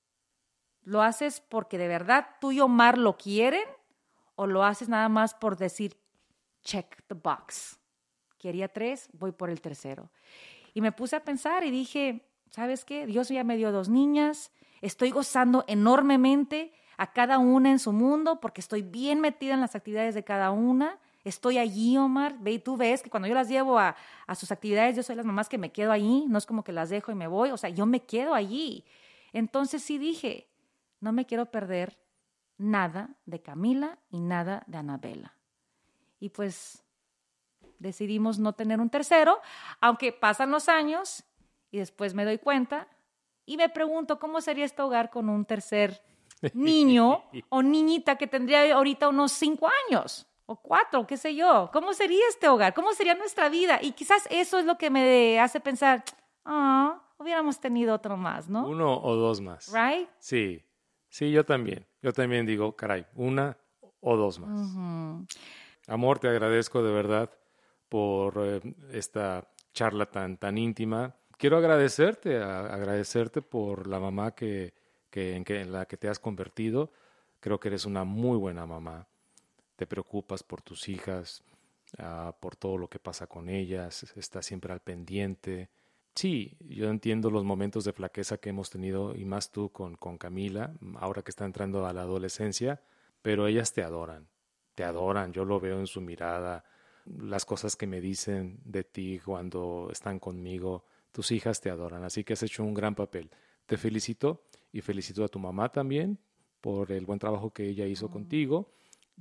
¿Lo 0.83 1.01
haces 1.01 1.41
porque 1.41 1.77
de 1.77 1.87
verdad 1.87 2.27
tú 2.39 2.51
y 2.51 2.59
Omar 2.59 2.97
lo 2.97 3.17
quieren 3.17 3.63
o 4.37 4.47
lo 4.47 4.63
haces 4.63 4.87
nada 4.87 5.09
más 5.09 5.33
por 5.33 5.57
decir, 5.57 5.97
check 6.63 7.03
the 7.07 7.15
box? 7.15 7.77
Quería 8.37 8.69
tres, 8.69 9.09
voy 9.11 9.33
por 9.33 9.49
el 9.49 9.59
tercero. 9.59 10.09
Y 10.73 10.79
me 10.79 10.93
puse 10.93 11.17
a 11.17 11.25
pensar 11.25 11.65
y 11.65 11.71
dije, 11.71 12.25
¿sabes 12.51 12.85
qué? 12.85 13.05
Dios 13.05 13.27
ya 13.27 13.43
me 13.43 13.57
dio 13.57 13.73
dos 13.73 13.89
niñas, 13.89 14.51
Estoy 14.81 15.11
gozando 15.11 15.63
enormemente 15.67 16.71
a 16.97 17.11
cada 17.11 17.39
una 17.39 17.71
en 17.71 17.79
su 17.79 17.91
mundo 17.91 18.39
porque 18.39 18.61
estoy 18.61 18.81
bien 18.81 19.19
metida 19.19 19.53
en 19.53 19.61
las 19.61 19.75
actividades 19.75 20.15
de 20.15 20.23
cada 20.23 20.51
una. 20.51 20.99
Estoy 21.23 21.57
allí, 21.57 21.97
Omar. 21.97 22.37
Ve, 22.39 22.59
tú 22.59 22.77
ves 22.77 23.01
que 23.01 23.09
cuando 23.09 23.27
yo 23.27 23.35
las 23.35 23.49
llevo 23.49 23.79
a, 23.79 23.95
a 24.27 24.35
sus 24.35 24.51
actividades, 24.51 24.95
yo 24.95 25.03
soy 25.03 25.15
las 25.15 25.25
mamás 25.25 25.49
que 25.49 25.57
me 25.57 25.71
quedo 25.71 25.91
allí. 25.91 26.25
No 26.27 26.37
es 26.37 26.45
como 26.45 26.63
que 26.63 26.71
las 26.71 26.89
dejo 26.89 27.11
y 27.11 27.15
me 27.15 27.27
voy. 27.27 27.51
O 27.51 27.57
sea, 27.57 27.69
yo 27.69 27.85
me 27.85 28.01
quedo 28.01 28.33
allí. 28.33 28.85
Entonces 29.33 29.83
sí 29.83 29.97
dije, 29.97 30.47
no 30.99 31.11
me 31.11 31.25
quiero 31.25 31.47
perder 31.47 31.97
nada 32.57 33.09
de 33.25 33.41
Camila 33.41 33.99
y 34.09 34.19
nada 34.19 34.63
de 34.67 34.77
Anabela. 34.77 35.33
Y 36.19 36.29
pues 36.29 36.83
decidimos 37.79 38.39
no 38.39 38.53
tener 38.53 38.79
un 38.79 38.89
tercero, 38.89 39.39
aunque 39.79 40.11
pasan 40.11 40.51
los 40.51 40.67
años 40.69 41.23
y 41.71 41.77
después 41.77 42.13
me 42.13 42.25
doy 42.25 42.39
cuenta 42.39 42.87
y 43.45 43.57
me 43.57 43.69
pregunto 43.69 44.19
cómo 44.19 44.41
sería 44.41 44.65
este 44.65 44.81
hogar 44.81 45.09
con 45.09 45.29
un 45.29 45.45
tercer 45.45 46.01
niño 46.53 47.23
o 47.49 47.61
niñita 47.61 48.15
que 48.15 48.27
tendría 48.27 48.73
ahorita 48.73 49.07
unos 49.09 49.31
cinco 49.31 49.69
años 49.87 50.27
o 50.45 50.55
cuatro, 50.55 51.05
qué 51.05 51.17
sé 51.17 51.35
yo. 51.35 51.69
¿Cómo 51.73 51.93
sería 51.93 52.23
este 52.29 52.47
hogar? 52.47 52.73
¿Cómo 52.73 52.93
sería 52.93 53.15
nuestra 53.15 53.49
vida? 53.49 53.79
Y 53.81 53.91
quizás 53.91 54.27
eso 54.29 54.57
es 54.57 54.65
lo 54.65 54.77
que 54.77 54.89
me 54.89 55.39
hace 55.39 55.59
pensar, 55.59 56.03
ah, 56.45 57.01
hubiéramos 57.17 57.59
tenido 57.59 57.93
otro 57.93 58.17
más, 58.17 58.47
¿no? 58.49 58.65
Uno 58.65 59.01
o 59.01 59.15
dos 59.15 59.41
más. 59.41 59.71
¿Right? 59.73 60.07
Sí, 60.19 60.63
sí, 61.09 61.31
yo 61.31 61.45
también. 61.45 61.85
Yo 62.07 62.13
también 62.13 62.45
digo, 62.45 62.73
caray, 62.73 63.05
una 63.15 63.57
o 63.99 64.15
dos 64.15 64.39
más. 64.39 65.27
Amor, 65.87 66.19
te 66.19 66.29
agradezco 66.29 66.81
de 66.81 66.91
verdad 66.93 67.29
por 67.89 68.35
eh, 68.37 68.61
esta 68.91 69.49
charla 69.73 70.05
tan, 70.05 70.37
tan 70.37 70.57
íntima 70.57 71.13
quiero 71.37 71.57
agradecerte, 71.57 72.37
agradecerte 72.37 73.41
por 73.41 73.87
la 73.87 73.99
mamá 73.99 74.33
que, 74.35 74.73
que, 75.09 75.35
en, 75.35 75.71
la 75.71 75.85
que 75.85 75.97
te 75.97 76.09
has 76.09 76.19
convertido. 76.19 76.91
Creo 77.39 77.59
que 77.59 77.69
eres 77.69 77.85
una 77.85 78.03
muy 78.03 78.37
buena 78.37 78.65
mamá. 78.65 79.07
Te 79.75 79.85
preocupas 79.85 80.43
por 80.43 80.61
tus 80.61 80.89
hijas, 80.89 81.43
ah, 81.99 82.35
por 82.39 82.55
todo 82.55 82.77
lo 82.77 82.89
que 82.89 82.99
pasa 82.99 83.27
con 83.27 83.47
ellas, 83.47 84.11
estás 84.15 84.45
siempre 84.45 84.73
al 84.73 84.79
pendiente. 84.79 85.69
Sí, 86.17 86.57
yo 86.61 86.89
entiendo 86.89 87.29
los 87.29 87.43
momentos 87.43 87.83
de 87.83 87.93
flaqueza 87.93 88.39
que 88.39 88.49
hemos 88.49 88.71
tenido, 88.71 89.15
y 89.15 89.23
más 89.23 89.51
tú 89.51 89.69
con, 89.69 89.95
con 89.97 90.17
Camila, 90.17 90.73
ahora 90.95 91.21
que 91.21 91.29
está 91.29 91.45
entrando 91.45 91.85
a 91.85 91.93
la 91.93 92.01
adolescencia, 92.01 92.81
pero 93.21 93.45
ellas 93.45 93.71
te 93.71 93.83
adoran, 93.83 94.27
te 94.73 94.83
adoran, 94.83 95.31
yo 95.31 95.45
lo 95.45 95.59
veo 95.59 95.79
en 95.79 95.85
su 95.85 96.01
mirada, 96.01 96.65
las 97.05 97.45
cosas 97.45 97.75
que 97.75 97.85
me 97.85 98.01
dicen 98.01 98.59
de 98.65 98.83
ti 98.83 99.19
cuando 99.23 99.89
están 99.91 100.17
conmigo, 100.17 100.85
tus 101.11 101.29
hijas 101.29 101.61
te 101.61 101.69
adoran, 101.69 102.03
así 102.03 102.23
que 102.23 102.33
has 102.33 102.41
hecho 102.41 102.63
un 102.63 102.73
gran 102.73 102.95
papel. 102.95 103.29
Te 103.67 103.77
felicito 103.77 104.41
y 104.71 104.81
felicito 104.81 105.23
a 105.23 105.27
tu 105.27 105.37
mamá 105.37 105.71
también 105.71 106.17
por 106.61 106.91
el 106.91 107.05
buen 107.05 107.19
trabajo 107.19 107.51
que 107.51 107.69
ella 107.69 107.85
hizo 107.85 108.09
contigo 108.09 108.71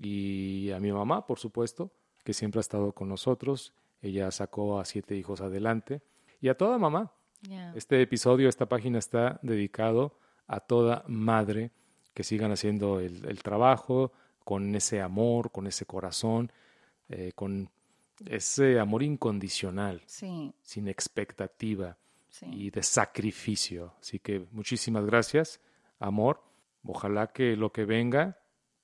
y 0.01 0.70
a 0.70 0.80
mi 0.80 0.92
mamá, 0.92 1.26
por 1.26 1.38
supuesto, 1.38 1.92
que 2.24 2.32
siempre 2.32 2.59
ha 2.59 2.62
estado 2.62 2.92
con 2.92 3.11
nosotros. 3.11 3.74
Ella 4.01 4.30
sacó 4.30 4.80
a 4.80 4.86
siete 4.86 5.14
hijos 5.14 5.42
adelante 5.42 6.01
y 6.41 6.49
a 6.49 6.57
toda 6.57 6.78
mamá. 6.78 7.12
Yeah. 7.43 7.72
Este 7.76 8.01
episodio, 8.03 8.49
esta 8.49 8.66
página 8.66 8.99
está 8.99 9.39
dedicado 9.43 10.18
a 10.47 10.61
toda 10.61 11.05
madre 11.07 11.70
que 12.14 12.24
sigan 12.24 12.51
haciendo 12.53 13.01
el, 13.01 13.24
el 13.26 13.43
trabajo 13.43 14.12
con 14.45 14.74
ese 14.74 15.01
amor, 15.03 15.51
con 15.53 15.66
ese 15.66 15.84
corazón, 15.87 16.51
eh, 17.09 17.32
con 17.34 17.68
ese 18.24 18.78
amor 18.78 19.03
incondicional, 19.03 20.03
Sí, 20.07 20.55
sin 20.62 20.89
expectativa 20.89 21.99
sí. 22.28 22.47
y 22.51 22.70
de 22.70 22.82
sacrificio. 22.82 23.95
Así 24.01 24.18
que 24.18 24.47
muchísimas 24.53 25.05
gracias, 25.05 25.61
amor. 25.99 26.43
Ojalá 26.84 27.26
que 27.26 27.57
lo 27.57 27.72
que 27.72 27.84
venga 27.84 28.39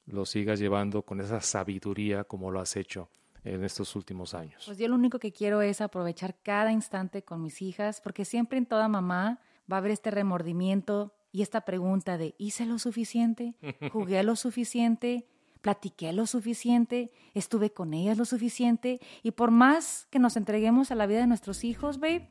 lo 0.06 0.26
sigas 0.26 0.58
llevando 0.58 1.02
con 1.02 1.20
esa 1.20 1.40
sabiduría 1.40 2.24
como 2.24 2.50
lo 2.50 2.60
has 2.60 2.76
hecho 2.76 3.08
en 3.44 3.64
estos 3.64 3.96
últimos 3.96 4.34
años. 4.34 4.62
Pues 4.64 4.78
yo 4.78 4.88
lo 4.88 4.94
único 4.94 5.18
que 5.18 5.32
quiero 5.32 5.62
es 5.62 5.80
aprovechar 5.80 6.36
cada 6.42 6.72
instante 6.72 7.22
con 7.22 7.42
mis 7.42 7.62
hijas, 7.62 8.00
porque 8.00 8.24
siempre 8.24 8.58
en 8.58 8.66
toda 8.66 8.88
mamá 8.88 9.40
va 9.70 9.76
a 9.76 9.78
haber 9.78 9.92
este 9.92 10.10
remordimiento 10.10 11.14
y 11.32 11.42
esta 11.42 11.62
pregunta 11.62 12.18
de 12.18 12.34
¿hice 12.38 12.66
lo 12.66 12.78
suficiente? 12.78 13.54
¿Jugué 13.92 14.22
lo 14.22 14.36
suficiente? 14.36 15.26
¿Platiqué 15.60 16.12
lo 16.12 16.26
suficiente? 16.26 17.10
¿Estuve 17.34 17.72
con 17.72 17.94
ellas 17.94 18.18
lo 18.18 18.24
suficiente? 18.24 19.00
Y 19.22 19.30
por 19.32 19.50
más 19.50 20.06
que 20.10 20.18
nos 20.18 20.36
entreguemos 20.36 20.90
a 20.90 20.94
la 20.94 21.06
vida 21.06 21.20
de 21.20 21.26
nuestros 21.26 21.64
hijos, 21.64 21.98
babe, 21.98 22.28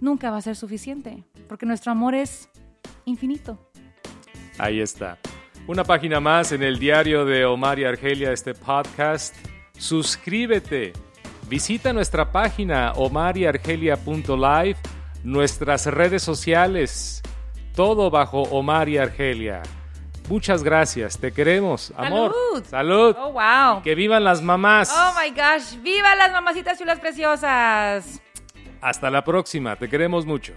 nunca 0.00 0.30
va 0.30 0.38
a 0.38 0.42
ser 0.42 0.56
suficiente, 0.56 1.24
porque 1.48 1.66
nuestro 1.66 1.92
amor 1.92 2.14
es 2.14 2.48
infinito. 3.04 3.70
Ahí 4.58 4.80
está. 4.80 5.18
Una 5.66 5.84
página 5.84 6.18
más 6.20 6.52
en 6.52 6.62
el 6.62 6.78
diario 6.78 7.26
de 7.26 7.44
Omar 7.44 7.78
y 7.78 7.84
Argelia, 7.84 8.32
este 8.32 8.54
podcast. 8.54 9.36
Suscríbete. 9.78 10.92
Visita 11.48 11.92
nuestra 11.92 12.30
página 12.30 12.92
omaryargelia.live, 12.92 14.76
nuestras 15.24 15.86
redes 15.86 16.22
sociales, 16.22 17.22
todo 17.74 18.10
bajo 18.10 18.42
Omar 18.42 18.88
y 18.88 18.98
Argelia. 18.98 19.62
Muchas 20.28 20.62
gracias, 20.62 21.16
te 21.18 21.32
queremos, 21.32 21.90
amor. 21.96 22.34
¡Salud! 22.34 22.64
Salud. 22.64 23.16
Oh, 23.18 23.32
wow. 23.32 23.82
Que 23.82 23.94
vivan 23.94 24.24
las 24.24 24.42
mamás. 24.42 24.94
Oh 24.94 25.14
my 25.18 25.30
gosh, 25.30 25.80
viva 25.80 26.14
las 26.16 26.32
mamacitas 26.32 26.78
chulas 26.78 27.00
preciosas. 27.00 28.20
Hasta 28.82 29.10
la 29.10 29.24
próxima, 29.24 29.76
te 29.76 29.88
queremos 29.88 30.26
mucho. 30.26 30.52